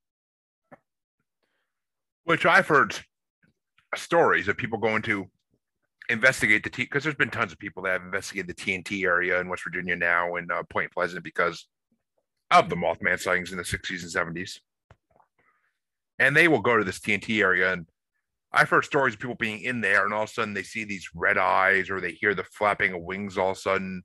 [2.24, 2.96] Which I've heard
[3.94, 5.30] stories of people going to
[6.08, 9.40] investigate the T because there's been tons of people that have investigated the TNT area
[9.40, 11.66] in West Virginia now and uh, Point Pleasant because
[12.50, 14.60] of the Mothman sightings in the 60s and 70s.
[16.18, 17.86] And they will go to this TNT area and
[18.52, 20.84] I've heard stories of people being in there and all of a sudden they see
[20.84, 24.02] these red eyes or they hear the flapping of wings all of a sudden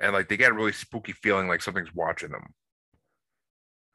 [0.00, 2.54] and like they get a really spooky feeling like something's watching them.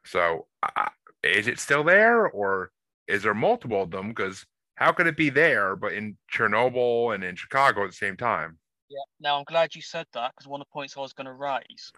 [0.06, 0.88] So uh,
[1.22, 2.70] is it still there or
[3.08, 4.08] is there multiple of them?
[4.08, 4.44] Because
[4.76, 8.58] how could it be there, but in Chernobyl and in Chicago at the same time?
[8.88, 8.98] Yeah.
[9.20, 11.32] Now I'm glad you said that because one of the points I was going to
[11.32, 11.92] raise,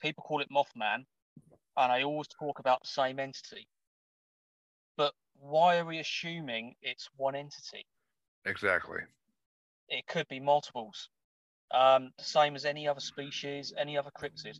[0.00, 1.04] people call it Mothman,
[1.76, 3.66] and I always talk about the same entity.
[4.96, 7.86] But why are we assuming it's one entity?
[8.44, 9.00] Exactly.
[9.88, 11.08] It could be multiples.
[11.72, 14.58] Um, the same as any other species, any other cryptid,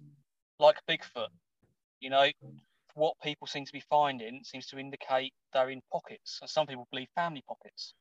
[0.58, 1.28] like Bigfoot.
[2.00, 2.28] You know,
[2.94, 6.88] what people seem to be finding seems to indicate they're in pockets, and some people
[6.90, 7.94] believe family pockets.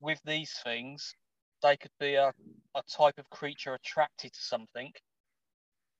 [0.00, 1.14] With these things,
[1.62, 2.32] they could be a,
[2.74, 4.92] a type of creature attracted to something,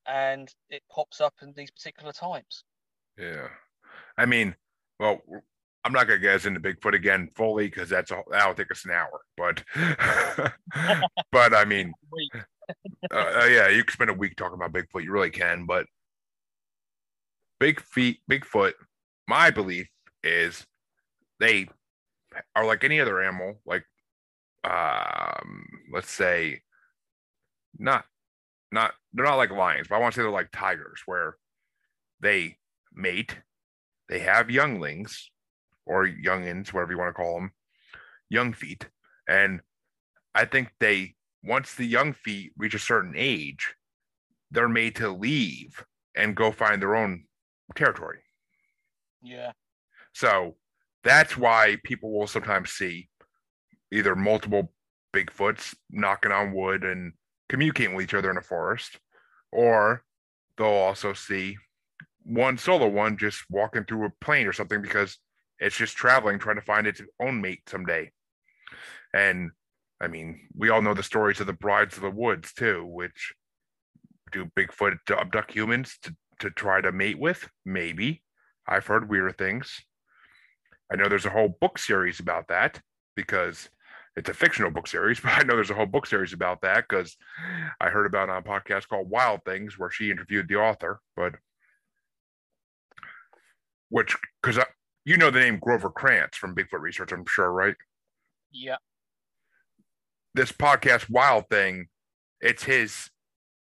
[0.07, 2.65] and it pops up in these particular times.
[3.19, 3.49] Yeah.
[4.19, 4.55] I mean,
[5.01, 5.21] well,
[5.85, 8.85] I'm not gonna get us into Bigfoot again fully because that's all that'll take us
[8.85, 9.21] an hour.
[9.37, 9.63] But
[11.33, 11.93] but I mean,
[13.13, 15.05] uh, uh, yeah, you can spend a week talking about Bigfoot.
[15.05, 15.67] You really can.
[15.67, 15.87] But
[17.61, 18.73] Big feet, Bigfoot,
[19.29, 19.89] my belief
[20.23, 20.67] is
[21.41, 21.69] they
[22.55, 23.85] are like any other animal, like
[24.65, 26.63] um, let's say
[27.79, 28.05] not
[28.73, 31.37] not they're not like lions, but I want to say they're like tigers, where
[32.21, 32.57] they
[32.93, 33.39] mate,
[34.09, 35.31] they have younglings
[35.87, 37.53] or youngins, whatever you want to call them,
[38.31, 38.89] young feet,
[39.29, 39.61] and
[40.35, 43.75] I think they once the young feet reach a certain age,
[44.51, 45.85] they're made to leave
[46.17, 47.25] and go find their own
[47.75, 48.19] territory.
[49.23, 49.53] Yeah.
[50.13, 50.57] So
[51.03, 53.09] that's why people will sometimes see
[53.93, 54.73] either multiple
[55.15, 57.13] Bigfoots knocking on wood and
[57.49, 58.99] communicating with each other in a forest,
[59.53, 60.03] or
[60.59, 61.57] they'll also see
[62.25, 65.19] one solo one just walking through a plane or something because
[65.59, 68.11] it's just traveling, trying to find its own mate someday.
[69.13, 69.51] And
[70.01, 73.35] I mean, we all know the stories of the brides of the woods too, which
[74.33, 77.49] do Bigfoot abduct humans to, to try to mate with?
[77.65, 78.23] Maybe.
[78.67, 79.83] I've heard weirder things.
[80.93, 82.81] I know there's a whole book series about that
[83.17, 83.69] because
[84.17, 86.87] it's a fictional book series, but I know there's a whole book series about that
[86.89, 87.17] because
[87.81, 91.01] I heard about on a podcast called Wild Things where she interviewed the author.
[91.17, 91.35] But
[93.91, 94.63] which, because
[95.05, 97.77] you know the name Grover Krantz from Bigfoot Research, I'm sure, right?
[98.51, 98.77] Yeah.
[100.35, 101.89] This podcast, Wild Thing,
[102.41, 103.11] it's his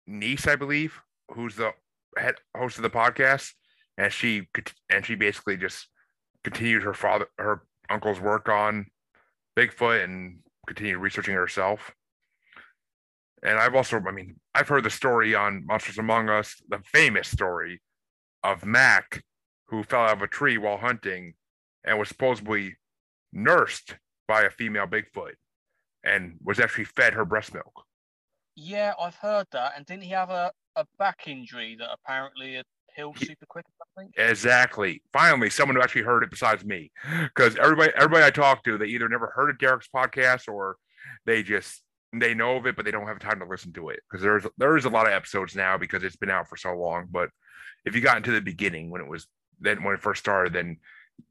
[0.06, 1.00] niece, I believe,
[1.32, 1.72] who's the
[2.16, 3.52] head host of the podcast,
[3.98, 4.48] and she
[4.90, 5.88] and she basically just
[6.44, 8.86] continued her father, her uncle's work on
[9.56, 11.92] Bigfoot and continued researching herself.
[13.42, 17.28] And I've also, I mean, I've heard the story on Monsters Among Us, the famous
[17.28, 17.80] story
[18.42, 19.22] of Mac,
[19.68, 21.34] who fell out of a tree while hunting
[21.84, 22.76] and was supposedly
[23.32, 23.96] nursed
[24.28, 25.34] by a female Bigfoot
[26.04, 27.84] and was actually fed her breast milk.
[28.56, 29.72] Yeah, I've heard that.
[29.76, 32.64] And didn't he have a, a back injury that apparently had
[32.94, 34.12] healed super quick or something?
[34.16, 35.02] Exactly.
[35.12, 36.90] Finally, someone who actually heard it besides me.
[37.22, 40.76] Because everybody everybody I talk to, they either never heard of Derek's podcast or
[41.26, 41.82] they just
[42.12, 44.00] they know of it, but they don't have time to listen to it.
[44.08, 46.74] Because there's there is a lot of episodes now because it's been out for so
[46.74, 47.06] long.
[47.10, 47.30] But
[47.84, 49.26] if you got into the beginning when it was
[49.60, 50.78] then when it first started, then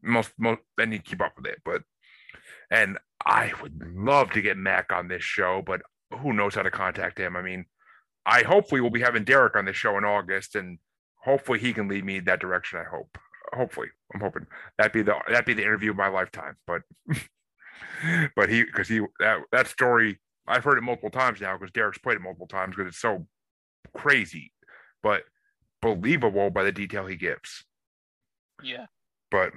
[0.01, 1.61] most most then you keep up with it.
[1.65, 1.81] But
[2.71, 5.81] and I would love to get Mac on this show, but
[6.21, 7.35] who knows how to contact him?
[7.35, 7.65] I mean,
[8.25, 10.79] I hopefully will be having Derek on the show in August, and
[11.23, 12.79] hopefully he can lead me that direction.
[12.79, 13.17] I hope.
[13.53, 14.45] Hopefully, I'm hoping
[14.77, 16.55] that'd be the that'd be the interview of my lifetime.
[16.67, 16.83] But
[18.35, 20.19] but he because he that that story
[20.49, 23.27] I've heard it multiple times now because Derek's played it multiple times because it's so
[23.95, 24.51] crazy,
[25.03, 25.23] but
[25.81, 27.65] believable by the detail he gives.
[28.63, 28.87] Yeah.
[29.31, 29.51] But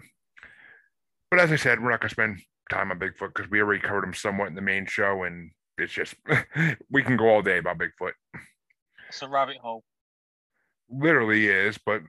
[1.30, 2.40] but as I said, we're not gonna spend
[2.70, 5.92] time on Bigfoot because we already covered him somewhat in the main show, and it's
[5.92, 6.14] just
[6.90, 8.12] we can go all day about Bigfoot.
[9.12, 9.84] It's a rabbit hole.
[10.88, 12.00] Literally is, but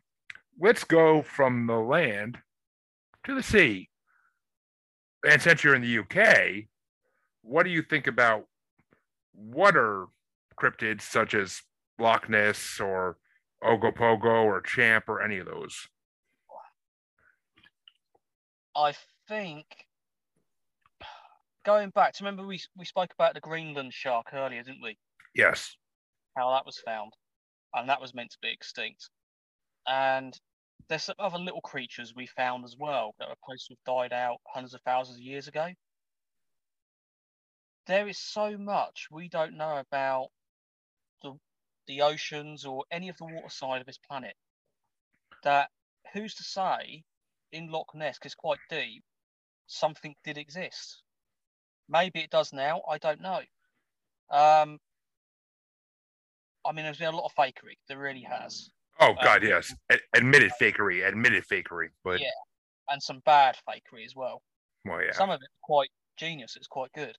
[0.57, 2.37] let's go from the land
[3.25, 3.89] to the sea.
[5.27, 6.63] And since you're in the UK,
[7.41, 8.45] what do you think about
[9.33, 10.05] water
[10.57, 11.61] cryptids such as
[11.99, 13.17] Loch Ness or
[13.61, 15.89] Ogopogo or Champ or any of those?
[18.77, 18.93] I
[19.27, 19.65] think
[21.65, 24.97] going back to remember we we spoke about the Greenland shark earlier, didn't we?
[25.35, 25.75] Yes.
[26.35, 27.13] How that was found,
[27.73, 29.09] and that was meant to be extinct.
[29.87, 30.37] And
[30.87, 34.13] there's some other little creatures we found as well that are supposed to have died
[34.13, 35.67] out hundreds of thousands of years ago.
[37.87, 40.29] There is so much we don't know about
[41.21, 41.33] the
[41.87, 44.35] the oceans or any of the water side of this planet
[45.43, 45.69] that
[46.13, 47.03] who's to say
[47.51, 49.03] in Loch Ness, because it's quite deep,
[49.67, 51.03] something did exist.
[51.89, 52.81] Maybe it does now.
[52.89, 53.41] I don't know.
[54.31, 54.79] Um,
[56.65, 57.77] I mean, there's been a lot of fakery.
[57.87, 58.69] There really has.
[58.99, 59.73] Oh God, um, yes.
[60.15, 61.07] Admitted fakery.
[61.07, 61.87] Admitted fakery.
[62.03, 62.29] But yeah,
[62.89, 64.41] and some bad fakery as well.
[64.85, 65.13] Well, yeah.
[65.13, 66.55] Some of it's quite genius.
[66.55, 67.15] It's quite good,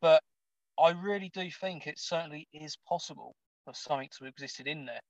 [0.00, 0.22] but
[0.78, 3.34] I really do think it certainly is possible
[3.64, 5.00] for something to have existed in there.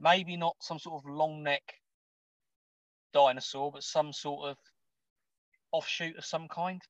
[0.00, 1.62] Maybe not some sort of long neck
[3.14, 4.56] dinosaur, but some sort of
[5.72, 6.82] offshoot of some kind.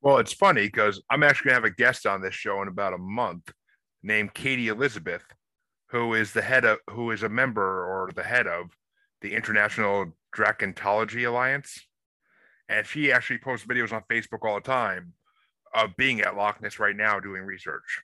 [0.00, 2.68] Well, it's funny because I'm actually going to have a guest on this show in
[2.68, 3.50] about a month
[4.02, 5.24] named Katie Elizabeth,
[5.90, 8.70] who is the head of, who is a member or the head of
[9.20, 11.86] the International Dracontology Alliance.
[12.68, 15.14] And she actually posts videos on Facebook all the time
[15.74, 18.02] of being at Loch Ness right now doing research.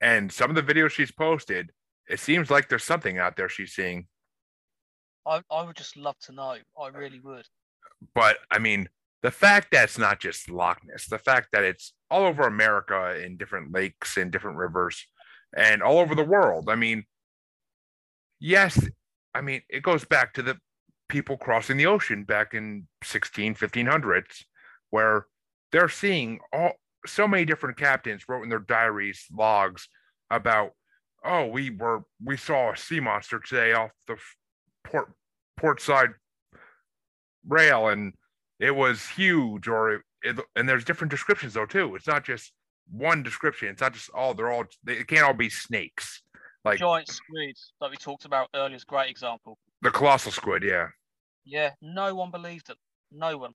[0.00, 1.70] And some of the videos she's posted,
[2.08, 4.06] it seems like there's something out there she's seeing.
[5.26, 6.56] I, I would just love to know.
[6.80, 7.46] I really would.
[8.14, 8.88] But I mean,
[9.22, 13.20] the fact that it's not just Loch Ness, the fact that it's all over America
[13.20, 15.04] in different lakes and different rivers
[15.56, 16.68] and all over the world.
[16.70, 17.02] I mean,
[18.38, 18.78] yes,
[19.34, 20.56] I mean, it goes back to the
[21.08, 24.44] people crossing the ocean back in 16 1500s
[24.90, 25.26] where
[25.72, 26.72] they're seeing all
[27.04, 29.88] so many different captains wrote in their diaries logs
[30.30, 30.70] about
[31.24, 34.16] oh we were we saw a sea monster today off the
[34.84, 35.12] port
[35.56, 36.10] port side
[37.46, 38.14] rail and
[38.58, 41.94] it was huge or it, it, and there's different descriptions though too.
[41.94, 42.52] It's not just
[42.90, 43.68] one description.
[43.68, 46.22] It's not just all oh, they're all they it can't all be snakes.
[46.64, 49.58] Like giant squid that we talked about earlier is a great example.
[49.82, 50.88] the colossal squid yeah.
[51.44, 52.76] Yeah no one believed it.
[53.12, 53.52] No one.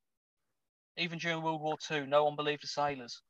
[0.98, 3.22] Even during world war ii no one believed the sailors.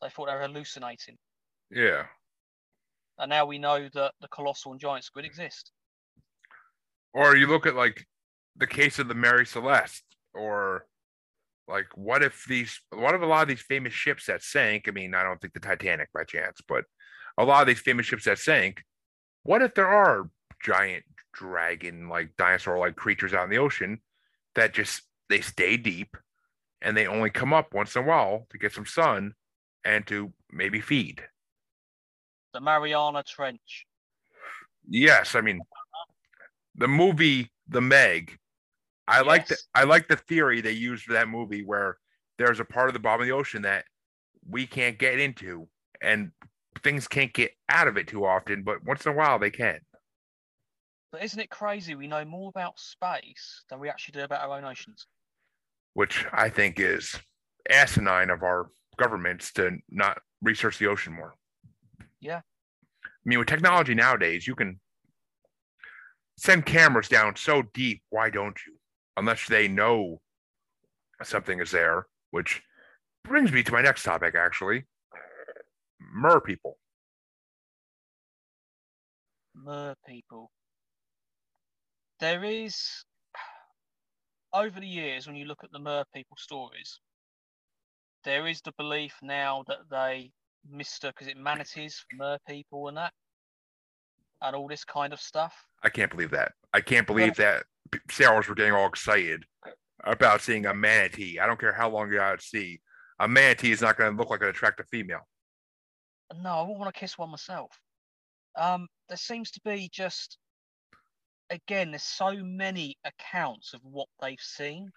[0.00, 1.16] They thought they were hallucinating.
[1.70, 2.04] Yeah.
[3.18, 5.70] And now we know that the colossal and giant squid exist.
[7.14, 8.04] Or you look at like
[8.56, 10.86] the case of the mary celeste or
[11.68, 14.90] like what if these what if a lot of these famous ships that sank i
[14.90, 16.84] mean i don't think the titanic by chance but
[17.38, 18.82] a lot of these famous ships that sank
[19.42, 20.28] what if there are
[20.64, 23.98] giant dragon like dinosaur like creatures out in the ocean
[24.54, 26.16] that just they stay deep
[26.82, 29.32] and they only come up once in a while to get some sun
[29.84, 31.22] and to maybe feed?
[32.52, 33.86] The mariana trench.
[34.88, 35.60] Yes i mean
[36.74, 38.38] the movie the meg
[39.12, 39.26] I yes.
[39.26, 41.98] like the I like the theory they used for that movie where
[42.38, 43.84] there's a part of the bottom of the ocean that
[44.48, 45.68] we can't get into
[46.00, 46.30] and
[46.82, 49.80] things can't get out of it too often, but once in a while they can.
[51.12, 54.56] But isn't it crazy we know more about space than we actually do about our
[54.56, 55.06] own oceans?
[55.92, 57.14] Which I think is
[57.68, 61.34] asinine of our governments to not research the ocean more.
[62.20, 62.40] Yeah.
[63.04, 64.80] I mean, with technology nowadays, you can
[66.38, 68.02] send cameras down so deep.
[68.08, 68.71] Why don't you?
[69.16, 70.20] Unless they know
[71.22, 72.62] something is there, which
[73.24, 74.84] brings me to my next topic, actually.
[76.00, 76.78] Mer people.
[79.54, 80.50] Mer people.
[82.20, 83.04] There is,
[84.52, 87.00] over the years, when you look at the Mer people stories,
[88.24, 90.30] there is the belief now that they
[90.68, 93.12] mistook, is it manatees for Mer people and that?
[94.40, 95.54] And all this kind of stuff.
[95.82, 96.52] I can't believe that.
[96.72, 97.52] I can't believe yeah.
[97.54, 97.64] that
[98.10, 99.44] sailors were getting all excited
[100.04, 101.38] about seeing a manatee.
[101.38, 102.80] I don't care how long you're out at sea.
[103.20, 105.26] A manatee is not going to look like an attractive female.
[106.42, 107.70] No, I wouldn't want to kiss one myself.
[108.56, 110.38] Um, there seems to be just,
[111.50, 114.90] again, there's so many accounts of what they've seen.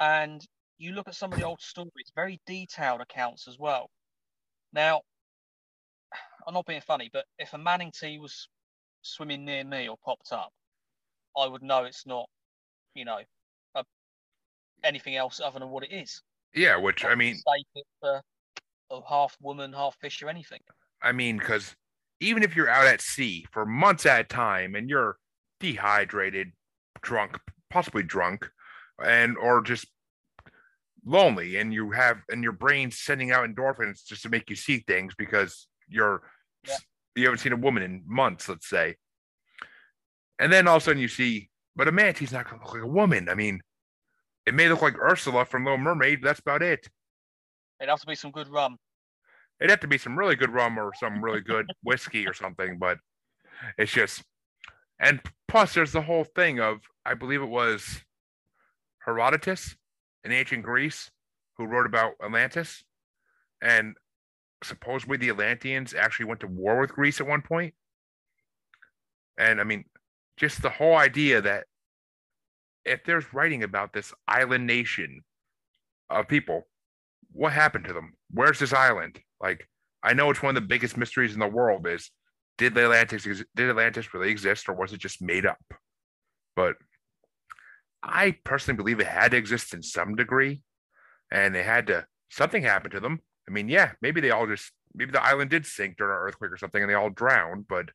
[0.00, 0.44] And
[0.78, 3.90] you look at some of the old stories, very detailed accounts as well.
[4.72, 5.00] Now,
[6.46, 8.48] I'm not being funny, but if a manatee was
[9.02, 10.50] swimming near me or popped up,
[11.36, 12.28] I would know it's not,
[12.94, 13.18] you know,
[13.74, 13.84] a,
[14.84, 16.22] anything else other than what it is.
[16.54, 17.36] Yeah, which I, I mean,
[18.00, 18.22] for
[18.90, 20.60] a half woman, half fish, or anything.
[21.02, 21.76] I mean, because
[22.20, 25.16] even if you're out at sea for months at a time and you're
[25.60, 26.52] dehydrated,
[27.02, 27.38] drunk,
[27.70, 28.50] possibly drunk,
[29.04, 29.86] and or just
[31.04, 34.78] lonely, and you have and your brain's sending out endorphins just to make you see
[34.78, 36.22] things because you're
[36.66, 36.76] yeah.
[37.14, 38.96] you haven't seen a woman in months, let's say.
[40.38, 42.74] And then all of a sudden you see, but a manatee's not going to look
[42.74, 43.28] like a woman.
[43.28, 43.60] I mean,
[44.46, 46.88] it may look like Ursula from Little Mermaid, but that's about it.
[47.80, 48.78] It'd have to be some good rum.
[49.60, 52.78] It'd have to be some really good rum or some really good whiskey or something,
[52.78, 52.98] but
[53.76, 54.22] it's just,
[55.00, 58.02] and plus there's the whole thing of, I believe it was
[59.04, 59.76] Herodotus
[60.24, 61.10] in ancient Greece
[61.56, 62.84] who wrote about Atlantis.
[63.60, 63.94] And
[64.62, 67.74] supposedly the Atlanteans actually went to war with Greece at one point.
[69.36, 69.84] And I mean,
[70.38, 71.64] just the whole idea that
[72.84, 75.22] if there's writing about this island nation
[76.08, 76.66] of people,
[77.32, 78.14] what happened to them?
[78.30, 79.20] Where's this island?
[79.40, 79.68] Like,
[80.02, 82.10] I know it's one of the biggest mysteries in the world is
[82.56, 85.58] did the Atlantis did Atlantis really exist or was it just made up?
[86.56, 86.76] But
[88.02, 90.62] I personally believe it had to exist in some degree,
[91.30, 93.20] and they had to something happened to them.
[93.48, 96.52] I mean, yeah, maybe they all just maybe the island did sink during an earthquake
[96.52, 97.66] or something, and they all drowned.
[97.68, 97.90] But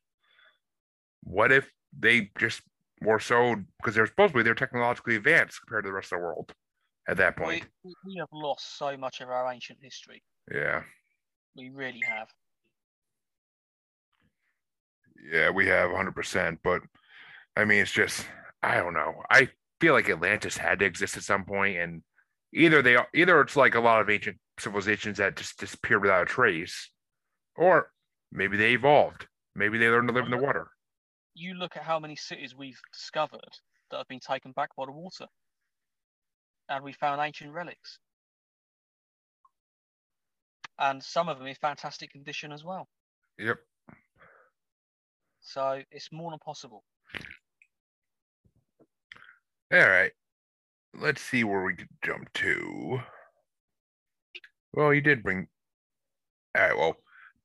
[1.22, 2.62] what if they just
[3.00, 6.52] were so because they're supposedly they're technologically advanced compared to the rest of the world
[7.08, 7.64] at that point.
[7.84, 10.22] We, we have lost so much of our ancient history.
[10.52, 10.82] Yeah.
[11.56, 12.28] We really have.
[15.32, 16.58] Yeah, we have 100%.
[16.62, 16.82] But
[17.56, 18.26] I mean, it's just,
[18.62, 19.14] I don't know.
[19.30, 19.48] I
[19.80, 22.02] feel like Atlantis had to exist at some point, and
[22.52, 26.26] either they either it's like a lot of ancient civilizations that just disappeared without a
[26.26, 26.90] trace,
[27.56, 27.90] or
[28.32, 29.26] maybe they evolved.
[29.54, 30.68] Maybe they learned to live in the water
[31.34, 33.40] you look at how many cities we've discovered
[33.90, 35.26] that have been taken back by the water,
[36.68, 37.98] and we found ancient relics,
[40.78, 42.88] and some of them in fantastic condition as well.
[43.38, 43.58] Yep.
[45.40, 46.84] So it's more than possible.
[49.72, 50.12] All right.
[50.96, 53.00] Let's see where we could jump to.
[54.72, 55.48] Well, you did bring.
[56.56, 56.76] All right.
[56.76, 56.96] Well,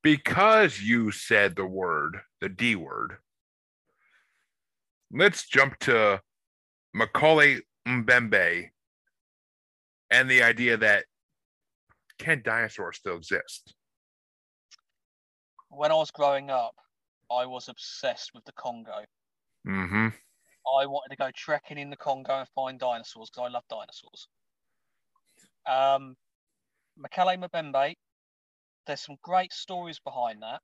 [0.03, 3.17] because you said the word, the D word,
[5.11, 6.21] let's jump to
[6.93, 8.69] Macaulay Mbembe
[10.11, 11.05] and the idea that
[12.17, 13.73] can dinosaurs still exist?
[15.69, 16.75] When I was growing up,
[17.31, 19.05] I was obsessed with the Congo.
[19.67, 20.07] Mm-hmm.
[20.79, 24.27] I wanted to go trekking in the Congo and find dinosaurs because I love dinosaurs.
[25.67, 26.15] Um,
[26.99, 27.95] Mokele-mbembe,
[28.85, 30.61] there's some great stories behind that.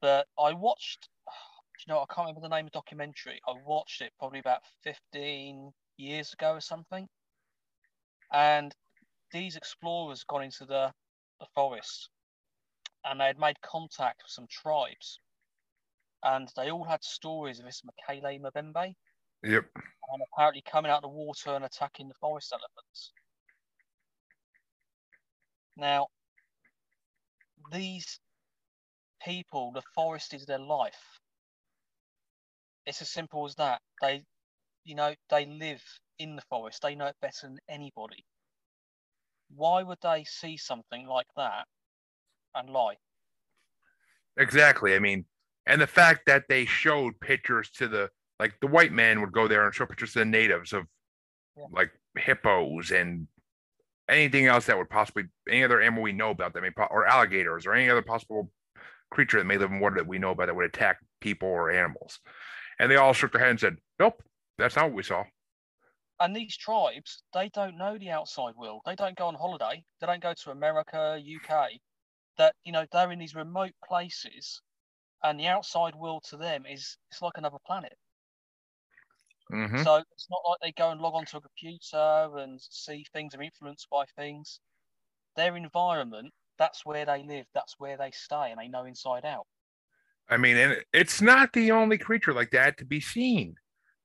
[0.00, 1.08] But I watched,
[1.86, 3.40] you know, I can't remember the name of the documentary.
[3.46, 7.06] I watched it probably about 15 years ago or something.
[8.32, 8.74] And
[9.32, 10.92] these explorers got into the,
[11.40, 12.10] the forest
[13.04, 15.20] and they had made contact with some tribes.
[16.22, 18.94] And they all had stories of this Mokele-mbembe.
[19.44, 19.64] Yep.
[19.74, 23.12] And apparently coming out of the water and attacking the forest elephants.
[25.76, 26.08] Now,
[27.70, 28.18] these
[29.22, 31.20] people, the forest is their life.
[32.86, 33.80] It's as simple as that.
[34.00, 34.24] They,
[34.84, 35.82] you know, they live
[36.18, 36.82] in the forest.
[36.82, 38.24] They know it better than anybody.
[39.54, 41.66] Why would they see something like that
[42.54, 42.96] and lie?
[44.36, 44.94] Exactly.
[44.94, 45.24] I mean,
[45.66, 49.48] and the fact that they showed pictures to the like the white man would go
[49.48, 50.86] there and show pictures to the natives of
[51.56, 51.66] Yeah.
[51.70, 53.28] like hippos and
[54.08, 57.66] anything else that would possibly any other animal we know about that may or alligators
[57.66, 58.52] or any other possible
[59.10, 61.70] creature that may live in water that we know about that would attack people or
[61.70, 62.20] animals.
[62.78, 64.22] And they all shook their head and said, Nope,
[64.58, 65.24] that's not what we saw.
[66.18, 68.82] And these tribes, they don't know the outside world.
[68.86, 69.84] They don't go on holiday.
[70.00, 71.70] They don't go to America, UK.
[72.38, 74.60] That you know, they're in these remote places,
[75.22, 77.96] and the outside world to them is it's like another planet.
[79.52, 79.82] Mm-hmm.
[79.82, 83.42] So it's not like they go and log onto a computer and see things are
[83.42, 84.60] influenced by things.
[85.36, 89.46] Their environment, that's where they live, that's where they stay, and they know inside out.
[90.28, 93.56] I mean, and it's not the only creature like that to be seen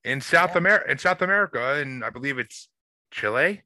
[0.04, 0.60] in South Yeah.
[0.60, 0.92] America.
[0.92, 2.70] In South America, and I believe it's
[3.12, 3.64] Chile.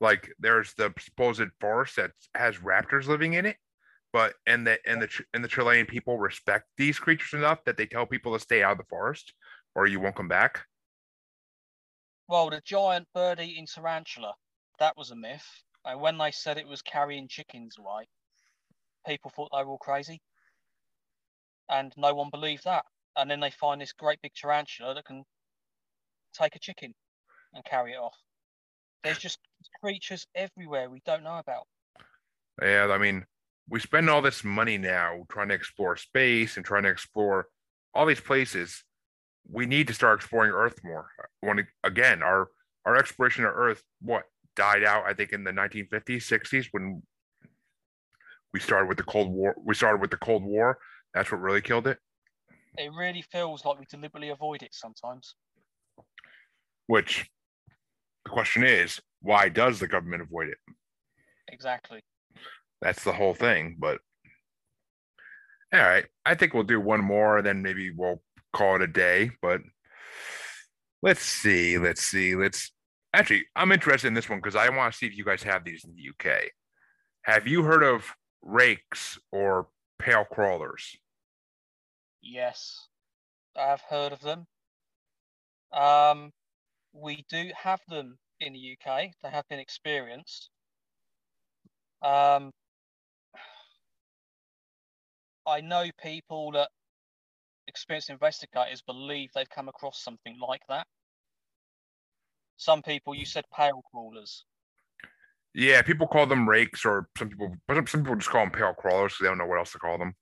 [0.00, 3.56] Like there's the supposed forest that has raptors living in it,
[4.12, 7.86] but and the and the and the Chilean people respect these creatures enough that they
[7.86, 9.32] tell people to stay out of the forest
[9.74, 10.66] or you won't come back.
[12.28, 14.34] Well, the giant bird eating tarantula,
[14.78, 15.46] that was a myth.
[15.84, 18.08] And when they said it was carrying chickens away,
[19.06, 20.20] people thought they were all crazy.
[21.68, 22.84] And no one believed that.
[23.16, 25.24] And then they find this great big tarantula that can
[26.32, 26.94] take a chicken
[27.54, 28.16] and carry it off.
[29.04, 29.38] There's just
[29.80, 31.66] creatures everywhere we don't know about.
[32.60, 33.24] Yeah, I mean,
[33.68, 37.46] we spend all this money now trying to explore space and trying to explore
[37.94, 38.84] all these places.
[39.50, 41.08] We need to start exploring Earth more.
[41.40, 42.48] When again, our
[42.84, 44.24] our exploration of Earth, what
[44.56, 45.04] died out?
[45.06, 47.02] I think in the 1950s, 60s, when
[48.52, 49.54] we started with the Cold War.
[49.64, 50.78] We started with the Cold War.
[51.14, 51.98] That's what really killed it.
[52.78, 55.34] It really feels like we deliberately avoid it sometimes.
[56.86, 57.28] Which
[58.24, 60.58] the question is, why does the government avoid it?
[61.48, 62.00] Exactly.
[62.80, 63.76] That's the whole thing.
[63.78, 63.98] But
[65.72, 68.22] all right, I think we'll do one more, then maybe we'll
[68.52, 69.30] call it a day.
[69.40, 69.60] But
[71.02, 72.72] let's see, let's see, let's
[73.14, 75.64] actually, I'm interested in this one because I want to see if you guys have
[75.64, 76.50] these in the UK.
[77.22, 78.12] Have you heard of
[78.42, 79.68] rakes or
[79.98, 80.96] pale crawlers?
[82.22, 82.88] Yes,
[83.56, 84.46] I've heard of them.
[85.72, 86.30] Um,
[86.92, 89.10] we do have them in the UK.
[89.22, 90.50] They have been experienced.
[92.02, 92.50] Um,
[95.46, 96.68] I know people that
[97.66, 100.86] experienced investigators believe they've come across something like that.
[102.56, 104.44] Some people, you said pale crawlers.
[105.54, 109.12] Yeah, people call them rakes, or some people, some- people just call them pale crawlers
[109.12, 110.14] because they don't know what else to call them.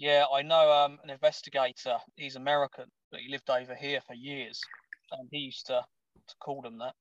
[0.00, 1.98] Yeah, I know um, an investigator.
[2.16, 4.58] He's American, but he lived over here for years,
[5.12, 5.84] and he used to,
[6.26, 6.94] to call them that.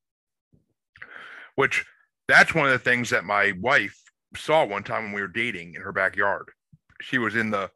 [1.56, 1.86] Which
[2.28, 3.98] that's one of the things that my wife
[4.36, 6.50] saw one time when we were dating in her backyard.
[7.02, 7.72] She was in the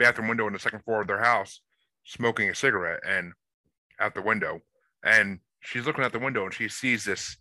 [0.00, 1.60] bathroom window in the second floor of their house
[2.02, 3.32] smoking a cigarette and
[4.00, 4.58] out the window.
[5.04, 7.36] And she's looking out the window and she sees this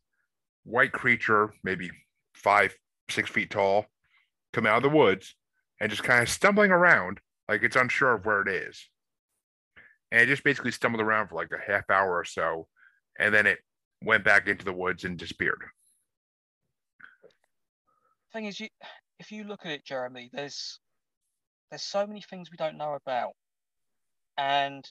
[0.66, 1.90] white creature, maybe
[2.36, 2.76] five,
[3.10, 3.88] six feet tall,
[4.54, 5.34] come out of the woods
[5.80, 7.20] and just kind of stumbling around
[7.50, 8.90] like it's unsure of where it is.
[10.12, 12.68] And it just basically stumbled around for like a half hour or so.
[13.20, 13.60] And then it
[14.04, 15.64] went back into the woods and disappeared.
[18.32, 18.68] thing is, you
[19.20, 20.80] if you look at it, Jeremy, there's
[21.70, 23.32] there's so many things we don't know about,
[24.38, 24.88] and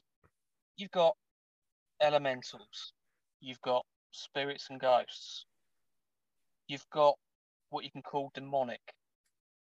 [0.77, 1.15] you've got
[2.01, 2.93] elementals,
[3.41, 5.47] you've got spirits and ghosts,
[6.69, 7.15] you've got
[7.71, 8.81] what you can call demonic,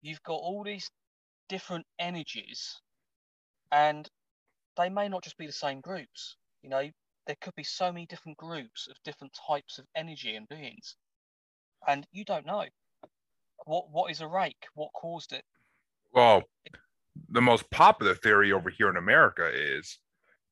[0.01, 0.91] you've got all these
[1.49, 2.81] different energies,
[3.71, 4.09] and
[4.77, 6.37] they may not just be the same groups.
[6.63, 6.89] You know,
[7.27, 10.97] there could be so many different groups of different types of energy and beings,
[11.87, 12.65] and you don't know
[13.65, 15.45] what what is a rake, what caused it.
[16.13, 16.43] Well,
[17.29, 19.99] the most popular theory over here in America is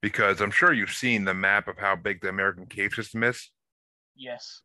[0.01, 3.51] because I'm sure you've seen the map of how big the American cave system is.
[4.17, 4.63] Yes.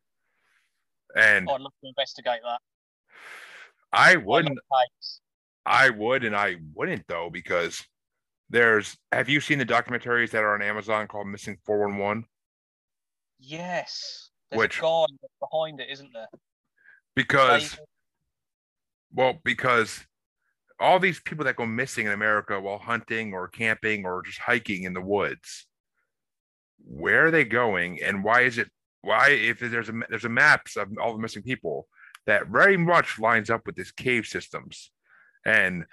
[1.14, 2.60] And I'd love to investigate that.
[3.92, 4.58] I wouldn't.
[5.66, 7.84] I would, and I wouldn't though, because
[8.48, 8.96] there's.
[9.10, 12.24] Have you seen the documentaries that are on Amazon called Missing Four One One?
[13.38, 14.30] Yes.
[14.50, 15.06] There's Which- a guy
[15.40, 16.28] behind it, isn't there?
[17.16, 17.86] Because David-
[19.12, 20.06] well, because
[20.78, 24.84] all these people that go missing in America while hunting or camping or just hiking
[24.84, 25.66] in the woods,
[26.84, 28.70] where are they going, and why is it?
[29.00, 31.88] Why, if there's a there's a maps of all the missing people
[32.26, 34.90] that very much lines up with this cave systems,
[35.46, 35.86] and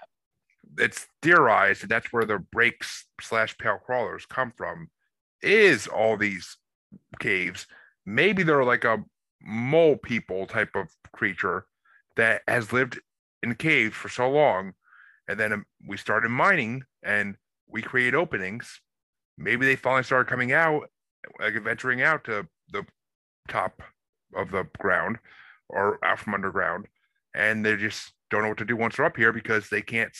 [0.80, 4.90] it's theorized that that's where the rakes slash pale crawlers come from,
[5.44, 6.58] is all these
[7.20, 7.68] caves.
[8.06, 9.04] Maybe they're like a
[9.44, 11.68] mole people type of creature
[12.16, 13.00] that has lived
[13.44, 14.74] in caves for so long,
[15.28, 17.36] and then um, we started mining and
[17.70, 18.82] we create openings.
[19.38, 20.90] Maybe they finally started coming out,
[21.40, 22.86] like venturing out to the
[23.48, 23.84] top
[24.36, 25.20] of the ground
[25.70, 26.88] or out from underground,
[27.34, 30.16] and they just don't know what to do once they're up here because they can't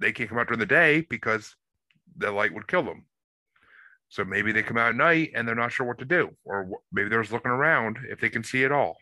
[0.00, 1.54] they can't come out during the day because
[2.16, 3.06] the light would kill them.
[4.08, 6.68] So maybe they come out at night and they're not sure what to do, or
[6.92, 8.96] maybe they're just looking around if they can see it all.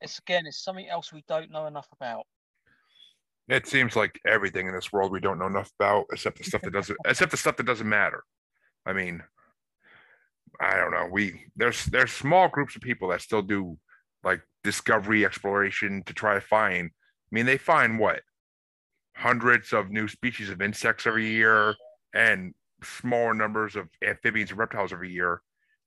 [0.00, 2.26] It's again, it's something else we don't know enough about.
[3.48, 6.62] It seems like everything in this world we don't know enough about, except the stuff
[6.62, 8.24] that doesn't, except the stuff that doesn't matter.
[8.86, 9.22] I mean,
[10.60, 11.08] I don't know.
[11.10, 13.78] We there's there's small groups of people that still do
[14.24, 16.90] like discovery exploration to try to find.
[16.90, 18.20] I mean, they find what
[19.16, 21.74] hundreds of new species of insects every year
[22.14, 25.42] and smaller numbers of amphibians and reptiles every year.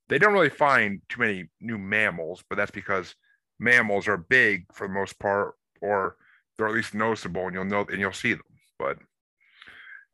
[0.08, 3.16] They don't really find too many new mammals, but that's because
[3.60, 6.18] mammals are big for the most part, or
[6.58, 8.44] they're at least noticeable, and you'll know and you'll see them.
[8.78, 8.98] But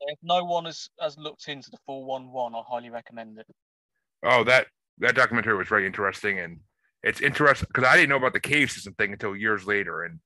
[0.01, 3.47] If no one has, has looked into the 411, I highly recommend it.
[4.23, 4.67] oh, that
[4.99, 6.59] that documentary was very interesting, and
[7.03, 10.19] it's interesting because I didn't know about the cave system thing until years later, and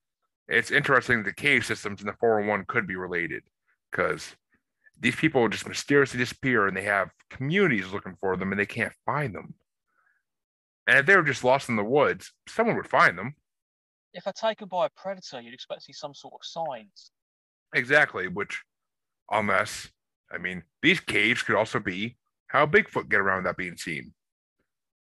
[0.48, 3.42] it's interesting that the cave systems and the 401 could be related
[3.90, 4.36] because
[5.00, 8.92] these people just mysteriously disappear and they have communities looking for them and they can't
[9.04, 9.54] find them.
[10.86, 13.34] And if they were just lost in the woods, someone would find them.
[14.12, 17.10] If they're taken by a predator, you'd expect to see some sort of signs.
[17.74, 18.62] Exactly, which
[19.30, 19.88] unless
[20.30, 22.16] I mean these caves could also be
[22.46, 24.14] how Bigfoot get around without being seen.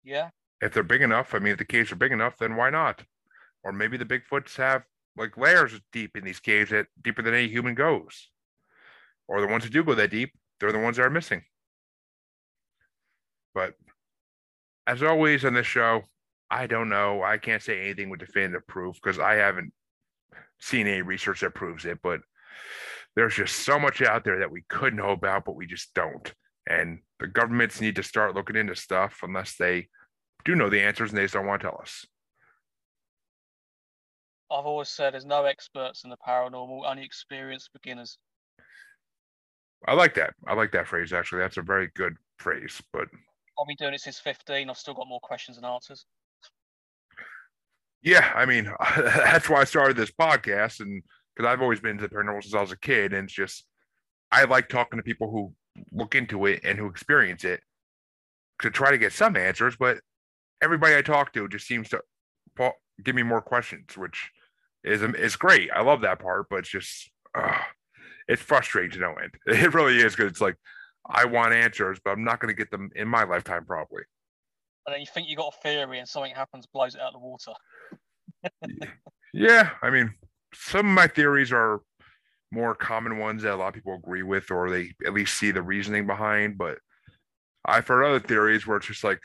[0.04, 0.30] Yeah,
[0.62, 3.04] If they're big enough, I mean if the caves are big enough, then why not?
[3.64, 4.84] Or maybe the Bigfoots have
[5.16, 8.30] like layers deep in these caves that deeper than any human goes.
[9.28, 11.44] Or the ones who do go that deep, they're the ones that are missing.
[13.54, 13.76] But
[14.88, 16.04] as always on this show,
[16.50, 17.22] I don't know.
[17.22, 19.72] I can't say anything with definitive proof because I haven't
[20.60, 22.00] seen any research that proves it.
[22.02, 22.22] But
[23.16, 26.34] there's just so much out there that we could know about, but we just don't.
[26.68, 29.90] And the governments need to start looking into stuff unless they
[30.46, 32.06] do know the answers and they just don't want to tell us.
[34.52, 38.18] I've always said there's no experts in the paranormal, only experienced beginners.
[39.88, 40.34] I like that.
[40.48, 41.42] I like that phrase actually.
[41.42, 42.82] That's a very good phrase.
[42.92, 43.08] But
[43.60, 44.70] I've been doing it since 15.
[44.70, 46.06] I've still got more questions than answers.
[48.02, 51.04] yeah, I mean that's why I started this podcast, and
[51.36, 53.66] because I've always been into the paranormal since I was a kid, and it's just
[54.32, 55.54] I like talking to people who
[55.92, 57.62] look into it and who experience it
[58.62, 59.76] to try to get some answers.
[59.78, 60.00] But
[60.62, 62.02] everybody I talk to just seems to
[63.04, 64.32] give me more questions, which
[64.84, 65.70] is is great.
[65.74, 67.60] I love that part, but it's just uh,
[68.28, 69.34] it's frustrating to no end.
[69.48, 70.56] It really is because it's like
[71.10, 74.04] I want answers, but I'm not going to get them in my lifetime, probably.
[74.86, 77.22] And then you think you got a theory and something happens, blows it out of
[77.22, 77.54] the water.
[79.32, 80.12] Yeah, I mean,
[80.56, 81.82] some of my theories are
[82.52, 85.52] more common ones that a lot of people agree with, or they at least see
[85.52, 86.58] the reasoning behind.
[86.58, 86.80] But
[87.64, 89.20] I've heard other theories where it's just like,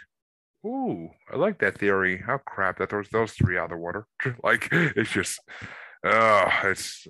[0.64, 4.06] "Ooh, I like that theory." How crap that throws those three out of the water.
[4.42, 5.40] like it's just,
[6.06, 7.06] uh, it's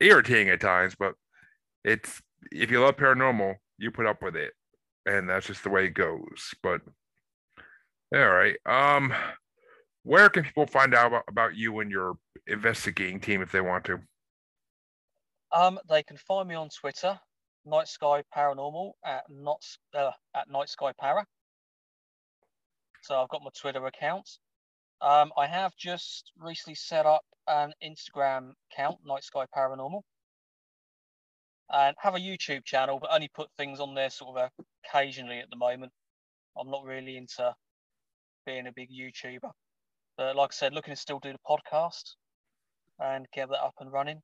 [0.00, 0.94] irritating at times.
[0.98, 1.14] But
[1.84, 4.52] it's if you love paranormal, you put up with it,
[5.06, 6.54] and that's just the way it goes.
[6.62, 6.80] But
[8.14, 9.12] all right, um
[10.04, 12.14] where can people find out about, about you and your
[12.46, 14.00] investigating team if they want to?
[15.52, 17.18] Um, they can find me on Twitter,
[17.64, 19.62] Night Sky Paranormal at not
[19.94, 21.26] uh, at Night Sky Para.
[23.02, 24.28] So I've got my Twitter account.
[25.00, 30.02] Um, I have just recently set up an Instagram account, Night Sky Paranormal,
[31.70, 34.50] and have a YouTube channel, but only put things on there sort of
[34.86, 35.90] occasionally at the moment.
[36.56, 37.52] I'm not really into
[38.46, 39.50] being a big YouTuber.
[40.16, 42.14] But like I said, looking to still do the podcast
[43.00, 44.20] and get that up and running.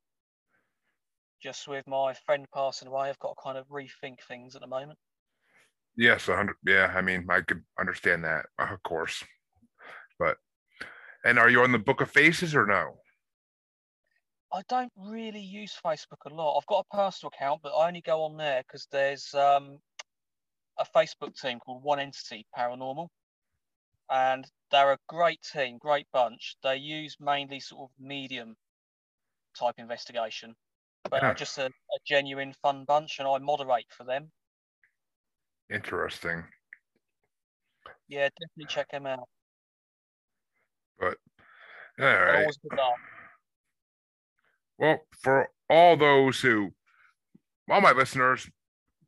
[1.42, 4.68] Just with my friend passing away, I've got to kind of rethink things at the
[4.68, 4.98] moment.
[5.98, 6.54] Yes, hundred.
[6.64, 9.24] Yeah, I mean, I could understand that, of course.
[10.16, 10.36] But,
[11.24, 12.98] and are you on the Book of Faces or no?
[14.52, 16.56] I don't really use Facebook a lot.
[16.56, 19.78] I've got a personal account, but I only go on there because there's um,
[20.78, 23.08] a Facebook team called One Entity Paranormal,
[24.08, 26.54] and they're a great team, great bunch.
[26.62, 28.54] They use mainly sort of medium
[29.58, 30.54] type investigation,
[31.10, 31.34] but yeah.
[31.34, 34.30] just a, a genuine fun bunch, and I moderate for them.
[35.70, 36.44] Interesting.
[38.08, 39.28] Yeah, definitely check him out.
[40.98, 41.16] But
[42.00, 42.46] all right.
[44.78, 46.70] Well, for all those who,
[47.68, 48.48] all my listeners,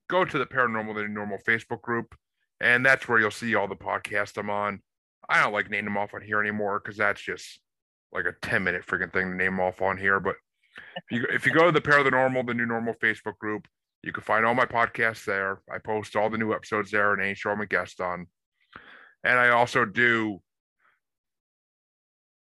[0.09, 2.15] go to the Paranormal the new Normal Facebook group,
[2.61, 4.82] and that's where you'll see all the podcasts I'm on.
[5.28, 7.61] I don't like naming them off on here anymore because that's just
[8.12, 10.19] like a 10 minute freaking thing to name off on here.
[10.19, 10.35] But
[10.97, 13.66] if you, if you go to the Paranormal the New Normal Facebook group,
[14.02, 15.60] you can find all my podcasts there.
[15.72, 18.27] I post all the new episodes there and any show I'm a guest on.
[19.24, 20.40] And I also do,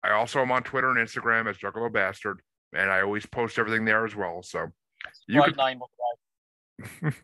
[0.02, 2.40] I also am on Twitter and Instagram as Juggalo Bastard.
[2.76, 4.42] And I always post everything there as well.
[4.42, 4.72] So
[5.28, 5.80] you can, name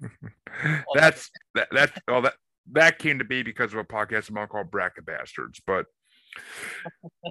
[0.94, 2.34] that's that that's well that
[2.72, 5.86] that came to be because of a podcast I'm on called Bracket Bastards, but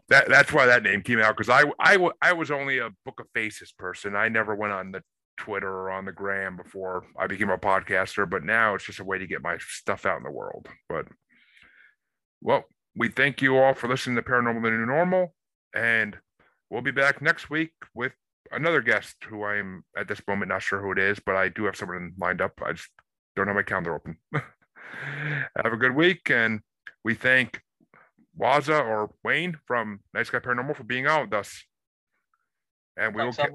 [0.09, 3.19] that that's why that name came out because I, I I was only a Book
[3.19, 4.15] of Faces person.
[4.15, 5.01] I never went on the
[5.39, 9.05] Twitter or on the gram before I became a podcaster, but now it's just a
[9.05, 10.67] way to get my stuff out in the world.
[10.87, 11.07] But
[12.41, 15.33] well, we thank you all for listening to Paranormal the New Normal,
[15.73, 16.17] and
[16.69, 18.11] we'll be back next week with
[18.51, 21.49] another guest who I am at this moment not sure who it is, but I
[21.49, 22.53] do have someone lined up.
[22.63, 22.89] I just
[23.35, 24.17] don't have my calendar open.
[24.33, 26.59] have a good week, and
[27.03, 27.61] we thank
[28.37, 31.63] Wazza or Wayne from Night Sky Paranormal for being out with us.
[32.97, 33.51] And we will get,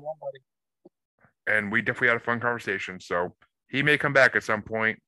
[1.46, 3.00] and we definitely had a fun conversation.
[3.00, 3.34] So
[3.68, 5.00] he may come back at some point.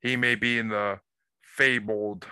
[0.00, 1.00] He may be in the
[1.42, 2.26] fabled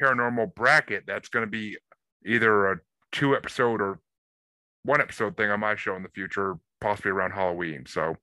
[0.00, 1.76] paranormal bracket that's going to be
[2.24, 2.80] either a
[3.12, 4.00] two episode or
[4.84, 7.84] one episode thing on my show in the future, possibly around Halloween.
[7.86, 8.16] So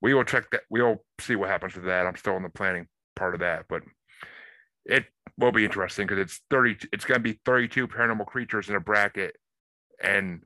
[0.00, 0.62] we will check that.
[0.70, 2.06] We'll see what happens with that.
[2.06, 3.82] I'm still in the planning part of that, but
[4.84, 5.04] it
[5.38, 6.88] will be interesting because it's 30.
[6.92, 9.36] It's going to be 32 paranormal creatures in a bracket,
[10.02, 10.42] and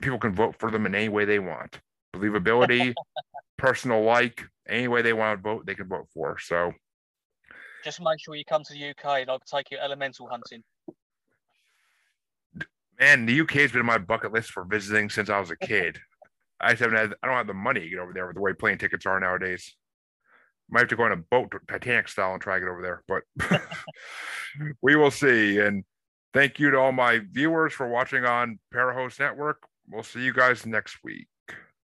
[0.00, 1.80] people can vote for them in any way they want
[2.14, 2.94] believability,
[3.56, 6.38] personal like, any way they want to vote, they can vote for.
[6.38, 6.72] So
[7.86, 10.64] just make sure you come to the UK and I'll take you elemental hunting.
[12.98, 15.56] Man, the UK has been on my bucket list for visiting since I was a
[15.56, 15.98] kid.
[16.60, 18.42] I just haven't had, I don't have the money to get over there with the
[18.42, 19.76] way plane tickets are nowadays.
[20.68, 23.04] Might have to go on a boat, Titanic style, and try to get over there,
[23.06, 23.60] but
[24.82, 25.60] we will see.
[25.60, 25.84] And
[26.32, 29.62] thank you to all my viewers for watching on Parahost Network.
[29.88, 31.28] We'll see you guys next week.